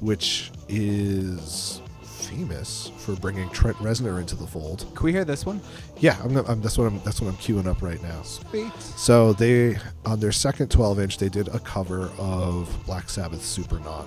which 0.00 0.50
is 0.68 1.80
famous 2.26 2.90
for 2.98 3.14
bringing 3.16 3.48
Trent 3.50 3.76
Reznor 3.78 4.20
into 4.20 4.36
the 4.36 4.46
fold. 4.46 4.86
Can 4.94 5.04
we 5.04 5.12
hear 5.12 5.24
this 5.24 5.46
one? 5.46 5.60
Yeah, 5.98 6.16
I'm, 6.22 6.36
I'm 6.36 6.60
that's 6.60 6.76
what 6.76 6.86
I'm 6.86 7.00
that's 7.00 7.20
what 7.20 7.28
I'm 7.28 7.36
queuing 7.36 7.66
up 7.66 7.82
right 7.82 8.02
now. 8.02 8.22
Sweet. 8.22 8.72
So 8.80 9.32
they 9.32 9.78
on 10.04 10.20
their 10.20 10.32
second 10.32 10.70
12 10.70 11.00
inch 11.00 11.18
they 11.18 11.28
did 11.28 11.48
a 11.48 11.58
cover 11.60 12.10
of 12.18 12.74
Black 12.86 13.08
Sabbath's 13.08 13.46
Supernaut, 13.56 14.06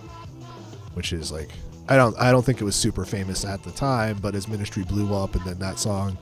which 0.94 1.14
is 1.14 1.32
like 1.32 1.50
I 1.90 1.96
don't 1.96 2.16
I 2.20 2.32
don't 2.32 2.46
think 2.46 2.62
it 2.62 2.64
was 2.64 2.76
super 2.76 3.04
famous 3.04 3.44
at 3.44 3.64
the 3.64 3.72
time, 3.72 4.20
but 4.22 4.36
as 4.36 4.48
Ministry 4.48 4.84
blew 4.84 5.14
up 5.14 5.36
and 5.36 5.44
then 5.44 5.58
that 5.60 5.80
song, 5.80 6.18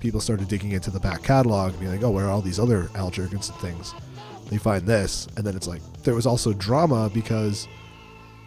people 0.00 0.20
started 0.20 0.48
digging 0.48 0.72
into 0.72 0.90
the 0.90 0.98
back 0.98 1.22
catalog 1.22 1.70
and 1.70 1.80
being 1.80 1.92
like, 1.92 2.02
oh, 2.02 2.10
where 2.10 2.26
are 2.26 2.30
all 2.30 2.42
these 2.42 2.58
other 2.58 2.90
Al 2.96 3.12
Jourgensen 3.12 3.56
things? 3.60 3.94
They 4.50 4.58
find 4.58 4.84
this, 4.86 5.28
and 5.36 5.46
then 5.46 5.56
it's 5.56 5.68
like 5.68 5.80
there 6.02 6.14
was 6.14 6.26
also 6.26 6.52
drama 6.52 7.10
because 7.14 7.68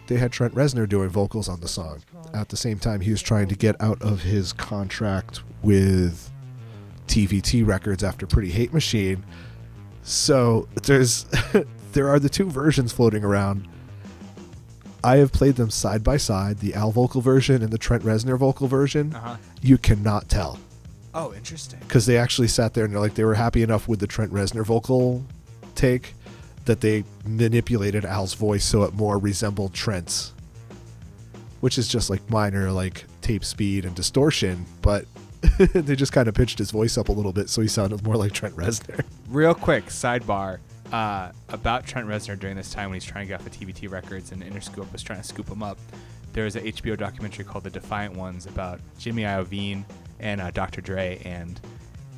they 0.08 0.16
had 0.16 0.30
Trent 0.30 0.54
Reznor 0.54 0.88
doing 0.88 1.08
vocals 1.08 1.48
on 1.48 1.60
the 1.60 1.68
song. 1.68 2.02
At 2.34 2.50
the 2.50 2.56
same 2.56 2.78
time, 2.78 3.00
he 3.00 3.10
was 3.10 3.22
trying 3.22 3.48
to 3.48 3.56
get 3.56 3.74
out 3.80 4.00
of 4.02 4.22
his 4.22 4.52
contract 4.52 5.42
with 5.62 6.30
TVT 7.06 7.66
Records 7.66 8.04
after 8.04 8.26
Pretty 8.26 8.50
Hate 8.50 8.74
Machine. 8.74 9.24
So 10.02 10.68
there's 10.82 11.24
there 11.92 12.08
are 12.08 12.18
the 12.18 12.28
two 12.28 12.50
versions 12.50 12.92
floating 12.92 13.24
around. 13.24 13.66
I 15.04 15.16
have 15.16 15.32
played 15.32 15.56
them 15.56 15.70
side 15.70 16.02
by 16.02 16.16
side, 16.16 16.58
the 16.58 16.74
Al 16.74 16.90
vocal 16.90 17.20
version 17.20 17.62
and 17.62 17.70
the 17.72 17.78
Trent 17.78 18.02
Reznor 18.02 18.38
vocal 18.38 18.66
version. 18.68 19.14
Uh 19.14 19.20
huh. 19.20 19.36
You 19.62 19.78
cannot 19.78 20.28
tell 20.28 20.58
Oh, 21.14 21.32
interesting. 21.34 21.80
because 21.80 22.06
they 22.06 22.16
actually 22.18 22.48
sat 22.48 22.74
there 22.74 22.84
and 22.84 22.92
they're 22.92 23.00
like 23.00 23.14
they 23.14 23.24
were 23.24 23.34
happy 23.34 23.62
enough 23.62 23.88
with 23.88 24.00
the 24.00 24.06
Trent 24.06 24.32
Reznor 24.32 24.64
vocal 24.64 25.24
take 25.74 26.14
that 26.64 26.80
they 26.80 27.04
manipulated 27.26 28.04
Al's 28.04 28.34
voice 28.34 28.64
so 28.64 28.82
it 28.82 28.92
more 28.94 29.18
resembled 29.18 29.72
Trent's, 29.72 30.32
which 31.60 31.78
is 31.78 31.88
just 31.88 32.10
like 32.10 32.28
minor 32.30 32.70
like 32.70 33.04
tape 33.22 33.44
speed 33.44 33.84
and 33.84 33.94
distortion, 33.94 34.66
but 34.82 35.06
they 35.72 35.94
just 35.96 36.12
kind 36.12 36.28
of 36.28 36.34
pitched 36.34 36.58
his 36.58 36.70
voice 36.70 36.98
up 36.98 37.08
a 37.08 37.12
little 37.12 37.32
bit 37.32 37.48
so 37.48 37.62
he 37.62 37.68
sounded 37.68 38.02
more 38.04 38.16
like 38.16 38.32
Trent 38.32 38.54
Reznor. 38.56 39.02
Real 39.30 39.54
quick 39.54 39.86
sidebar 39.86 40.58
uh, 40.92 41.32
about 41.48 41.86
Trent 41.86 42.08
Reznor 42.08 42.38
during 42.38 42.56
this 42.56 42.72
time 42.72 42.90
when 42.90 42.94
he's 42.94 43.04
trying 43.04 43.26
to 43.26 43.28
get 43.28 43.40
off 43.40 43.44
the 43.44 43.50
TVT 43.66 43.90
records 43.90 44.32
and 44.32 44.42
Interscope 44.42 44.90
was 44.92 45.02
trying 45.02 45.20
to 45.20 45.26
scoop 45.26 45.48
him 45.48 45.62
up. 45.62 45.78
There 46.32 46.44
was 46.44 46.56
an 46.56 46.64
HBO 46.64 46.96
documentary 46.96 47.44
called 47.44 47.64
The 47.64 47.70
Defiant 47.70 48.14
Ones 48.14 48.46
about 48.46 48.80
Jimmy 48.98 49.22
Iovine 49.22 49.84
and 50.20 50.40
uh, 50.40 50.50
Dr. 50.50 50.80
Dre, 50.80 51.20
and 51.24 51.60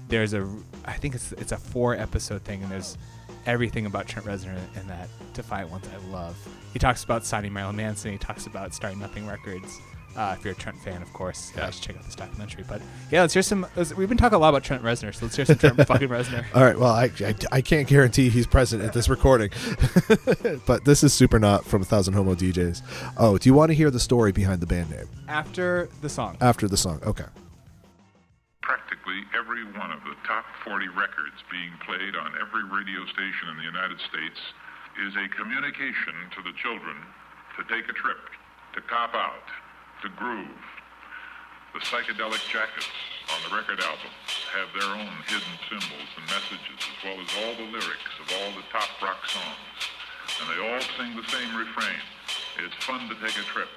there's 0.09 0.35
a 0.35 0.49
I 0.85 0.95
think 0.95 1.15
it's 1.15 1.33
it's 1.33 1.53
a 1.53 1.57
four 1.57 1.95
episode 1.95 2.43
thing, 2.43 2.63
and 2.63 2.71
there's 2.71 2.99
everything 3.47 3.87
about 3.87 4.07
Trent 4.07 4.27
Reznor 4.27 4.59
in 4.79 4.87
that 4.89 5.09
Defiant 5.33 5.71
Ones 5.71 5.87
I 5.93 6.11
love. 6.11 6.37
He 6.73 6.79
talks 6.79 7.05
about 7.05 7.25
signing 7.25 7.53
Marilyn 7.53 7.77
Manson. 7.77 8.13
He 8.13 8.19
talks 8.19 8.47
about 8.47 8.75
starting 8.75 8.99
Nothing 8.99 9.27
Records. 9.27 9.81
Uh, 10.17 10.35
if 10.37 10.45
you're 10.45 10.53
a 10.53 10.57
Trent 10.57 10.77
fan, 10.83 11.01
of 11.03 11.13
course, 11.13 11.53
uh, 11.57 11.67
you 11.67 11.73
should 11.73 11.83
check 11.83 11.97
out 11.97 12.05
this 12.05 12.15
documentary. 12.17 12.65
But 12.69 12.83
yeah, 13.11 13.21
let's 13.21 13.33
hear 13.33 13.43
some. 13.43 13.65
Let's, 13.77 13.95
we've 13.95 14.09
been 14.09 14.19
talking 14.19 14.37
a 14.37 14.39
lot 14.39 14.49
about 14.51 14.65
Trent 14.65 14.83
Reznor, 14.83 15.15
so 15.15 15.27
let's 15.27 15.37
hear 15.37 15.45
some 15.45 15.57
Trent 15.57 15.77
fucking 15.87 16.09
Reznor. 16.09 16.45
All 16.55 16.65
right, 16.65 16.79
well, 16.79 16.93
I, 16.93 17.11
I, 17.21 17.35
I 17.53 17.61
can't 17.61 17.87
guarantee 17.89 18.29
he's 18.29 18.47
present 18.47 18.83
at 18.83 18.93
this 18.93 19.09
recording, 19.09 19.51
but 20.67 20.85
this 20.85 21.05
is 21.05 21.13
Supernaut 21.13 21.65
from 21.65 21.83
A 21.83 21.85
Thousand 21.85 22.15
Homo 22.15 22.35
DJs. 22.35 22.83
Oh, 23.19 23.39
do 23.39 23.49
you 23.49 23.55
want 23.55 23.71
to 23.71 23.75
hear 23.75 23.91
the 23.91 24.01
story 24.01 24.33
behind 24.33 24.61
the 24.61 24.67
band 24.67 24.91
name 24.91 25.09
After 25.29 25.89
the 26.03 26.09
song. 26.09 26.37
after 26.41 26.67
the 26.69 26.77
song? 26.77 27.01
Okay. 27.07 27.25
practically 28.63 29.23
every 29.37 29.65
one 29.79 29.91
of 29.91 30.01
the 30.05 30.15
top 30.27 30.45
40 30.65 30.89
records 30.89 31.39
being 31.51 31.71
played 31.87 32.15
on 32.17 32.35
every 32.41 32.63
radio 32.71 33.03
station 33.07 33.49
in 33.51 33.57
the 33.57 33.65
United 33.65 33.99
States 34.11 34.39
is 35.07 35.15
a 35.17 35.27
communication 35.35 36.15
to 36.35 36.43
the 36.43 36.53
children 36.63 36.97
to 37.57 37.63
take 37.73 37.89
a 37.89 37.93
trip, 37.95 38.19
to 38.75 38.81
cop 38.83 39.15
out, 39.15 39.47
to 40.03 40.09
groove. 40.17 40.65
The 41.75 41.81
psychedelic 41.81 42.41
jackets 42.49 42.89
on 43.29 43.39
the 43.49 43.57
record 43.57 43.81
album 43.81 44.11
have 44.57 44.69
their 44.73 44.91
own 44.91 45.13
hidden 45.29 45.55
symbols 45.69 46.11
and 46.17 46.25
messages, 46.27 46.81
as 46.81 46.99
well 47.05 47.21
as 47.21 47.29
all 47.45 47.55
the 47.55 47.71
lyrics 47.71 48.15
of 48.19 48.27
all 48.33 48.51
the 48.57 48.65
top 48.73 48.89
rock 49.03 49.27
songs. 49.29 49.79
And 50.41 50.49
they 50.49 50.59
all 50.59 50.81
sing 50.97 51.15
the 51.15 51.29
same 51.29 51.55
refrain. 51.55 52.01
It's 52.65 52.85
fun 52.85 53.09
to 53.09 53.15
take 53.15 53.37
a 53.37 53.47
trip. 53.53 53.69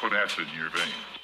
Put 0.00 0.12
acid 0.12 0.46
in 0.52 0.58
your 0.58 0.70
veins. 0.70 1.17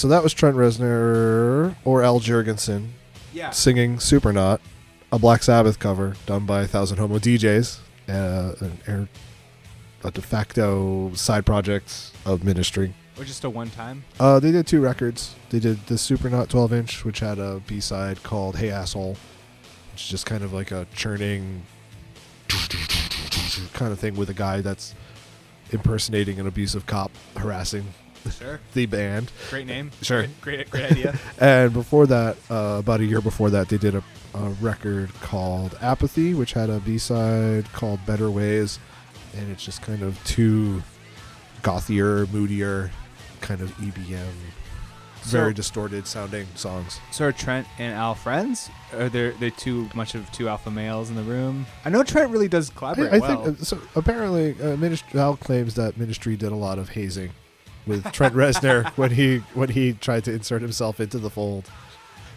So 0.00 0.08
that 0.08 0.22
was 0.22 0.32
Trent 0.32 0.56
Reznor 0.56 1.74
or 1.84 2.02
Al 2.02 2.20
Jourgensen 2.20 2.92
Yeah. 3.34 3.50
singing 3.50 3.98
Supernaut, 3.98 4.60
a 5.12 5.18
Black 5.18 5.42
Sabbath 5.42 5.78
cover 5.78 6.14
done 6.24 6.46
by 6.46 6.62
a 6.62 6.66
Thousand 6.66 6.96
Homo 6.96 7.18
DJs, 7.18 7.80
uh, 8.08 8.52
an 8.60 8.78
air, 8.86 9.08
a 10.02 10.10
de 10.10 10.22
facto 10.22 11.12
side 11.16 11.44
project 11.44 12.12
of 12.24 12.44
Ministry. 12.44 12.94
Or 13.18 13.24
just 13.24 13.44
a 13.44 13.50
one 13.50 13.68
time. 13.68 14.04
Uh, 14.18 14.40
they 14.40 14.50
did 14.50 14.66
two 14.66 14.80
records. 14.80 15.34
They 15.50 15.58
did 15.58 15.84
the 15.86 15.96
Supernaut 15.96 16.48
12 16.48 16.72
inch, 16.72 17.04
which 17.04 17.20
had 17.20 17.38
a 17.38 17.60
B 17.66 17.78
side 17.78 18.22
called 18.22 18.56
Hey 18.56 18.70
Asshole, 18.70 19.18
which 19.92 20.04
is 20.04 20.08
just 20.08 20.24
kind 20.24 20.42
of 20.42 20.54
like 20.54 20.70
a 20.70 20.86
churning 20.94 21.64
kind 23.74 23.92
of 23.92 23.98
thing 23.98 24.16
with 24.16 24.30
a 24.30 24.34
guy 24.34 24.62
that's 24.62 24.94
impersonating 25.72 26.40
an 26.40 26.46
abusive 26.46 26.86
cop 26.86 27.10
harassing 27.36 27.84
Sure. 28.30 28.60
the 28.74 28.86
band. 28.86 29.30
Great 29.50 29.66
name. 29.66 29.90
Sure. 30.02 30.26
Great, 30.40 30.70
great, 30.70 30.70
great 30.70 30.92
idea. 30.92 31.18
And 31.38 31.72
before 31.72 32.06
that, 32.06 32.36
uh, 32.50 32.76
about 32.78 33.00
a 33.00 33.04
year 33.04 33.20
before 33.20 33.50
that, 33.50 33.68
they 33.68 33.78
did 33.78 33.94
a, 33.94 34.02
a 34.34 34.48
record 34.60 35.12
called 35.20 35.76
Apathy, 35.80 36.34
which 36.34 36.52
had 36.52 36.70
a 36.70 36.80
B 36.80 36.98
side 36.98 37.70
called 37.72 38.04
Better 38.06 38.30
Ways, 38.30 38.78
and 39.36 39.50
it's 39.50 39.64
just 39.64 39.82
kind 39.82 40.02
of 40.02 40.22
two 40.24 40.82
gothier, 41.62 42.30
moodier, 42.32 42.90
kind 43.40 43.60
of 43.60 43.70
EBM, 43.78 44.32
very 45.22 45.52
distorted 45.52 46.06
sounding 46.06 46.46
songs. 46.54 47.00
So 47.10 47.26
are 47.26 47.32
Trent 47.32 47.66
and 47.78 47.94
Al 47.94 48.14
friends? 48.14 48.70
Are 48.94 49.08
there 49.08 49.32
they 49.32 49.50
too 49.50 49.88
much 49.94 50.14
of 50.14 50.30
two 50.32 50.48
alpha 50.48 50.70
males 50.70 51.10
in 51.10 51.16
the 51.16 51.22
room? 51.22 51.66
I 51.84 51.90
know 51.90 52.02
Trent 52.02 52.30
really 52.30 52.48
does 52.48 52.70
collaborate 52.70 53.12
I 53.12 53.18
well. 53.18 53.44
think 53.44 53.60
uh, 53.60 53.64
so. 53.64 53.80
Apparently, 53.94 54.56
uh, 54.60 54.76
Ministry, 54.76 55.20
Al 55.20 55.36
claims 55.36 55.74
that 55.74 55.96
Ministry 55.96 56.36
did 56.36 56.52
a 56.52 56.56
lot 56.56 56.78
of 56.78 56.90
hazing 56.90 57.30
with 57.86 58.10
Trent 58.12 58.34
Reznor 58.34 58.88
when 58.96 59.10
he 59.12 59.38
when 59.54 59.68
he 59.70 59.92
tried 59.94 60.24
to 60.24 60.32
insert 60.32 60.62
himself 60.62 61.00
into 61.00 61.18
the 61.18 61.30
fold. 61.30 61.70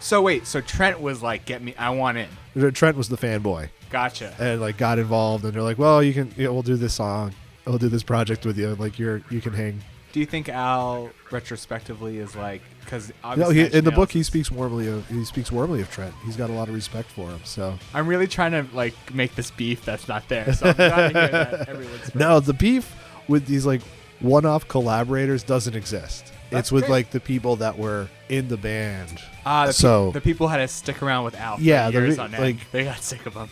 so 0.00 0.20
wait, 0.22 0.46
so 0.46 0.60
Trent 0.60 1.00
was 1.00 1.22
like, 1.22 1.44
"Get 1.44 1.62
me, 1.62 1.74
I 1.76 1.90
want 1.90 2.18
in." 2.18 2.72
Trent 2.72 2.96
was 2.96 3.08
the 3.08 3.16
fanboy. 3.16 3.68
Gotcha. 3.90 4.34
and 4.40 4.60
like 4.60 4.76
got 4.76 4.98
involved 4.98 5.44
and 5.44 5.54
they're 5.54 5.62
like 5.62 5.78
well 5.78 6.02
you 6.02 6.12
can 6.12 6.32
you 6.36 6.44
know, 6.44 6.52
we'll 6.52 6.62
do 6.62 6.74
this 6.74 6.94
song 6.94 7.32
we'll 7.64 7.78
do 7.78 7.88
this 7.88 8.02
project 8.02 8.44
with 8.44 8.58
you 8.58 8.74
like 8.74 8.98
you're 8.98 9.22
you 9.30 9.40
can 9.40 9.52
hang 9.52 9.80
Do 10.10 10.18
you 10.18 10.26
think 10.26 10.48
Al 10.48 11.10
retrospectively 11.30 12.18
is 12.18 12.34
like 12.34 12.60
because 12.80 13.12
No, 13.36 13.50
he, 13.50 13.62
in 13.72 13.84
the 13.84 13.92
book 13.92 14.10
he 14.10 14.24
speaks 14.24 14.50
warmly 14.50 14.88
of 14.88 15.06
he 15.08 15.24
speaks 15.24 15.52
warmly 15.52 15.80
of 15.80 15.90
Trent. 15.92 16.12
He's 16.24 16.36
got 16.36 16.50
a 16.50 16.52
lot 16.52 16.68
of 16.68 16.74
respect 16.74 17.08
for 17.08 17.28
him. 17.30 17.40
So 17.44 17.78
I'm 17.94 18.06
really 18.08 18.26
trying 18.26 18.50
to 18.52 18.66
like 18.74 18.94
make 19.14 19.36
this 19.36 19.50
beef 19.52 19.84
that's 19.84 20.08
not 20.08 20.28
there. 20.28 20.52
So 20.52 20.66
I'm 20.70 20.74
glad 20.74 21.12
to 21.12 21.20
hear 21.20 21.28
that 21.28 21.68
everyone's 21.68 22.14
no, 22.16 22.40
the 22.40 22.52
beef 22.52 22.94
with 23.28 23.46
these 23.46 23.64
like 23.64 23.80
one-off 24.20 24.66
collaborators 24.68 25.42
doesn't 25.42 25.74
exist. 25.74 26.32
That's 26.50 26.66
it's 26.68 26.72
with 26.72 26.84
great. 26.84 26.90
like 26.92 27.10
the 27.10 27.20
people 27.20 27.56
that 27.56 27.78
were 27.78 28.08
in 28.28 28.48
the 28.48 28.56
band. 28.56 29.18
Ah, 29.44 29.62
the, 29.66 29.68
pe- 29.68 29.72
So- 29.72 30.10
the 30.12 30.20
people 30.20 30.48
had 30.48 30.58
to 30.58 30.68
stick 30.68 31.02
around 31.02 31.24
with 31.24 31.34
Al. 31.36 31.58
Yeah, 31.60 31.90
the 31.90 32.00
re- 32.02 32.16
on 32.16 32.32
like- 32.32 32.70
they 32.70 32.84
got 32.84 33.02
sick 33.02 33.26
of 33.26 33.34
him. 33.34 33.48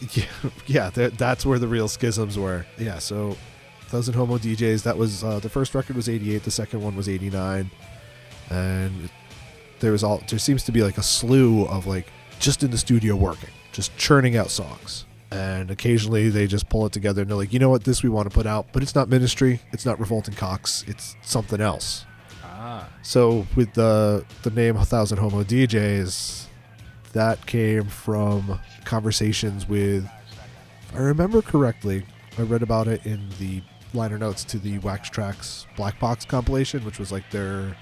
Yeah, 0.66 0.90
yeah, 0.96 1.08
that's 1.08 1.44
where 1.44 1.58
the 1.58 1.68
real 1.68 1.88
schisms 1.88 2.38
were. 2.38 2.64
Yeah, 2.78 2.98
so 2.98 3.36
Thousand 3.88 4.14
Homo 4.14 4.38
DJs. 4.38 4.84
That 4.84 4.96
was 4.96 5.22
uh, 5.24 5.38
the 5.40 5.48
first 5.50 5.74
record 5.74 5.96
was 5.96 6.08
'88. 6.08 6.44
The 6.44 6.50
second 6.50 6.80
one 6.82 6.96
was 6.96 7.08
'89, 7.08 7.70
and 8.50 9.10
there 9.80 9.92
was 9.92 10.02
all 10.04 10.22
there 10.28 10.38
seems 10.38 10.62
to 10.64 10.72
be 10.72 10.82
like 10.82 10.96
a 10.98 11.02
slew 11.02 11.66
of 11.66 11.86
like 11.86 12.06
just 12.38 12.62
in 12.62 12.70
the 12.70 12.78
studio 12.78 13.16
working, 13.16 13.50
just 13.72 13.94
churning 13.96 14.36
out 14.36 14.50
songs. 14.50 15.04
And 15.32 15.70
occasionally 15.70 16.28
they 16.28 16.46
just 16.46 16.68
pull 16.68 16.84
it 16.86 16.92
together 16.92 17.22
and 17.22 17.30
they're 17.30 17.38
like, 17.38 17.52
you 17.52 17.58
know 17.58 17.70
what, 17.70 17.84
this 17.84 18.02
we 18.02 18.08
want 18.08 18.28
to 18.28 18.34
put 18.34 18.46
out, 18.46 18.66
but 18.72 18.82
it's 18.82 18.94
not 18.94 19.08
Ministry, 19.08 19.60
it's 19.72 19.86
not 19.86 19.98
Revolting 19.98 20.34
Cocks, 20.34 20.84
it's 20.86 21.16
something 21.22 21.60
else. 21.60 22.04
Ah, 22.44 22.88
So 23.02 23.46
with 23.56 23.72
the 23.74 24.24
the 24.42 24.50
name 24.50 24.76
A 24.76 24.84
Thousand 24.84 25.18
Homo 25.18 25.42
DJs, 25.42 26.46
that 27.12 27.44
came 27.46 27.84
from 27.86 28.60
conversations 28.84 29.68
with, 29.68 30.04
if 30.04 30.94
I 30.94 30.98
remember 30.98 31.42
correctly, 31.42 32.04
I 32.38 32.42
read 32.42 32.62
about 32.62 32.88
it 32.88 33.04
in 33.06 33.28
the 33.38 33.62
liner 33.94 34.18
notes 34.18 34.44
to 34.44 34.58
the 34.58 34.78
Wax 34.78 35.10
Trax 35.10 35.66
Black 35.76 35.98
Box 35.98 36.24
compilation, 36.24 36.84
which 36.84 36.98
was 36.98 37.12
like 37.12 37.28
their 37.30 37.76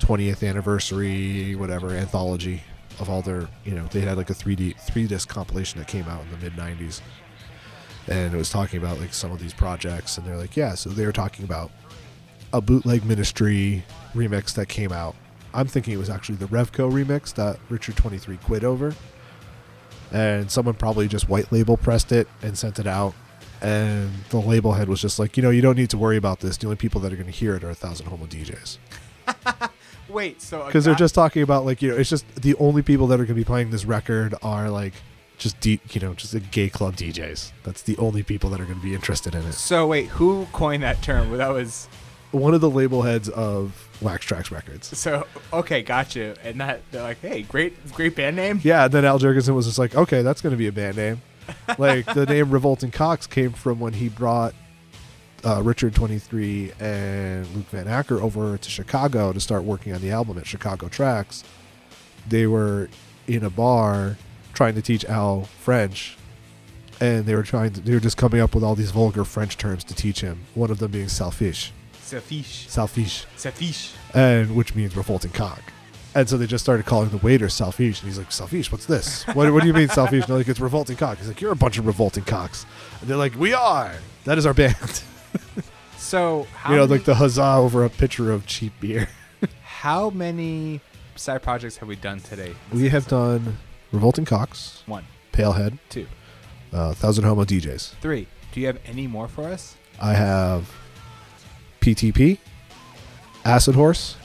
20th 0.00 0.48
anniversary, 0.48 1.54
whatever 1.54 1.90
anthology 1.90 2.62
of 3.00 3.10
all 3.10 3.22
their, 3.22 3.48
you 3.64 3.72
know, 3.72 3.86
they 3.86 4.00
had 4.00 4.16
like 4.16 4.30
a 4.30 4.34
3D 4.34 4.78
three 4.80 5.06
disc 5.06 5.28
compilation 5.28 5.80
that 5.80 5.88
came 5.88 6.04
out 6.04 6.22
in 6.22 6.30
the 6.30 6.36
mid 6.36 6.52
90s, 6.52 7.00
and 8.08 8.32
it 8.32 8.36
was 8.36 8.50
talking 8.50 8.78
about 8.78 9.00
like 9.00 9.12
some 9.12 9.32
of 9.32 9.40
these 9.40 9.54
projects, 9.54 10.18
and 10.18 10.26
they're 10.26 10.36
like, 10.36 10.56
yeah, 10.56 10.74
so 10.74 10.90
they 10.90 11.06
were 11.06 11.12
talking 11.12 11.44
about 11.44 11.70
a 12.52 12.60
bootleg 12.60 13.04
ministry 13.04 13.84
remix 14.14 14.54
that 14.54 14.68
came 14.68 14.92
out. 14.92 15.14
I'm 15.52 15.66
thinking 15.66 15.94
it 15.94 15.98
was 15.98 16.10
actually 16.10 16.36
the 16.36 16.46
Revco 16.46 16.90
remix 16.90 17.34
that 17.34 17.58
Richard 17.68 17.96
23 17.96 18.36
quit 18.38 18.64
over. 18.64 18.94
And 20.12 20.50
someone 20.50 20.74
probably 20.74 21.06
just 21.08 21.28
white 21.28 21.50
label 21.52 21.76
pressed 21.76 22.12
it 22.12 22.28
and 22.42 22.56
sent 22.58 22.78
it 22.78 22.86
out. 22.86 23.14
And 23.62 24.10
the 24.30 24.38
label 24.38 24.72
head 24.72 24.88
was 24.88 25.00
just 25.00 25.18
like, 25.18 25.36
you 25.36 25.42
know, 25.42 25.50
you 25.50 25.60
don't 25.62 25.76
need 25.76 25.90
to 25.90 25.98
worry 25.98 26.16
about 26.16 26.40
this. 26.40 26.56
The 26.56 26.66
only 26.66 26.76
people 26.76 27.00
that 27.02 27.12
are 27.12 27.16
going 27.16 27.30
to 27.30 27.32
hear 27.32 27.54
it 27.54 27.62
are 27.62 27.70
a 27.70 27.74
thousand 27.74 28.06
homo 28.06 28.26
DJs. 28.26 28.78
wait. 30.10 30.42
So 30.42 30.64
Because 30.66 30.84
they're 30.84 30.94
just 30.94 31.14
talking 31.14 31.42
about, 31.42 31.64
like, 31.64 31.80
you 31.82 31.90
know, 31.90 31.96
it's 31.96 32.10
just 32.10 32.26
the 32.36 32.54
only 32.56 32.82
people 32.82 33.06
that 33.08 33.14
are 33.14 33.24
going 33.24 33.28
to 33.28 33.34
be 33.34 33.44
playing 33.44 33.70
this 33.70 33.84
record 33.84 34.34
are, 34.42 34.68
like, 34.70 34.92
just, 35.38 35.58
D, 35.60 35.80
you 35.92 36.00
know, 36.00 36.12
just 36.14 36.32
the 36.32 36.40
gay 36.40 36.68
club 36.68 36.96
DJs. 36.96 37.52
That's 37.64 37.82
the 37.82 37.96
only 37.96 38.22
people 38.22 38.50
that 38.50 38.60
are 38.60 38.64
going 38.66 38.78
to 38.78 38.84
be 38.84 38.94
interested 38.94 39.34
in 39.34 39.42
it. 39.46 39.52
So 39.54 39.86
wait, 39.86 40.06
who 40.08 40.46
coined 40.52 40.82
that 40.82 41.00
term? 41.02 41.34
That 41.38 41.48
was 41.48 41.88
One 42.30 42.52
of 42.52 42.60
the 42.60 42.68
label 42.68 43.02
heads 43.02 43.28
of 43.30 43.88
Wax 44.02 44.26
Trax 44.26 44.50
Records. 44.50 44.96
so 44.98 45.26
okay. 45.52 45.82
Gotcha. 45.82 46.34
And 46.44 46.60
that 46.60 46.82
they're 46.90 47.02
like, 47.02 47.20
hey, 47.22 47.42
great, 47.42 47.90
great 47.92 48.14
band 48.16 48.36
name. 48.36 48.60
Yeah, 48.62 48.84
and 48.84 48.92
then 48.92 49.04
Al 49.06 49.18
Jourgensen 49.18 49.54
was 49.54 49.64
just 49.66 49.78
like, 49.78 49.94
okay, 49.94 50.20
that's 50.22 50.42
going 50.42 50.52
to 50.52 50.58
be 50.58 50.66
a 50.66 50.72
band 50.72 50.96
name. 50.98 51.22
like 51.78 52.04
the 52.12 52.26
name 52.28 52.50
Revolting 52.50 52.90
Cocks 52.90 53.26
came 53.26 53.52
from 53.52 53.80
when 53.80 53.94
he 53.94 54.08
brought 54.10 54.54
uh, 55.44 55.62
Richard 55.62 55.94
23 55.94 56.72
and 56.80 57.46
Luc 57.54 57.66
Van 57.66 57.88
Acker 57.88 58.20
over 58.20 58.58
to 58.58 58.70
Chicago 58.70 59.32
to 59.32 59.40
start 59.40 59.64
working 59.64 59.92
on 59.94 60.00
the 60.00 60.10
album 60.10 60.38
at 60.38 60.46
Chicago 60.46 60.88
Trax. 60.88 61.44
They 62.28 62.46
were 62.46 62.88
in 63.26 63.44
a 63.44 63.50
bar 63.50 64.16
trying 64.52 64.74
to 64.74 64.82
teach 64.82 65.04
Al 65.06 65.44
French, 65.44 66.16
and 67.00 67.24
they 67.26 67.34
were 67.34 67.42
trying 67.42 67.72
to, 67.72 67.80
they 67.80 67.92
were 67.94 68.00
just 68.00 68.16
coming 68.16 68.40
up 68.40 68.54
with 68.54 68.62
all 68.64 68.74
these 68.74 68.90
vulgar 68.90 69.24
French 69.24 69.56
terms 69.56 69.84
to 69.84 69.94
teach 69.94 70.20
him. 70.20 70.40
One 70.54 70.70
of 70.70 70.78
them 70.78 70.90
being 70.90 71.08
selfish, 71.08 71.72
Selfish. 72.02 72.68
selfish, 72.68 73.24
Selfish. 73.36 73.92
and 74.14 74.54
which 74.54 74.74
means 74.74 74.96
revolting 74.96 75.30
cock. 75.30 75.62
And 76.12 76.28
so 76.28 76.36
they 76.36 76.46
just 76.48 76.64
started 76.64 76.86
calling 76.86 77.08
the 77.10 77.18
waiter 77.18 77.48
selfish, 77.48 78.00
and 78.02 78.08
he's 78.08 78.18
like, 78.18 78.32
"Selfish, 78.32 78.72
what's 78.72 78.84
this? 78.86 79.24
What, 79.28 79.52
what 79.52 79.60
do 79.62 79.68
you 79.68 79.72
mean 79.72 79.88
selfish?" 79.88 80.24
And 80.24 80.28
they're 80.28 80.38
like, 80.38 80.48
"It's 80.48 80.58
revolting 80.58 80.96
cock." 80.96 81.18
He's 81.18 81.28
like, 81.28 81.40
"You're 81.40 81.52
a 81.52 81.56
bunch 81.56 81.78
of 81.78 81.86
revolting 81.86 82.24
cocks," 82.24 82.66
and 83.00 83.08
they're 83.08 83.16
like, 83.16 83.38
"We 83.38 83.54
are." 83.54 83.92
That 84.24 84.36
is 84.36 84.44
our 84.44 84.52
band. 84.54 85.02
So 85.98 86.46
how 86.54 86.70
you 86.70 86.76
know, 86.76 86.82
many, 86.86 86.92
like 86.98 87.04
the 87.04 87.14
huzzah 87.14 87.56
over 87.56 87.84
a 87.84 87.90
pitcher 87.90 88.32
of 88.32 88.46
cheap 88.46 88.72
beer. 88.80 89.08
how 89.62 90.10
many 90.10 90.80
side 91.14 91.42
projects 91.42 91.76
have 91.76 91.88
we 91.88 91.94
done 91.96 92.20
today? 92.20 92.54
We 92.72 92.88
have 92.88 93.06
done 93.06 93.58
revolting 93.92 94.24
cocks, 94.24 94.82
one, 94.86 95.04
Palehead, 95.32 95.78
two, 95.90 96.06
uh, 96.72 96.94
Thousand 96.94 97.24
Homo 97.24 97.44
DJs. 97.44 97.94
three. 98.00 98.26
Do 98.52 98.60
you 98.60 98.66
have 98.66 98.78
any 98.86 99.06
more 99.06 99.28
for 99.28 99.44
us? 99.44 99.76
I 100.00 100.14
have 100.14 100.68
PTP, 101.80 102.38
Acid 103.44 103.74
Horse, 103.74 104.16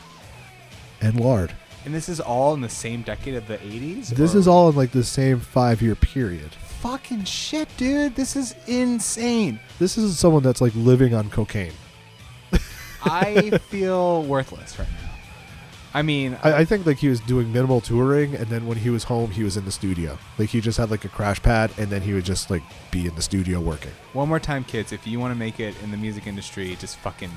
and 1.01 1.19
Lard. 1.19 1.53
And 1.85 1.93
this 1.93 2.09
is 2.09 2.19
all 2.19 2.53
in 2.55 2.61
the 2.61 2.69
same 2.69 3.03
decade 3.03 3.35
of 3.35 3.47
the 3.47 3.57
80s? 3.59 4.07
This 4.09 4.33
or- 4.33 4.39
is 4.39 4.47
all 4.47 4.69
in 4.69 4.75
like 4.75 4.91
the 4.91 5.03
same 5.03 5.39
five 5.39 5.81
year 5.81 5.93
period. 5.93 6.55
Fucking 6.85 7.23
shit, 7.23 7.67
dude. 7.77 8.15
This 8.15 8.35
is 8.35 8.53
insane. 8.67 9.59
This 9.79 9.97
is 9.97 10.19
someone 10.19 10.43
that's 10.43 10.61
like 10.61 10.73
living 10.75 11.15
on 11.15 11.31
cocaine. 11.31 11.73
I 13.03 13.57
feel 13.57 14.21
worthless 14.21 14.77
right 14.77 14.87
now. 14.87 15.09
I 15.95 16.03
mean, 16.03 16.37
I, 16.43 16.57
I 16.57 16.65
think 16.65 16.85
like 16.85 16.97
he 16.97 17.07
was 17.07 17.21
doing 17.21 17.51
minimal 17.51 17.81
touring, 17.81 18.35
and 18.35 18.45
then 18.47 18.67
when 18.67 18.77
he 18.77 18.91
was 18.91 19.05
home, 19.05 19.31
he 19.31 19.43
was 19.43 19.57
in 19.57 19.65
the 19.65 19.71
studio. 19.71 20.19
Like 20.37 20.49
he 20.49 20.61
just 20.61 20.77
had 20.77 20.91
like 20.91 21.05
a 21.05 21.09
crash 21.09 21.41
pad, 21.41 21.71
and 21.79 21.87
then 21.87 22.03
he 22.03 22.13
would 22.13 22.25
just 22.25 22.51
like 22.51 22.61
be 22.91 23.07
in 23.07 23.15
the 23.15 23.21
studio 23.21 23.59
working. 23.59 23.91
one 24.13 24.29
more 24.29 24.39
time, 24.39 24.63
kids, 24.63 24.91
if 24.91 25.07
you 25.07 25.19
want 25.19 25.33
to 25.33 25.39
make 25.39 25.59
it 25.59 25.73
in 25.81 25.89
the 25.89 25.97
music 25.97 26.27
industry, 26.27 26.75
just 26.79 26.97
fucking 26.97 27.31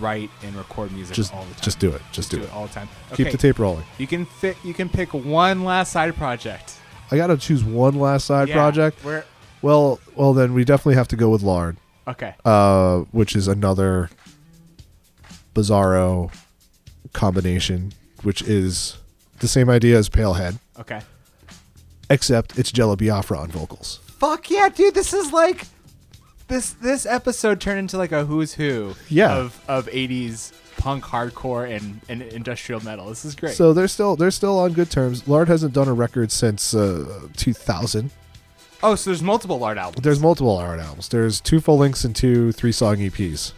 write 0.00 0.30
and 0.42 0.56
record 0.56 0.92
music 0.92 1.14
Just, 1.14 1.32
all 1.34 1.44
the 1.44 1.54
time. 1.54 1.62
just 1.62 1.78
do 1.78 1.90
it. 1.90 2.02
Just, 2.10 2.30
do, 2.30 2.42
it. 2.42 2.52
all 2.52 2.66
the 2.66 2.72
time. 2.72 2.88
Keep 3.14 3.32
the 3.32 3.38
tape 3.38 3.58
rolling. 3.58 3.84
You 3.98 4.06
can 4.06 4.24
fit. 4.24 4.56
You 4.64 4.72
can 4.72 4.88
pick 4.88 5.12
one 5.12 5.64
last 5.64 5.92
side 5.92 6.14
project. 6.16 6.80
I 7.10 7.16
gotta 7.16 7.36
choose 7.36 7.62
one 7.64 7.98
last 7.98 8.26
side 8.26 8.48
Yeah, 8.48 8.54
project. 8.54 9.04
We're 9.04 9.24
Well, 9.62 10.00
well, 10.14 10.32
then 10.34 10.52
we 10.54 10.64
definitely 10.64 10.94
have 10.96 11.08
to 11.08 11.16
go 11.16 11.30
with 11.30 11.42
Lard, 11.42 11.76
okay. 12.08 12.34
uh, 12.44 13.00
which 13.12 13.34
is 13.36 13.48
another 13.48 14.10
bizarro 15.54 16.32
combination, 17.12 17.92
which 18.22 18.42
is 18.42 18.98
the 19.40 19.48
same 19.48 19.68
idea 19.70 19.96
as 19.98 20.08
Palehead, 20.08 20.58
Okay. 20.78 21.00
except 22.10 22.58
it's 22.58 22.70
Jello 22.72 22.96
Biafra 22.96 23.38
on 23.38 23.48
vocals. 23.48 24.00
Fuck 24.18 24.50
yeah, 24.50 24.68
dude! 24.68 24.94
This 24.94 25.12
is 25.12 25.32
like 25.32 25.66
this. 26.48 26.70
This 26.72 27.04
episode 27.06 27.60
turned 27.60 27.78
into 27.78 27.98
like 27.98 28.12
a 28.12 28.24
who's 28.24 28.54
who. 28.54 28.94
Yeah. 29.08 29.34
Of 29.36 29.60
of 29.68 29.86
'80s 29.88 30.52
punk, 30.76 31.04
hardcore, 31.04 31.68
and, 31.74 32.00
and 32.08 32.22
industrial 32.22 32.82
metal. 32.84 33.08
This 33.08 33.24
is 33.24 33.34
great. 33.34 33.54
So 33.54 33.72
they're 33.72 33.88
still 33.88 34.16
they're 34.16 34.30
still 34.30 34.58
on 34.58 34.72
good 34.72 34.90
terms. 34.90 35.26
Lard 35.28 35.48
hasn't 35.48 35.72
done 35.72 35.88
a 35.88 35.94
record 35.94 36.30
since 36.32 36.74
uh, 36.74 37.28
2000. 37.36 38.10
oh, 38.82 38.94
so 38.94 39.10
there's 39.10 39.22
multiple 39.22 39.58
Lard 39.58 39.78
albums. 39.78 40.02
There's 40.04 40.20
multiple 40.20 40.54
Lard 40.54 40.80
albums. 40.80 41.08
There's 41.08 41.40
two 41.40 41.60
full 41.60 41.78
lengths 41.78 42.04
and 42.04 42.14
two 42.14 42.52
three 42.52 42.72
song 42.72 42.96
EPs. 42.96 43.52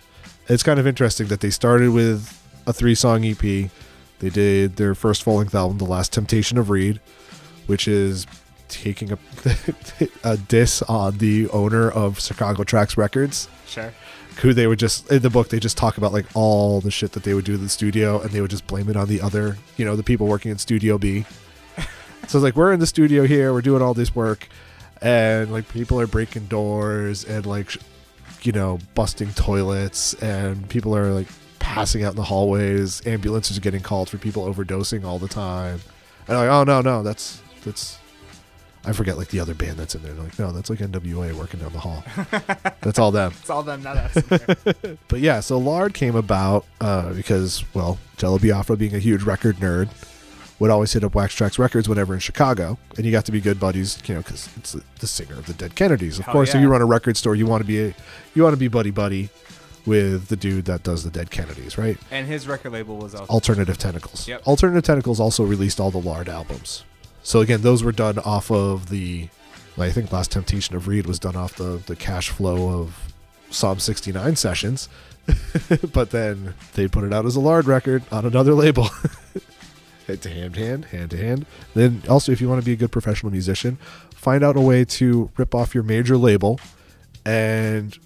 It's 0.49 0.63
kind 0.63 0.81
of 0.81 0.87
interesting 0.87 1.27
that 1.29 1.41
they 1.41 1.51
started 1.51 1.91
with 1.91 2.35
a 2.67 2.73
three 2.73 2.95
song 2.95 3.25
EP. 3.25 3.39
They 4.21 4.31
did 4.31 4.77
their 4.77 4.95
first 4.95 5.23
full 5.23 5.37
length 5.37 5.55
album, 5.55 5.79
The 5.79 5.85
Last 5.85 6.13
Temptation 6.13 6.59
of 6.59 6.71
Reid, 6.71 7.01
which 7.67 7.87
is 7.87 8.27
taking 8.69 9.13
a 9.13 9.19
a 10.25 10.37
diss 10.37 10.83
on 10.83 11.19
the 11.19 11.49
owner 11.51 11.91
of 11.91 12.21
Chicago 12.21 12.65
Trax 12.65 12.97
Records, 12.97 13.49
sure. 13.67 13.93
Who 14.41 14.55
they 14.55 14.67
would 14.67 14.79
just 14.79 15.11
in 15.11 15.21
the 15.21 15.31
book 15.31 15.49
they 15.49 15.59
just 15.59 15.77
talk 15.77 15.99
about 15.99 16.13
like 16.13 16.27
all 16.35 16.81
the 16.81 16.91
shit 16.91 17.13
that 17.13 17.25
they 17.25 17.35
would 17.35 17.45
do 17.45 17.55
in 17.55 17.63
the 17.63 17.69
studio, 17.69 18.21
and 18.21 18.31
they 18.31 18.41
would 18.41 18.51
just 18.51 18.67
blame 18.67 18.89
it 18.89 18.97
on 18.97 19.09
the 19.09 19.21
other, 19.21 19.59
you 19.77 19.85
know, 19.85 19.97
the 19.97 20.03
people 20.03 20.27
working 20.27 20.51
in 20.51 20.59
Studio 20.59 20.97
B. 20.97 21.25
so 21.77 21.85
it's 22.23 22.35
like 22.35 22.55
we're 22.55 22.73
in 22.73 22.81
the 22.81 22.87
studio 22.87 23.27
here, 23.27 23.53
we're 23.53 23.63
doing 23.63 23.83
all 23.83 23.95
this 23.95 24.15
work, 24.15 24.49
and 25.03 25.51
like 25.51 25.69
people 25.69 26.01
are 26.01 26.07
breaking 26.07 26.47
doors 26.47 27.25
and 27.25 27.47
like 27.47 27.77
you 28.43 28.53
know 28.53 28.79
busting 28.95 29.33
toilets, 29.33 30.15
and 30.15 30.69
people 30.69 30.97
are 30.97 31.13
like 31.13 31.29
passing 31.59 32.05
out 32.05 32.11
in 32.11 32.17
the 32.17 32.23
hallways. 32.23 33.05
Ambulances 33.07 33.59
are 33.59 33.61
getting 33.61 33.83
called 33.83 34.09
for 34.09 34.19
people 34.19 34.53
overdosing 34.53 35.05
all 35.05 35.19
the 35.19 35.29
time, 35.29 35.81
and 36.29 36.39
like 36.39 36.49
oh 36.49 36.65
no 36.65 36.81
no 36.81 37.03
that's 37.03 37.43
that's. 37.65 37.99
I 38.85 38.93
forget 38.93 39.19
like 39.19 39.29
the 39.29 39.41
other 39.41 39.55
band 39.55 39.77
that's 39.77 39.95
in 39.95 40.03
there. 40.03 40.13
They're 40.15 40.25
like, 40.25 40.39
no, 40.39 40.53
that's 40.53 40.71
like 40.71 40.79
NWA 40.79 41.33
working 41.35 41.61
down 41.61 41.73
the 41.73 41.81
hall. 41.81 42.05
that's 42.81 42.99
all 42.99 43.11
them. 43.11 43.33
It's 43.41 43.51
all 43.51 43.63
them, 43.63 43.83
not 43.83 43.97
us. 43.97 44.97
But 45.09 45.21
yeah, 45.21 45.41
so 45.41 45.59
Lard 45.59 45.95
came 45.95 46.17
about 46.17 46.65
uh, 46.81 47.13
because, 47.13 47.65
well, 47.75 47.99
Jello 48.17 48.39
Biafra, 48.39 48.77
being 48.77 48.95
a 48.95 48.99
huge 48.99 49.23
record 49.23 49.57
nerd, 49.57 49.89
would 50.59 50.71
always 50.71 50.93
hit 50.93 51.05
up 51.05 51.15
Wax 51.15 51.35
Trax 51.35 51.59
Records 51.59 51.89
whenever 51.89 52.15
in 52.15 52.21
Chicago, 52.21 52.79
and 52.97 53.07
you 53.07 53.13
got 53.13 53.25
to 53.27 53.33
be 53.33 53.41
good 53.41 53.61
buddies, 53.61 53.99
you 54.07 54.15
know, 54.15 54.21
because 54.21 54.49
it's 54.57 54.73
the, 54.73 54.83
the 55.01 55.07
singer 55.07 55.35
of 55.35 55.47
the 55.47 55.55
Dead 55.55 55.75
Kennedys. 55.75 56.19
Of 56.19 56.27
Hell 56.27 56.33
course, 56.33 56.55
if 56.55 56.61
you 56.61 56.69
run 56.69 56.83
a 56.83 56.87
record 56.87 57.17
store, 57.17 57.35
you 57.35 57.47
want 57.47 57.63
to 57.63 57.67
be 57.67 57.81
a, 57.81 57.95
you 58.35 58.43
want 58.43 58.55
to 58.55 58.59
be 58.59 58.69
buddy 58.69 58.91
buddy 58.91 59.31
with 59.87 60.29
the 60.29 60.37
dude 60.37 60.67
that 60.67 60.83
does 60.83 61.05
the 61.05 61.11
Dead 61.11 61.31
Kennedys, 61.31 61.79
right? 61.79 61.97
And 62.11 62.27
his 62.27 62.47
record 62.49 62.73
label 62.73 62.97
was 62.97 63.15
also 63.15 63.33
Alternative 63.33 63.79
Tentacles. 63.79 64.29
Yep. 64.29 64.47
Alternative 64.47 64.83
Tentacles 64.83 65.21
also 65.21 65.45
released 65.45 65.81
all 65.81 65.91
the 65.91 65.99
Lard 65.99 66.29
albums. 66.29 66.85
So 67.29 67.43
again, 67.43 67.61
those 67.61 67.85
were 67.85 67.93
done 67.93 68.19
off 68.21 68.51
of 68.51 68.89
the. 68.89 69.29
I 69.77 69.91
think 69.91 70.11
Last 70.11 70.33
Temptation 70.33 70.75
of 70.75 70.89
Reid 70.89 71.05
was 71.05 71.19
done 71.19 71.37
off 71.37 71.57
the 71.57 71.83
the 71.85 71.95
cash 71.95 72.31
flow 72.31 72.81
of 72.81 73.13
Psalm 73.51 73.81
69 73.81 74.35
sessions, 74.35 74.89
but 75.93 76.11
then 76.11 76.55
they 76.73 76.89
put 76.89 77.05
it 77.05 77.13
out 77.13 77.27
as 77.27 77.37
a 77.37 77.41
Lard 77.41 77.67
record 77.67 78.03
on 78.11 78.25
another 78.25 78.55
label. 78.55 78.85
hand 80.07 80.23
to 80.23 80.31
hand, 80.31 80.57
hand, 80.57 80.85
hand 80.87 81.11
to 81.11 81.19
hand. 81.19 81.45
Then 81.75 82.03
also, 82.09 82.33
if 82.33 82.41
you 82.41 82.49
want 82.49 82.63
to 82.63 82.65
be 82.65 82.73
a 82.73 82.77
good 82.77 82.93
professional 82.93 83.31
musician, 83.31 83.77
find 84.15 84.43
out 84.43 84.57
a 84.57 84.63
way 84.63 84.87
to 84.87 85.31
rip 85.37 85.55
off 85.55 85.75
your 85.75 85.85
major 85.85 86.17
label 86.17 86.59
and 87.27 87.99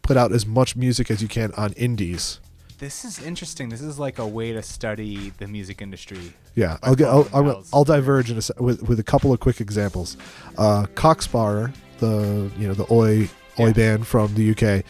put 0.00 0.16
out 0.16 0.32
as 0.32 0.46
much 0.46 0.74
music 0.74 1.10
as 1.10 1.20
you 1.20 1.28
can 1.28 1.52
on 1.52 1.74
indies. 1.74 2.40
This 2.80 3.04
is 3.04 3.22
interesting. 3.22 3.68
This 3.68 3.82
is 3.82 3.98
like 3.98 4.18
a 4.18 4.26
way 4.26 4.54
to 4.54 4.62
study 4.62 5.34
the 5.36 5.46
music 5.46 5.82
industry. 5.82 6.32
Yeah, 6.54 6.78
I'll 6.82 6.94
get. 6.94 7.08
I'll, 7.08 7.28
I'll, 7.34 7.64
I'll 7.74 7.84
diverge 7.84 8.30
in 8.30 8.38
a, 8.38 8.62
with 8.62 8.88
with 8.88 8.98
a 8.98 9.02
couple 9.02 9.34
of 9.34 9.38
quick 9.38 9.60
examples. 9.60 10.16
Uh, 10.56 10.86
Cock 10.94 11.20
Sparrer, 11.20 11.74
the 11.98 12.50
you 12.58 12.66
know 12.66 12.72
the 12.72 12.90
oi 12.90 13.28
oi 13.58 13.66
Yeah. 13.66 13.72
band 13.72 14.06
from 14.06 14.34
the 14.34 14.52
UK, 14.52 14.82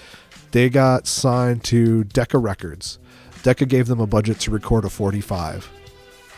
they 0.52 0.70
got 0.70 1.08
signed 1.08 1.64
to 1.64 2.04
Decca 2.04 2.38
Records. 2.38 3.00
Decca 3.42 3.66
gave 3.66 3.88
them 3.88 3.98
a 3.98 4.06
budget 4.06 4.38
to 4.40 4.52
record 4.52 4.84
a 4.84 4.88
45. 4.88 5.68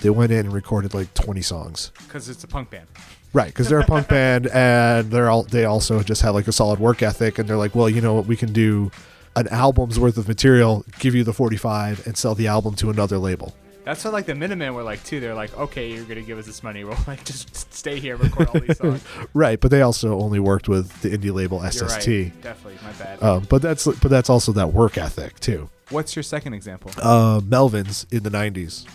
They 0.00 0.09
went 0.09 0.32
in 0.32 0.46
and 0.46 0.53
recorded 0.55 0.94
like 0.94 1.12
20 1.12 1.42
songs. 1.42 1.92
Because 1.98 2.30
it's 2.30 2.44
a 2.44 2.48
punk 2.48 2.70
band. 2.70 2.86
Right, 3.34 3.48
because 3.48 3.68
they're 3.68 3.80
a 3.80 3.84
punk 3.84 4.09
band 4.16 4.46
and 4.46 5.11
they're 5.11 5.28
all 5.28 5.42
they 5.42 5.66
also 5.66 6.03
just 6.03 6.22
have 6.22 6.34
like 6.34 6.48
a 6.48 6.53
solid 6.53 6.78
work 6.78 7.03
ethic 7.03 7.38
and 7.38 7.46
they're 7.46 7.59
like, 7.59 7.74
well, 7.74 7.90
you 7.90 8.00
know 8.00 8.14
what, 8.14 8.24
we 8.24 8.38
can 8.38 8.55
do 8.55 8.90
an 9.37 9.49
album's 9.49 9.99
worth 9.99 10.18
of 10.18 10.28
material, 10.28 10.85
give 10.99 11.14
you 11.14 11.24
the 11.24 11.33
45, 11.33 12.07
and 12.07 12.16
sell 12.16 12.35
the 12.35 12.47
album 12.47 12.74
to 12.76 12.91
another 12.91 13.18
label. 13.18 13.55
That's 13.85 14.05
what 14.05 14.12
like 14.12 14.26
the 14.26 14.35
Minutemen 14.35 14.74
were 14.74 14.85
like 14.85 15.03
too. 15.03 15.18
They're 15.18 15.35
like, 15.35 15.57
okay, 15.59 15.93
you're 15.93 16.05
gonna 16.05 16.22
give 16.22 16.39
us 16.39 16.47
this 16.47 16.62
money. 16.62 16.85
We'll 16.93 16.97
like 17.07 17.24
just 17.24 17.74
stay 17.74 17.99
here, 17.99 18.16
record 18.16 18.49
all 18.49 18.61
these 18.61 18.78
songs. 18.78 19.03
Right, 19.35 19.59
but 19.61 19.70
they 19.70 19.83
also 19.83 20.20
only 20.20 20.39
worked 20.39 20.68
with 20.68 21.03
the 21.03 21.11
indie 21.11 21.33
label 21.33 21.61
SST. 21.68 21.83
right. 22.07 22.43
Definitely, 22.43 22.78
my 22.85 22.93
bad. 22.93 23.22
Um, 23.22 23.47
but 23.49 23.61
that's 23.61 23.85
but 23.87 24.09
that's 24.11 24.30
also 24.30 24.53
that 24.53 24.72
work 24.72 24.99
ethic 24.99 25.41
too. 25.41 25.68
What's 25.91 26.14
your 26.14 26.22
second 26.22 26.55
example? 26.55 26.93
Uh, 26.97 27.41
Melvins 27.41 28.11
in 28.12 28.22
the 28.22 28.30
'90s, 28.30 28.87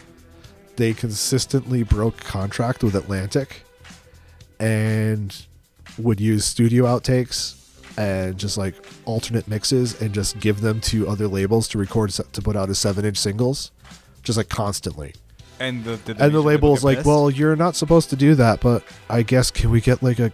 they 0.77 0.93
consistently 0.93 1.83
broke 1.83 2.17
contract 2.21 2.81
with 2.83 2.95
Atlantic, 2.95 3.63
and 4.59 5.35
would 5.97 6.21
use 6.21 6.45
studio 6.45 6.85
outtakes 6.85 7.55
and 7.97 8.37
just 8.37 8.57
like 8.57 8.75
alternate 9.05 9.47
mixes 9.47 9.99
and 10.01 10.13
just 10.13 10.39
give 10.39 10.61
them 10.61 10.79
to 10.81 11.07
other 11.07 11.27
labels 11.27 11.67
to 11.69 11.77
record 11.77 12.11
to 12.11 12.41
put 12.41 12.55
out 12.55 12.69
as 12.69 12.77
seven-inch 12.79 13.17
singles, 13.17 13.71
just 14.23 14.37
like 14.37 14.49
constantly. 14.49 15.13
And 15.59 15.83
the, 15.83 15.93
And 15.93 16.05
the 16.05 16.13
major 16.25 16.39
label 16.39 16.73
is 16.75 16.83
like, 16.83 16.97
pissed? 16.99 17.07
well, 17.07 17.31
you're 17.31 17.55
not 17.55 17.75
supposed 17.75 18.11
to 18.11 18.15
do 18.15 18.35
that, 18.35 18.59
but 18.61 18.83
I 19.09 19.23
guess 19.23 19.49
can 19.49 19.71
we 19.71 19.81
get 19.81 20.03
like 20.03 20.19
a 20.19 20.31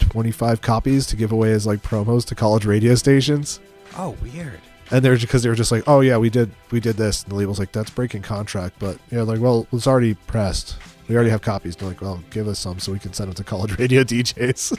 25 0.00 0.60
copies 0.62 1.06
to 1.06 1.16
give 1.16 1.32
away 1.32 1.52
as 1.52 1.66
like 1.66 1.82
promos 1.82 2.24
to 2.26 2.34
college 2.34 2.64
radio 2.64 2.94
stations? 2.94 3.60
oh, 3.96 4.16
weird. 4.22 4.60
And 4.90 5.04
they're 5.04 5.16
because 5.16 5.42
they 5.42 5.48
were 5.48 5.54
just 5.54 5.72
like, 5.72 5.84
oh 5.86 6.00
yeah, 6.00 6.18
we 6.18 6.28
did 6.30 6.50
we 6.70 6.78
did 6.78 6.96
this, 6.96 7.22
and 7.22 7.32
the 7.32 7.36
label's 7.36 7.58
like, 7.58 7.72
that's 7.72 7.90
breaking 7.90 8.22
contract, 8.22 8.76
but 8.78 8.98
yeah, 9.10 9.22
like, 9.22 9.40
well, 9.40 9.66
it's 9.72 9.86
already 9.86 10.14
pressed. 10.14 10.76
We 11.08 11.14
already 11.14 11.30
have 11.30 11.40
copies. 11.42 11.74
They're 11.76 11.88
like, 11.88 12.00
well, 12.02 12.22
give 12.30 12.48
us 12.48 12.58
some 12.58 12.78
so 12.78 12.92
we 12.92 12.98
can 12.98 13.12
send 13.12 13.28
them 13.28 13.34
to 13.34 13.44
college 13.44 13.78
radio 13.78 14.04
DJs. 14.04 14.78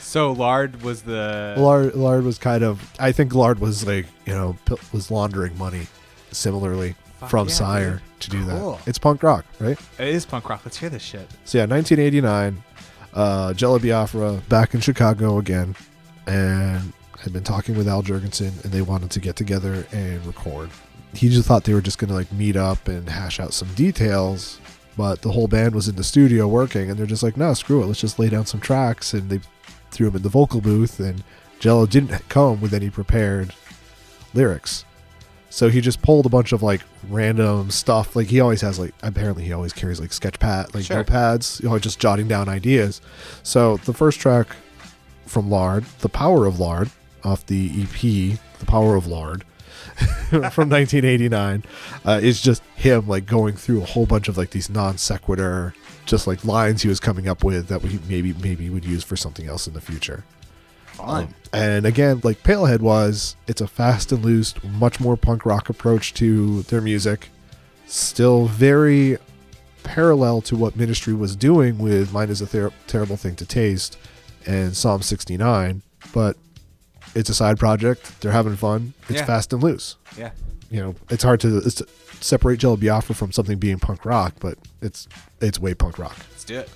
So 0.00 0.32
Lard 0.32 0.82
was 0.82 1.02
the 1.02 1.54
Lard, 1.58 1.94
Lard 1.94 2.24
was 2.24 2.38
kind 2.38 2.62
of, 2.64 2.92
I 2.98 3.12
think 3.12 3.34
Lard 3.34 3.58
was 3.60 3.86
like, 3.86 4.06
you 4.26 4.32
know, 4.34 4.56
was 4.92 5.10
laundering 5.10 5.56
money, 5.58 5.86
similarly 6.32 6.94
Fuck 7.18 7.30
from 7.30 7.48
yeah, 7.48 7.54
Sire 7.54 7.90
dude. 7.90 8.00
to 8.20 8.30
do 8.30 8.44
Cool. 8.46 8.72
that. 8.72 8.88
It's 8.88 8.98
punk 8.98 9.22
rock, 9.22 9.44
right? 9.58 9.78
It 9.98 10.08
is 10.08 10.24
punk 10.26 10.48
rock. 10.48 10.62
Let's 10.64 10.76
hear 10.78 10.88
this 10.90 11.02
shit. 11.02 11.28
So 11.44 11.58
yeah, 11.58 11.66
1989, 11.66 12.62
uh, 13.14 13.52
Jello 13.54 13.78
Biafra 13.78 14.42
back 14.48 14.74
in 14.74 14.80
Chicago 14.80 15.38
again, 15.38 15.74
and 16.26 16.92
had 17.20 17.32
been 17.32 17.44
talking 17.44 17.76
with 17.76 17.88
Al 17.88 18.02
Jourgensen, 18.02 18.64
and 18.64 18.72
they 18.72 18.82
wanted 18.82 19.10
to 19.10 19.20
get 19.20 19.36
together 19.36 19.86
and 19.92 20.24
record. 20.26 20.70
He 21.12 21.28
just 21.28 21.46
thought 21.46 21.64
they 21.64 21.74
were 21.74 21.80
just 21.80 21.98
gonna 21.98 22.14
like 22.14 22.32
meet 22.32 22.56
up 22.56 22.88
and 22.88 23.08
hash 23.08 23.40
out 23.40 23.52
some 23.52 23.68
details, 23.74 24.58
but 24.96 25.22
the 25.22 25.32
whole 25.32 25.48
band 25.48 25.74
was 25.74 25.88
in 25.88 25.96
the 25.96 26.04
studio 26.04 26.46
working, 26.48 26.88
and 26.88 26.98
they're 26.98 27.06
just 27.06 27.22
like, 27.22 27.36
no, 27.36 27.52
screw 27.54 27.82
it, 27.82 27.86
let's 27.86 28.00
just 28.00 28.18
lay 28.18 28.28
down 28.28 28.46
some 28.46 28.60
tracks, 28.60 29.12
and 29.12 29.28
they 29.28 29.40
threw 29.90 30.08
him 30.08 30.16
in 30.16 30.22
the 30.22 30.28
vocal 30.28 30.60
booth, 30.60 30.98
and 31.00 31.22
Jello 31.58 31.86
didn't 31.86 32.28
come 32.28 32.60
with 32.60 32.72
any 32.74 32.90
prepared 32.90 33.54
lyrics. 34.34 34.84
So 35.52 35.68
he 35.68 35.80
just 35.80 36.00
pulled 36.00 36.26
a 36.26 36.28
bunch 36.28 36.52
of 36.52 36.62
like 36.62 36.80
random 37.08 37.70
stuff. 37.70 38.14
Like 38.14 38.28
he 38.28 38.38
always 38.40 38.60
has 38.60 38.78
like 38.78 38.94
apparently 39.02 39.44
he 39.44 39.52
always 39.52 39.72
carries 39.72 40.00
like 40.00 40.12
sketch 40.12 40.38
pad 40.38 40.72
like 40.74 40.84
Sure. 40.84 41.02
notepads, 41.02 41.60
you 41.62 41.68
know, 41.68 41.78
just 41.78 41.98
jotting 41.98 42.28
down 42.28 42.48
ideas. 42.48 43.00
So 43.42 43.76
the 43.78 43.92
first 43.92 44.20
track 44.20 44.46
from 45.26 45.50
Lard, 45.50 45.84
The 46.00 46.08
Power 46.08 46.46
of 46.46 46.60
Lard, 46.60 46.90
off 47.24 47.44
the 47.46 47.68
EP, 47.82 48.38
The 48.60 48.66
Power 48.66 48.94
of 48.94 49.06
Lard, 49.08 49.44
from 50.30 50.40
1989, 50.70 51.64
uh, 52.06 52.20
is 52.22 52.40
just 52.40 52.62
him 52.76 53.08
like 53.08 53.26
going 53.26 53.56
through 53.56 53.82
a 53.82 53.86
whole 53.86 54.06
bunch 54.06 54.28
of 54.28 54.38
like 54.38 54.50
these 54.50 54.70
non 54.70 54.98
sequitur, 54.98 55.74
just 56.10 56.26
like 56.26 56.44
lines 56.44 56.82
he 56.82 56.88
was 56.88 57.00
coming 57.00 57.28
up 57.28 57.42
with 57.44 57.68
that 57.68 57.82
we 57.82 57.98
maybe 58.08 58.34
maybe 58.42 58.68
would 58.68 58.84
use 58.84 59.02
for 59.04 59.16
something 59.16 59.46
else 59.46 59.66
in 59.66 59.72
the 59.74 59.80
future. 59.80 60.24
Fun. 60.86 61.24
Um, 61.24 61.34
and 61.52 61.86
again, 61.86 62.20
like 62.24 62.42
Palehead 62.42 62.80
was, 62.80 63.36
it's 63.46 63.60
a 63.60 63.66
fast 63.68 64.12
and 64.12 64.24
loose, 64.24 64.54
much 64.64 65.00
more 65.00 65.16
punk 65.16 65.46
rock 65.46 65.68
approach 65.68 66.12
to 66.14 66.62
their 66.62 66.80
music. 66.80 67.28
Still 67.86 68.46
very 68.46 69.16
parallel 69.82 70.42
to 70.42 70.56
what 70.56 70.76
Ministry 70.76 71.14
was 71.14 71.34
doing 71.36 71.78
with 71.78 72.12
Mind 72.12 72.30
is 72.30 72.40
a 72.42 72.46
Ther- 72.46 72.72
Terrible 72.86 73.16
Thing 73.16 73.34
to 73.36 73.46
Taste 73.46 73.96
and 74.46 74.76
Psalm 74.76 75.02
69, 75.02 75.82
but 76.12 76.36
it's 77.14 77.30
a 77.30 77.34
side 77.34 77.58
project. 77.58 78.20
They're 78.20 78.32
having 78.32 78.56
fun. 78.56 78.92
It's 79.08 79.20
Yeah. 79.20 79.24
fast 79.24 79.52
and 79.52 79.62
loose. 79.62 79.96
yeah. 80.18 80.30
You 80.70 80.80
know, 80.80 80.94
it's 81.08 81.24
hard 81.24 81.40
to, 81.40 81.56
it's 81.58 81.74
to 81.76 81.86
separate 82.20 82.58
Jello 82.58 82.76
Biafra 82.76 83.14
from 83.14 83.32
something 83.32 83.58
being 83.58 83.78
punk 83.78 84.04
rock, 84.04 84.34
but 84.40 84.58
it's 84.80 85.08
it's 85.40 85.58
way 85.58 85.74
punk 85.74 85.98
rock. 85.98 86.16
Let's 86.30 86.44
do 86.44 86.58
it. 86.58 86.68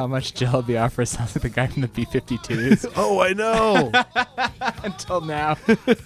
How 0.00 0.06
much 0.06 0.32
Jello 0.32 0.62
Biafra 0.62 1.04
sounds 1.04 1.36
like 1.36 1.42
the 1.42 1.50
guy 1.50 1.66
from 1.66 1.82
the 1.82 1.88
B-52s 1.88 2.90
Oh, 2.96 3.20
I 3.20 3.34
know. 3.34 3.92
until 4.82 5.20
now. 5.20 5.58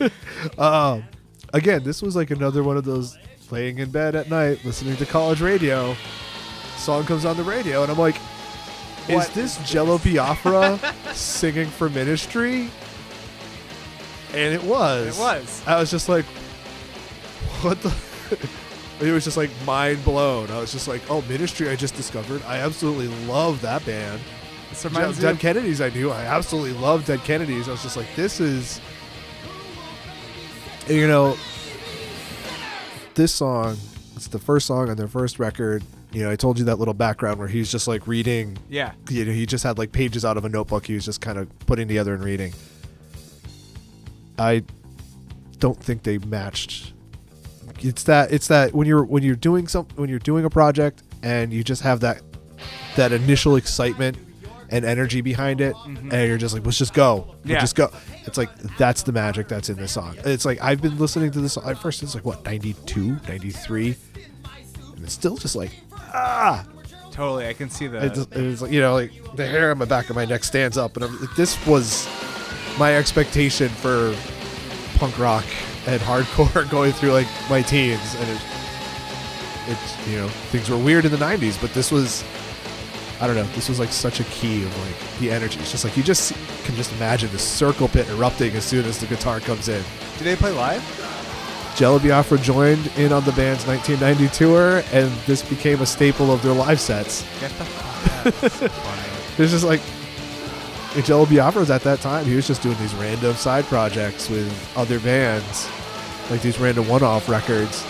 um, 0.58 1.04
again, 1.52 1.84
this 1.84 2.02
was 2.02 2.16
like 2.16 2.32
another 2.32 2.64
one 2.64 2.76
of 2.76 2.84
those 2.84 3.16
laying 3.52 3.78
in 3.78 3.92
bed 3.92 4.16
at 4.16 4.28
night, 4.28 4.64
listening 4.64 4.96
to 4.96 5.06
college 5.06 5.40
radio. 5.40 5.94
Song 6.76 7.04
comes 7.04 7.24
on 7.24 7.36
the 7.36 7.44
radio, 7.44 7.82
and 7.84 7.92
I'm 7.92 7.98
like, 7.98 8.16
is 9.08 9.14
What 9.14 9.28
this 9.28 9.58
Jello 9.58 9.98
Biafra 9.98 10.80
singing 11.12 11.68
for 11.68 11.88
ministry? 11.88 12.68
And 14.32 14.52
it 14.52 14.64
was. 14.64 15.16
It 15.16 15.22
was. 15.22 15.62
I 15.68 15.78
was 15.78 15.88
just 15.88 16.08
like, 16.08 16.24
what 17.62 17.80
the? 17.80 17.94
It 19.00 19.12
was 19.12 19.24
just 19.24 19.36
like 19.36 19.50
mind 19.64 20.04
blown. 20.04 20.50
I 20.50 20.58
was 20.58 20.72
just 20.72 20.88
like, 20.88 21.02
oh, 21.10 21.22
ministry 21.22 21.68
I 21.68 21.76
just 21.76 21.94
discovered. 21.94 22.42
I 22.46 22.58
absolutely 22.58 23.08
love 23.26 23.60
that 23.62 23.84
band. 23.84 24.20
This 24.70 24.84
reminds 24.84 25.20
Dead 25.20 25.38
Kennedys 25.38 25.80
I 25.80 25.90
knew. 25.90 26.10
I 26.10 26.22
absolutely 26.22 26.72
love 26.72 27.04
Dead 27.06 27.20
Kennedys. 27.20 27.68
I 27.68 27.72
was 27.72 27.82
just 27.82 27.96
like, 27.96 28.12
this 28.16 28.40
is, 28.40 28.80
you 30.88 31.06
know, 31.06 31.36
this 33.14 33.32
song. 33.32 33.76
It's 34.16 34.28
the 34.28 34.38
first 34.38 34.66
song 34.66 34.90
on 34.90 34.96
their 34.96 35.08
first 35.08 35.38
record. 35.38 35.82
You 36.12 36.22
know, 36.22 36.30
I 36.30 36.36
told 36.36 36.58
you 36.58 36.64
that 36.66 36.78
little 36.78 36.94
background 36.94 37.38
where 37.38 37.48
he's 37.48 37.70
just 37.70 37.88
like 37.88 38.06
reading. 38.06 38.56
Yeah. 38.68 38.92
You 39.10 39.24
know, 39.24 39.32
he 39.32 39.46
just 39.46 39.64
had 39.64 39.78
like 39.78 39.92
pages 39.92 40.24
out 40.24 40.36
of 40.36 40.44
a 40.44 40.48
notebook. 40.48 40.86
He 40.86 40.94
was 40.94 41.04
just 41.04 41.20
kind 41.20 41.38
of 41.38 41.48
putting 41.66 41.88
together 41.88 42.14
and 42.14 42.22
reading. 42.22 42.52
I 44.38 44.62
don't 45.58 45.78
think 45.78 46.04
they 46.04 46.18
matched. 46.18 46.93
It's 47.80 48.04
that 48.04 48.32
it's 48.32 48.48
that 48.48 48.72
when 48.74 48.86
you're 48.86 49.04
when 49.04 49.22
you're 49.22 49.36
doing 49.36 49.68
some 49.68 49.86
when 49.96 50.08
you're 50.08 50.18
doing 50.18 50.44
a 50.44 50.50
project 50.50 51.02
and 51.22 51.52
you 51.52 51.62
just 51.64 51.82
have 51.82 52.00
that 52.00 52.22
that 52.96 53.12
initial 53.12 53.56
excitement 53.56 54.16
and 54.70 54.84
energy 54.84 55.20
behind 55.20 55.60
it 55.60 55.76
and 55.84 56.12
you're 56.12 56.38
just 56.38 56.54
like 56.54 56.64
let's 56.64 56.78
just 56.78 56.94
go. 56.94 57.26
Let's 57.38 57.46
Yeah. 57.50 57.60
just 57.60 57.74
go. 57.76 57.90
It's 58.24 58.38
like 58.38 58.54
that's 58.78 59.02
the 59.02 59.12
magic 59.12 59.48
that's 59.48 59.68
in 59.68 59.76
this 59.76 59.92
song. 59.92 60.16
It's 60.24 60.44
like 60.44 60.62
i've 60.62 60.80
been 60.80 60.98
listening 60.98 61.30
to 61.32 61.40
this 61.40 61.56
at 61.58 61.78
first 61.78 62.02
it's 62.02 62.14
like 62.14 62.24
what 62.24 62.44
92 62.44 63.18
93 63.28 63.96
and 64.96 65.04
it's 65.04 65.12
still 65.12 65.36
just 65.36 65.56
like 65.56 65.70
ah! 66.14 66.64
Totally, 67.10 67.46
I 67.46 67.52
can 67.52 67.70
see 67.70 67.86
that 67.86 68.02
it 68.02 68.14
just, 68.14 68.32
it's 68.32 68.60
like 68.62 68.72
you 68.72 68.80
know 68.80 68.94
like 68.94 69.12
the 69.36 69.46
hair 69.46 69.70
on 69.70 69.78
the 69.78 69.86
back 69.86 70.10
of 70.10 70.16
my 70.16 70.24
neck 70.24 70.42
stands 70.42 70.76
up 70.76 70.96
and 70.96 71.04
I'm, 71.04 71.20
like, 71.20 71.34
this 71.36 71.64
was 71.66 72.08
my 72.78 72.96
expectation 72.96 73.68
for 73.68 74.12
punk 74.96 75.16
rock 75.18 75.44
and 75.86 76.00
hardcore 76.02 76.68
going 76.76 76.92
through 76.92 77.12
like 77.12 77.28
my 77.48 77.62
teens 77.62 78.14
and 78.18 78.30
it, 78.30 78.40
it's 79.68 80.08
you 80.08 80.16
know 80.16 80.28
things 80.28 80.68
were 80.70 80.78
weird 80.78 81.04
in 81.04 81.10
the 81.10 81.16
90s 81.16 81.60
but 81.60 81.72
this 81.74 81.90
was 81.90 82.24
i 83.20 83.26
don't 83.26 83.36
know 83.36 83.44
this 83.54 83.68
was 83.68 83.78
like 83.78 83.90
such 83.90 84.20
a 84.20 84.24
key 84.24 84.62
of 84.64 84.78
like 84.86 85.18
the 85.20 85.30
energy 85.30 85.58
it's 85.60 85.70
just 85.70 85.84
like 85.84 85.96
you 85.96 86.02
just 86.02 86.32
can 86.64 86.74
just 86.74 86.92
imagine 86.94 87.30
the 87.32 87.38
circle 87.38 87.88
pit 87.88 88.08
erupting 88.10 88.52
as 88.54 88.64
soon 88.64 88.84
as 88.84 88.98
the 88.98 89.06
guitar 89.06 89.40
comes 89.40 89.68
in 89.68 89.82
Do 90.18 90.24
they 90.24 90.36
play 90.36 90.52
live? 90.52 90.82
Jello 91.76 91.98
Biafra 91.98 92.38
joined 92.38 92.86
in 92.96 93.12
on 93.12 93.24
the 93.24 93.32
band's 93.32 93.66
1990 93.66 94.28
tour, 94.32 94.84
and 94.92 95.10
this 95.26 95.42
became 95.42 95.80
a 95.80 95.86
staple 95.86 96.30
of 96.30 96.40
their 96.40 96.52
live 96.52 96.78
sets. 96.78 97.22
Get 97.40 97.50
the 97.58 97.64
fuck 97.64 98.26
out. 98.26 98.40
That's 98.40 98.54
so 98.54 98.68
funny. 98.68 99.42
It's 99.42 99.50
just 99.50 99.64
like 99.64 99.80
Jello 101.02 101.26
Biafra 101.26 101.60
was 101.60 101.70
at 101.70 101.82
that 101.82 102.00
time. 102.00 102.24
He 102.24 102.36
was 102.36 102.46
just 102.46 102.62
doing 102.62 102.78
these 102.78 102.94
random 102.94 103.34
side 103.34 103.64
projects 103.64 104.30
with 104.30 104.76
other 104.76 105.00
bands, 105.00 105.68
like 106.30 106.40
these 106.40 106.60
random 106.60 106.88
one-off 106.88 107.28
records. 107.28 107.84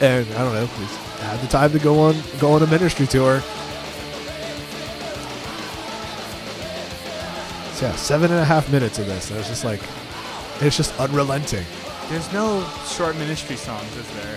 And 0.00 0.26
I 0.34 0.38
don't 0.38 0.52
know, 0.52 0.66
he 0.66 0.84
had 1.24 1.40
the 1.40 1.48
time 1.48 1.72
to 1.72 1.78
go 1.78 1.98
on 2.00 2.14
go 2.38 2.52
on 2.52 2.62
a 2.62 2.66
ministry 2.66 3.06
tour. 3.06 3.40
So 7.72 7.86
yeah, 7.86 7.96
seven 7.96 8.30
and 8.30 8.40
a 8.40 8.44
half 8.44 8.70
minutes 8.70 8.98
of 8.98 9.06
this. 9.06 9.30
And 9.30 9.38
it's 9.38 9.48
just 9.48 9.64
like, 9.64 9.80
it's 10.60 10.76
just 10.76 10.98
unrelenting. 11.00 11.64
There's 12.08 12.32
no 12.32 12.68
short 12.86 13.16
ministry 13.16 13.56
songs, 13.56 13.96
is 13.96 14.14
there? 14.14 14.36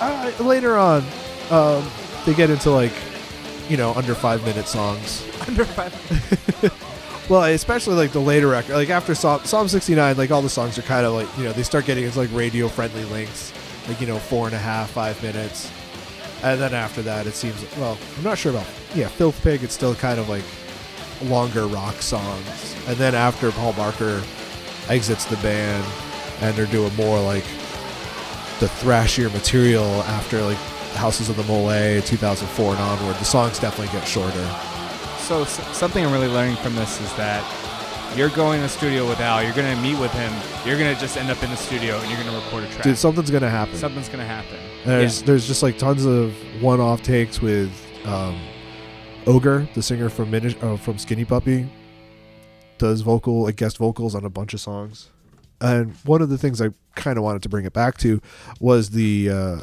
Uh, 0.00 0.32
later 0.40 0.76
on, 0.76 1.04
um, 1.50 1.88
they 2.26 2.34
get 2.34 2.50
into 2.50 2.70
like, 2.70 2.92
you 3.68 3.76
know, 3.76 3.94
under 3.94 4.14
five 4.14 4.44
minute 4.44 4.66
songs. 4.66 5.24
Under 5.46 5.64
five. 5.64 6.80
Well, 7.28 7.44
especially 7.44 7.94
like 7.94 8.12
the 8.12 8.20
later 8.20 8.48
record, 8.48 8.74
like 8.74 8.90
after 8.90 9.14
Psalm, 9.14 9.42
Psalm 9.44 9.66
69, 9.66 10.18
like 10.18 10.30
all 10.30 10.42
the 10.42 10.48
songs 10.50 10.78
are 10.78 10.82
kind 10.82 11.06
of 11.06 11.14
like, 11.14 11.38
you 11.38 11.44
know, 11.44 11.52
they 11.52 11.62
start 11.62 11.86
getting 11.86 12.04
into 12.04 12.18
like 12.18 12.28
radio 12.32 12.68
friendly 12.68 13.04
lengths, 13.06 13.50
like, 13.88 13.98
you 13.98 14.06
know, 14.06 14.18
four 14.18 14.44
and 14.46 14.54
a 14.54 14.58
half, 14.58 14.90
five 14.90 15.20
minutes. 15.22 15.70
And 16.42 16.60
then 16.60 16.74
after 16.74 17.00
that, 17.00 17.26
it 17.26 17.32
seems, 17.32 17.64
well, 17.78 17.96
I'm 18.18 18.24
not 18.24 18.36
sure 18.36 18.52
about, 18.52 18.66
yeah, 18.94 19.08
Filth 19.08 19.42
Pig, 19.42 19.64
it's 19.64 19.72
still 19.72 19.94
kind 19.94 20.20
of 20.20 20.28
like 20.28 20.44
longer 21.22 21.66
rock 21.66 21.94
songs. 22.02 22.76
And 22.86 22.98
then 22.98 23.14
after 23.14 23.50
Paul 23.52 23.72
Barker 23.72 24.22
exits 24.90 25.24
the 25.24 25.36
band 25.36 25.82
and 26.42 26.54
they're 26.54 26.66
doing 26.66 26.94
more 26.94 27.18
like 27.22 27.44
the 28.60 28.66
thrashier 28.66 29.32
material 29.32 30.02
after 30.02 30.42
like 30.42 30.58
Houses 30.94 31.30
of 31.30 31.36
the 31.36 31.44
Mole 31.44 32.02
2004 32.02 32.70
and 32.72 32.80
onward, 32.80 33.16
the 33.16 33.24
songs 33.24 33.58
definitely 33.58 33.98
get 33.98 34.06
shorter. 34.06 34.73
So 35.24 35.44
something 35.44 36.04
I'm 36.04 36.12
really 36.12 36.28
learning 36.28 36.56
from 36.56 36.74
this 36.74 37.00
is 37.00 37.10
that 37.14 37.42
you're 38.14 38.28
going 38.28 38.58
to 38.60 38.64
the 38.64 38.68
studio 38.68 39.08
with 39.08 39.20
Al. 39.20 39.42
You're 39.42 39.54
gonna 39.54 39.74
meet 39.80 39.98
with 39.98 40.12
him. 40.12 40.30
You're 40.66 40.76
gonna 40.76 40.94
just 40.94 41.16
end 41.16 41.30
up 41.30 41.42
in 41.42 41.50
the 41.50 41.56
studio 41.56 41.98
and 41.98 42.10
you're 42.10 42.22
gonna 42.22 42.36
record 42.36 42.64
a 42.64 42.66
track. 42.68 42.82
Dude, 42.82 42.98
something's 42.98 43.30
gonna 43.30 43.48
happen. 43.48 43.74
Something's 43.74 44.10
gonna 44.10 44.26
happen. 44.26 44.58
There's 44.84 45.20
Yeah. 45.20 45.26
there's 45.28 45.46
just 45.46 45.62
like 45.62 45.78
tons 45.78 46.04
of 46.04 46.34
one-off 46.60 47.02
takes 47.02 47.40
with 47.40 47.70
um, 48.04 48.38
Ogre, 49.26 49.66
the 49.74 49.82
singer 49.82 50.10
from 50.10 50.34
uh, 50.34 50.76
from 50.76 50.98
Skinny 50.98 51.24
Puppy, 51.24 51.68
does 52.76 53.00
vocal 53.00 53.44
like 53.44 53.56
guest 53.56 53.78
vocals 53.78 54.14
on 54.14 54.26
a 54.26 54.30
bunch 54.30 54.52
of 54.52 54.60
songs. 54.60 55.08
And 55.62 55.94
one 56.04 56.20
of 56.20 56.28
the 56.28 56.36
things 56.36 56.60
I 56.60 56.68
kind 56.96 57.16
of 57.16 57.24
wanted 57.24 57.42
to 57.44 57.48
bring 57.48 57.64
it 57.64 57.72
back 57.72 57.96
to 57.98 58.20
was 58.60 58.90
the 58.90 59.30
uh, 59.30 59.60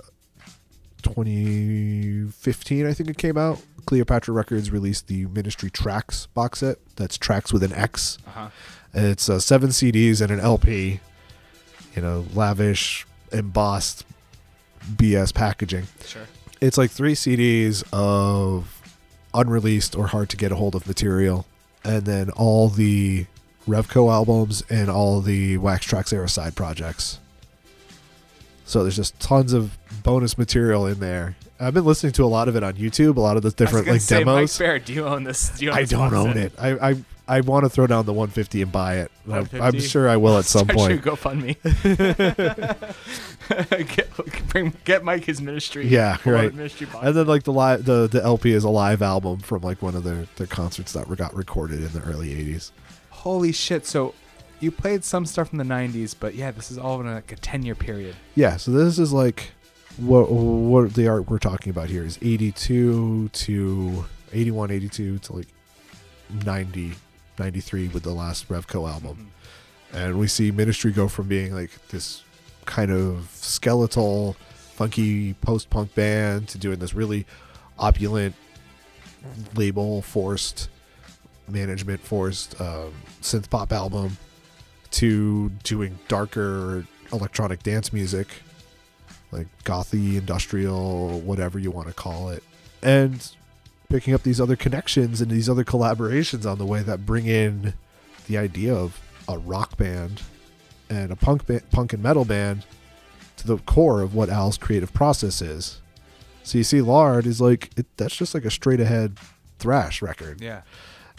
2015, 1.03 2.85
I 2.87 2.93
think 2.93 3.09
it 3.09 3.17
came 3.17 3.37
out. 3.37 3.61
Cleopatra 3.85 4.33
Records 4.33 4.71
released 4.71 5.07
the 5.07 5.25
Ministry 5.27 5.69
Trax 5.69 6.27
box 6.33 6.59
set. 6.59 6.77
That's 6.95 7.17
tracks 7.17 7.51
with 7.51 7.63
an 7.63 7.73
X. 7.73 8.17
Uh-huh. 8.27 8.49
It's 8.93 9.29
uh, 9.29 9.39
seven 9.39 9.69
CDs 9.69 10.21
and 10.21 10.31
an 10.31 10.39
LP. 10.39 10.99
You 11.95 12.01
know, 12.01 12.25
lavish, 12.33 13.05
embossed 13.31 14.05
BS 14.95 15.33
packaging 15.33 15.87
Sure. 16.05 16.23
It's 16.59 16.77
like 16.77 16.91
three 16.91 17.13
CDs 17.13 17.83
of 17.91 18.81
unreleased 19.33 19.95
or 19.95 20.07
hard 20.07 20.29
to 20.29 20.37
get 20.37 20.51
a 20.51 20.55
hold 20.55 20.75
of 20.75 20.85
material, 20.87 21.45
and 21.83 22.05
then 22.05 22.29
all 22.31 22.69
the 22.69 23.25
Revco 23.67 24.11
albums 24.11 24.63
and 24.69 24.89
all 24.89 25.21
the 25.21 25.57
Wax 25.57 25.85
Trax 25.87 26.13
era 26.13 26.29
side 26.29 26.55
projects. 26.55 27.19
So 28.65 28.83
there's 28.83 28.95
just 28.95 29.19
tons 29.19 29.53
of 29.53 29.77
bonus 30.03 30.37
material 30.37 30.85
in 30.85 30.99
there. 30.99 31.35
I've 31.61 31.75
been 31.75 31.85
listening 31.85 32.13
to 32.13 32.23
a 32.23 32.25
lot 32.25 32.47
of 32.47 32.55
it 32.55 32.63
on 32.63 32.73
YouTube, 32.73 33.17
a 33.17 33.21
lot 33.21 33.37
of 33.37 33.43
the 33.43 33.51
different 33.51 33.87
like 33.87 34.01
say, 34.01 34.19
demos. 34.19 34.59
Mike 34.59 34.59
Barrett, 34.59 34.85
do 34.85 34.93
you 34.93 35.05
own 35.05 35.23
this? 35.23 35.49
Do 35.49 35.65
you 35.65 35.71
own 35.71 35.77
I 35.77 35.81
this 35.81 35.91
don't 35.91 36.13
own 36.13 36.37
it. 36.37 36.53
I 36.57 36.89
I, 36.89 36.95
I 37.27 37.41
want 37.41 37.65
to 37.65 37.69
throw 37.69 37.85
down 37.85 38.05
the 38.05 38.13
150 38.13 38.63
and 38.63 38.71
buy 38.71 38.97
it. 38.97 39.11
I'm 39.29 39.79
sure 39.79 40.09
I 40.09 40.17
will 40.17 40.39
at 40.39 40.45
some 40.45 40.65
Start 40.65 40.91
your 40.91 41.01
point. 41.01 41.21
GoFundMe. 41.21 41.55
get, 43.95 44.47
bring, 44.49 44.73
get 44.85 45.03
Mike 45.03 45.25
his 45.25 45.39
ministry. 45.39 45.87
Yeah, 45.87 46.17
right. 46.25 46.53
Ministry. 46.53 46.87
And 46.99 47.15
then 47.15 47.27
like 47.27 47.43
the 47.43 47.53
live 47.53 47.85
the 47.85 48.07
the 48.07 48.23
LP 48.23 48.53
is 48.53 48.63
a 48.63 48.69
live 48.69 49.03
album 49.03 49.39
from 49.39 49.61
like 49.61 49.81
one 49.81 49.95
of 49.95 50.03
their 50.03 50.25
their 50.37 50.47
concerts 50.47 50.93
that 50.93 51.07
got 51.15 51.35
recorded 51.35 51.83
in 51.83 51.91
the 51.93 52.01
early 52.01 52.33
80s. 52.33 52.71
Holy 53.09 53.51
shit! 53.51 53.85
So 53.85 54.15
you 54.59 54.71
played 54.71 55.03
some 55.03 55.27
stuff 55.27 55.49
from 55.49 55.59
the 55.59 55.63
'90s, 55.63 56.15
but 56.19 56.33
yeah, 56.33 56.49
this 56.49 56.71
is 56.71 56.79
all 56.79 56.99
in 57.01 57.07
like 57.07 57.31
a 57.31 57.35
10 57.35 57.63
year 57.63 57.75
period. 57.75 58.15
Yeah, 58.33 58.57
so 58.57 58.71
this 58.71 58.97
is 58.97 59.13
like 59.13 59.51
what 59.97 60.31
what 60.31 60.93
the 60.93 61.07
art 61.07 61.29
we're 61.29 61.37
talking 61.37 61.69
about 61.69 61.89
here 61.89 62.03
is 62.03 62.17
82 62.21 63.29
to 63.29 64.05
81 64.33 64.71
82 64.71 65.19
to 65.19 65.33
like 65.33 65.47
90 66.45 66.93
93 67.39 67.87
with 67.89 68.03
the 68.03 68.13
last 68.13 68.47
Revco 68.49 68.89
album. 68.89 69.31
And 69.93 70.19
we 70.19 70.27
see 70.27 70.51
Ministry 70.51 70.91
go 70.91 71.07
from 71.07 71.27
being 71.27 71.53
like 71.53 71.71
this 71.89 72.23
kind 72.65 72.91
of 72.91 73.29
skeletal 73.33 74.35
funky 74.53 75.33
post-punk 75.33 75.93
band 75.95 76.47
to 76.49 76.57
doing 76.57 76.79
this 76.79 76.93
really 76.93 77.25
opulent 77.77 78.35
label 79.55 80.01
forced 80.01 80.69
management 81.47 81.99
forced 81.99 82.59
um, 82.61 82.93
synth 83.21 83.49
pop 83.49 83.73
album 83.73 84.17
to 84.91 85.49
doing 85.63 85.97
darker 86.07 86.85
electronic 87.11 87.61
dance 87.63 87.91
music 87.91 88.27
like 89.31 89.47
gothy 89.63 90.17
industrial 90.17 91.19
whatever 91.21 91.57
you 91.59 91.71
want 91.71 91.87
to 91.87 91.93
call 91.93 92.29
it 92.29 92.43
and 92.83 93.31
picking 93.89 94.13
up 94.13 94.23
these 94.23 94.39
other 94.41 94.55
connections 94.55 95.21
and 95.21 95.29
these 95.31 95.49
other 95.49 95.63
collaborations 95.63 96.49
on 96.49 96.57
the 96.57 96.65
way 96.65 96.81
that 96.81 97.05
bring 97.05 97.25
in 97.27 97.73
the 98.27 98.37
idea 98.37 98.73
of 98.73 98.99
a 99.27 99.37
rock 99.37 99.77
band 99.77 100.21
and 100.89 101.11
a 101.11 101.15
punk 101.15 101.45
ba- 101.45 101.61
punk 101.71 101.93
and 101.93 102.01
metal 102.03 102.25
band 102.25 102.65
to 103.37 103.47
the 103.47 103.57
core 103.59 104.01
of 104.01 104.13
what 104.15 104.29
Al's 104.29 104.57
creative 104.57 104.93
process 104.93 105.41
is. 105.41 105.79
So 106.43 106.57
you 106.57 106.63
see, 106.63 106.81
Lard 106.81 107.25
is 107.25 107.39
like 107.41 107.69
it, 107.77 107.85
that's 107.97 108.15
just 108.15 108.33
like 108.33 108.45
a 108.45 108.51
straight 108.51 108.79
ahead 108.79 109.17
thrash 109.59 110.01
record 110.01 110.41
Yeah. 110.41 110.61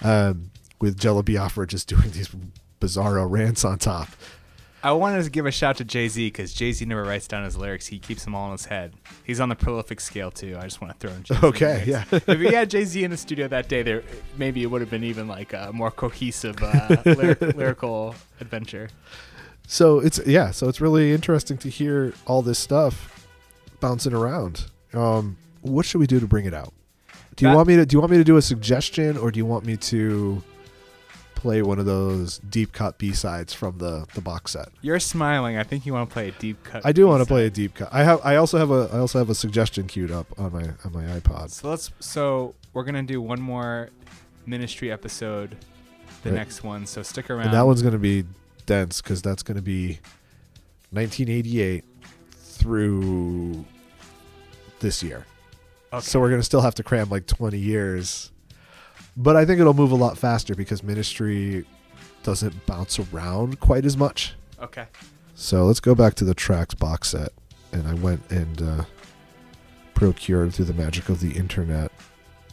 um, 0.03 0.51
with 0.81 0.99
Jello 0.99 1.23
Biafra 1.23 1.67
just 1.67 1.89
doing 1.89 2.11
these 2.11 2.31
bizarro 2.81 3.31
rants 3.31 3.65
on 3.65 3.79
top. 3.79 4.09
I 4.85 4.93
wanted 4.93 5.23
to 5.25 5.31
give 5.31 5.47
a 5.47 5.51
shout 5.53 5.77
to 5.77 5.85
Jay 5.85 6.09
Z 6.09 6.27
because 6.27 6.53
Jay 6.53 6.73
Z 6.73 6.85
never 6.85 7.05
writes 7.05 7.29
down 7.29 7.45
his 7.45 7.57
lyrics; 7.57 7.87
he 7.87 7.99
keeps 7.99 8.25
them 8.25 8.35
all 8.35 8.47
in 8.47 8.53
his 8.53 8.65
head. 8.65 8.95
He's 9.25 9.39
on 9.41 9.49
the 9.49 9.55
prolific 9.55 10.01
scale 10.01 10.31
too. 10.31 10.57
I 10.59 10.63
just 10.65 10.81
want 10.81 10.99
to 10.99 10.99
throw 10.99 11.17
in. 11.17 11.23
Jay-Z 11.23 11.47
Okay, 11.47 11.85
yeah. 11.87 12.05
if 12.11 12.27
he 12.41 12.47
had 12.53 12.69
Jay 12.71 12.85
Z 12.85 13.03
in 13.05 13.11
the 13.11 13.17
studio 13.17 13.47
that 13.49 13.69
day, 13.69 13.83
there 13.83 14.03
maybe 14.37 14.63
it 14.63 14.67
would 14.67 14.81
have 14.81 14.91
been 14.91 15.05
even 15.05 15.29
like 15.29 15.53
a 15.53 15.71
more 15.73 15.91
cohesive 15.91 16.57
uh, 16.63 16.97
lyric, 17.05 17.41
lyrical 17.57 18.15
adventure. 18.41 18.89
So 19.69 20.01
it's 20.01 20.21
yeah, 20.27 20.51
so 20.51 20.69
it's 20.69 20.81
really 20.81 21.13
interesting 21.13 21.59
to 21.59 21.69
hear 21.69 22.13
all 22.27 22.43
this 22.43 22.59
stuff 22.59 23.27
bouncing 23.81 24.13
around. 24.13 24.67
Um, 24.93 25.37
what 25.61 25.87
should 25.87 25.99
we 25.99 26.07
do 26.07 26.19
to 26.21 26.27
bring 26.27 26.45
it 26.45 26.55
out? 26.55 26.73
Do 27.37 27.45
you 27.45 27.51
That- 27.51 27.57
want 27.57 27.69
me 27.69 27.77
to 27.77 27.87
do 27.87 27.95
you 27.97 28.01
want 28.01 28.11
me 28.11 28.19
to 28.19 28.25
do 28.25 28.37
a 28.37 28.43
suggestion 28.43 29.17
or 29.17 29.31
do 29.31 29.39
you 29.39 29.47
want 29.47 29.65
me 29.65 29.77
to 29.77 30.43
play 31.43 31.61
one 31.63 31.79
of 31.79 31.87
those 31.87 32.39
deep 32.39 32.73
cut 32.73 32.99
B 32.99 33.13
sides 33.13 33.53
from 33.53 33.79
the 33.79 34.07
the 34.15 34.21
box 34.21 34.53
set? 34.53 34.69
You're 34.81 35.01
smiling. 35.01 35.57
I 35.59 35.65
think 35.65 35.85
you 35.85 35.93
want 35.93 36.09
to 36.09 36.13
play 36.13 36.29
a 36.29 36.33
deep 36.33 36.63
cut. 36.65 36.87
I 36.87 36.93
do 36.93 37.07
want 37.07 37.21
to 37.23 37.27
play 37.27 37.47
a 37.47 37.51
deep 37.51 37.75
cut. 37.75 37.89
I 37.93 38.05
have 38.05 38.21
I 38.25 38.37
also 38.37 38.59
have 38.59 38.71
a 38.71 38.89
I 38.93 38.99
also 38.99 39.19
have 39.19 39.29
a 39.29 39.35
suggestion 39.35 39.87
queued 39.87 40.11
up 40.11 40.27
on 40.39 40.53
my 40.53 40.63
on 40.85 40.93
my 40.93 41.05
iPod. 41.21 41.51
So 41.51 41.69
let's. 41.71 41.91
So 42.01 42.55
we're 42.73 42.85
gonna 42.85 43.03
do 43.03 43.21
one 43.21 43.41
more 43.41 43.91
ministry 44.47 44.91
episode, 44.91 45.57
the 46.23 46.31
Right. 46.31 46.37
next 46.39 46.65
one. 46.65 46.87
So 46.87 47.03
stick 47.03 47.29
around. 47.31 47.47
And 47.47 47.55
that 47.55 47.67
one's 47.67 47.83
going 47.83 47.93
to 47.93 47.99
be 47.99 48.25
dense 48.67 49.01
because 49.01 49.23
that's 49.23 49.43
going 49.45 49.55
to 49.57 49.63
be 49.63 50.01
1988 50.91 51.85
through 52.41 53.65
this 54.81 55.03
year. 55.03 55.27
Okay. 55.93 56.01
So 56.05 56.19
we're 56.19 56.29
going 56.31 56.41
to 56.41 56.45
still 56.45 56.63
have 56.63 56.75
to 56.77 56.83
cram 56.83 57.09
like 57.09 57.27
20 57.27 57.57
years. 57.59 58.32
But 59.17 59.37
I 59.37 59.45
think 59.45 59.61
it'll 59.61 59.75
move 59.75 59.93
a 59.93 59.97
lot 59.97 60.17
faster 60.17 60.55
because 60.55 60.83
Ministry 60.83 61.65
doesn't 62.23 62.67
bounce 62.67 62.99
around 62.99 63.61
quite 63.61 63.85
as 63.85 63.97
much. 63.97 64.35
okay. 64.61 64.87
So 65.35 65.65
let's 65.65 65.81
go 65.81 65.95
back 65.95 66.15
to 66.15 66.25
the 66.25 66.35
Trax 66.35 66.79
box 66.79 67.09
set. 67.09 67.31
And 67.73 67.89
I 67.89 67.95
went 67.95 68.31
and 68.31 68.63
uh, 68.63 68.85
procured 69.95 70.55
through 70.55 70.67
the 70.67 70.75
magic 70.75 71.09
of 71.09 71.21
the 71.21 71.33
internet 71.33 71.91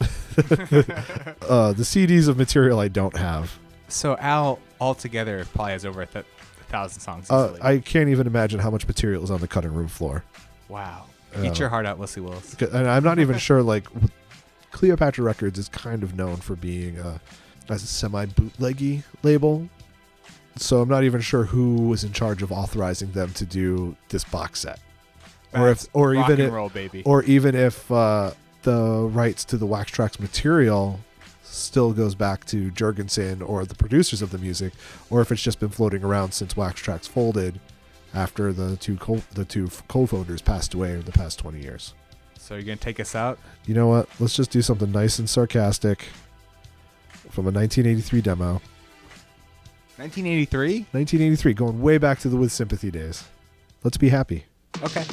uh, 0.00 1.72
the 1.72 1.82
CDs 1.84 2.26
of 2.28 2.36
material 2.38 2.78
I 2.80 2.88
don't 2.88 3.16
have. 3.16 3.58
So 3.88 4.16
Al 4.18 4.58
altogether 4.80 5.44
probably 5.52 5.72
has 5.72 5.84
over 5.84 6.02
a, 6.02 6.06
th- 6.06 6.24
a 6.60 6.64
thousand 6.64 7.00
songs. 7.00 7.30
Uh. 7.30 7.56
I 7.60 7.78
can't 7.78 8.08
even 8.08 8.26
imagine 8.26 8.60
how 8.60 8.70
much 8.70 8.86
material 8.86 9.22
is 9.22 9.30
on 9.30 9.40
the 9.40 9.48
cutting 9.48 9.74
room 9.74 9.88
floor. 9.88 10.24
wow. 10.68 11.04
uh, 11.36 11.42
Eat 11.42 11.58
your 11.58 11.68
heart 11.68 11.86
out, 11.86 11.98
Wesley 11.98 12.22
Willis. 12.22 12.54
And 12.54 12.88
I'm 12.88 13.04
not 13.04 13.18
even 13.18 13.36
sure, 13.38 13.62
like, 13.62 13.86
Cleopatra 14.72 15.24
Records 15.24 15.58
is 15.58 15.68
kind 15.68 16.02
of 16.02 16.14
known 16.14 16.36
for 16.36 16.56
being 16.56 16.98
a, 16.98 17.20
a 17.68 17.78
semi 17.78 18.26
bootleggy 18.26 19.02
label. 19.22 19.68
So 20.56 20.80
I'm 20.80 20.88
not 20.88 21.04
even 21.04 21.20
sure 21.20 21.44
who 21.44 21.88
was 21.88 22.04
in 22.04 22.12
charge 22.12 22.42
of 22.42 22.52
authorizing 22.52 23.12
them 23.12 23.32
to 23.34 23.46
do 23.46 23.96
this 24.08 24.24
box 24.24 24.60
set. 24.60 24.80
Or 25.54 25.70
if, 25.70 25.86
or 25.92 26.14
even 26.14 26.40
if, 26.40 26.52
roll, 26.52 26.70
or 27.04 27.22
even 27.24 27.54
if 27.54 27.90
uh, 27.90 28.32
the 28.62 29.08
rights 29.12 29.44
to 29.46 29.56
the 29.56 29.66
Wax 29.66 29.90
Trax 29.90 30.20
material 30.20 31.00
still 31.42 31.92
goes 31.92 32.14
back 32.14 32.44
to 32.46 32.70
Jourgensen 32.70 33.46
or 33.46 33.64
the 33.64 33.74
producers 33.74 34.22
of 34.22 34.30
the 34.30 34.38
music, 34.38 34.72
or 35.08 35.20
if 35.20 35.32
it's 35.32 35.42
just 35.42 35.58
been 35.58 35.70
floating 35.70 36.04
around 36.04 36.32
since 36.32 36.56
Wax 36.56 36.80
Trax 36.80 37.08
folded 37.08 37.58
after 38.14 38.52
the 38.52 38.76
two 38.76 38.96
co- 38.96 39.22
the 39.34 39.44
two 39.44 39.68
co-founders 39.88 40.42
passed 40.42 40.74
away 40.74 40.92
in 40.92 41.02
the 41.02 41.12
past 41.12 41.38
20 41.40 41.60
years. 41.60 41.94
So 42.50 42.56
you're 42.56 42.64
gonna 42.64 42.76
take 42.76 42.98
us 42.98 43.14
out? 43.14 43.38
You 43.64 43.74
know 43.74 43.86
what? 43.86 44.08
Let's 44.18 44.34
just 44.34 44.50
do 44.50 44.60
something 44.60 44.90
nice 44.90 45.20
and 45.20 45.30
sarcastic 45.30 46.06
from 47.30 47.46
a 47.46 47.52
1983 47.52 48.20
demo. 48.22 48.60
1983. 49.96 50.86
1983, 50.90 51.54
going 51.54 51.80
way 51.80 51.96
back 51.96 52.18
to 52.18 52.28
the 52.28 52.36
With 52.36 52.50
Sympathy 52.50 52.90
days. 52.90 53.22
Let's 53.84 53.98
be 53.98 54.08
happy. 54.08 54.46
Okay. 54.82 55.04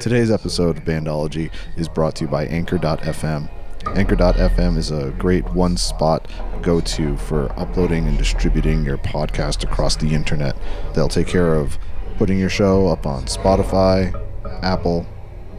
Today's 0.00 0.30
episode 0.30 0.78
of 0.78 0.84
Bandology 0.84 1.50
is 1.76 1.88
brought 1.88 2.14
to 2.16 2.24
you 2.24 2.30
by 2.30 2.46
Anchor.fm. 2.46 3.50
Anchor.fm 3.96 4.76
is 4.76 4.92
a 4.92 5.10
great 5.18 5.44
one 5.54 5.76
spot 5.76 6.30
go 6.62 6.80
to 6.80 7.16
for 7.16 7.50
uploading 7.58 8.06
and 8.06 8.16
distributing 8.16 8.84
your 8.84 8.98
podcast 8.98 9.64
across 9.64 9.96
the 9.96 10.14
internet. 10.14 10.56
They'll 10.94 11.08
take 11.08 11.26
care 11.26 11.54
of 11.54 11.78
putting 12.16 12.38
your 12.38 12.48
show 12.48 12.86
up 12.86 13.06
on 13.06 13.24
Spotify, 13.24 14.14
Apple, 14.62 15.04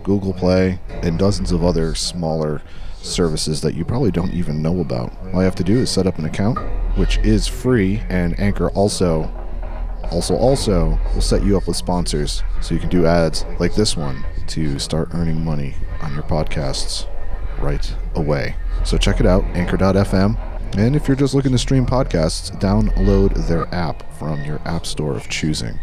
Google 0.04 0.34
Play, 0.34 0.80
and 1.04 1.20
dozens 1.20 1.52
of 1.52 1.66
other 1.66 1.94
smaller 1.94 2.62
services 3.02 3.60
that 3.60 3.76
you 3.76 3.84
probably 3.84 4.12
don't 4.12 4.34
even 4.34 4.62
know 4.62 4.80
about. 4.80 5.12
All 5.34 5.40
you 5.42 5.46
have 5.46 5.56
to 5.56 5.66
do 5.66 5.80
is 5.80 5.92
set 5.92 6.08
up 6.08 6.18
an 6.18 6.24
account, 6.24 6.58
which 6.98 7.18
is 7.20 7.46
free, 7.46 8.04
and 8.08 8.40
Anchor 8.40 8.70
also 8.70 9.30
also 10.12 10.36
also 10.36 11.00
we'll 11.12 11.22
set 11.22 11.44
you 11.44 11.58
up 11.58 11.68
with 11.68 11.78
sponsors 11.78 12.44
so 12.62 12.74
you 12.74 12.80
can 12.80 12.90
do 12.90 13.06
ads 13.06 13.46
like 13.60 13.76
this 13.76 13.96
one 13.96 14.26
to 14.48 14.80
start 14.80 15.10
earning 15.14 15.44
money 15.44 15.76
on 16.02 16.14
your 16.14 16.24
podcasts 16.24 17.08
right 17.60 17.96
away. 18.16 18.56
So 18.84 18.98
check 18.98 19.20
it 19.20 19.26
out, 19.26 19.44
anchor.fm. 19.56 20.38
And 20.78 20.96
if 20.96 21.08
you're 21.08 21.18
just 21.18 21.34
looking 21.34 21.52
to 21.52 21.58
stream 21.58 21.86
podcasts, 21.86 22.58
download 22.60 23.48
their 23.48 23.74
app 23.74 24.12
from 24.18 24.44
your 24.44 24.60
app 24.66 24.86
store 24.86 25.16
of 25.16 25.28
choosing. 25.30 25.80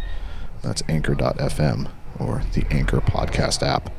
That's 0.63 0.83
anchor.fm 0.89 1.91
or 2.19 2.43
the 2.53 2.65
Anchor 2.71 3.01
Podcast 3.01 3.67
app. 3.67 3.93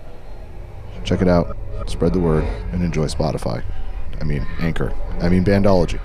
Check 1.04 1.22
it 1.22 1.28
out, 1.28 1.56
spread 1.88 2.14
the 2.14 2.20
word, 2.20 2.44
and 2.72 2.84
enjoy 2.84 3.06
Spotify. 3.06 3.64
I 4.20 4.24
mean, 4.24 4.46
Anchor. 4.60 4.94
I 5.22 5.30
mean, 5.30 5.44
Bandology. 5.44 6.00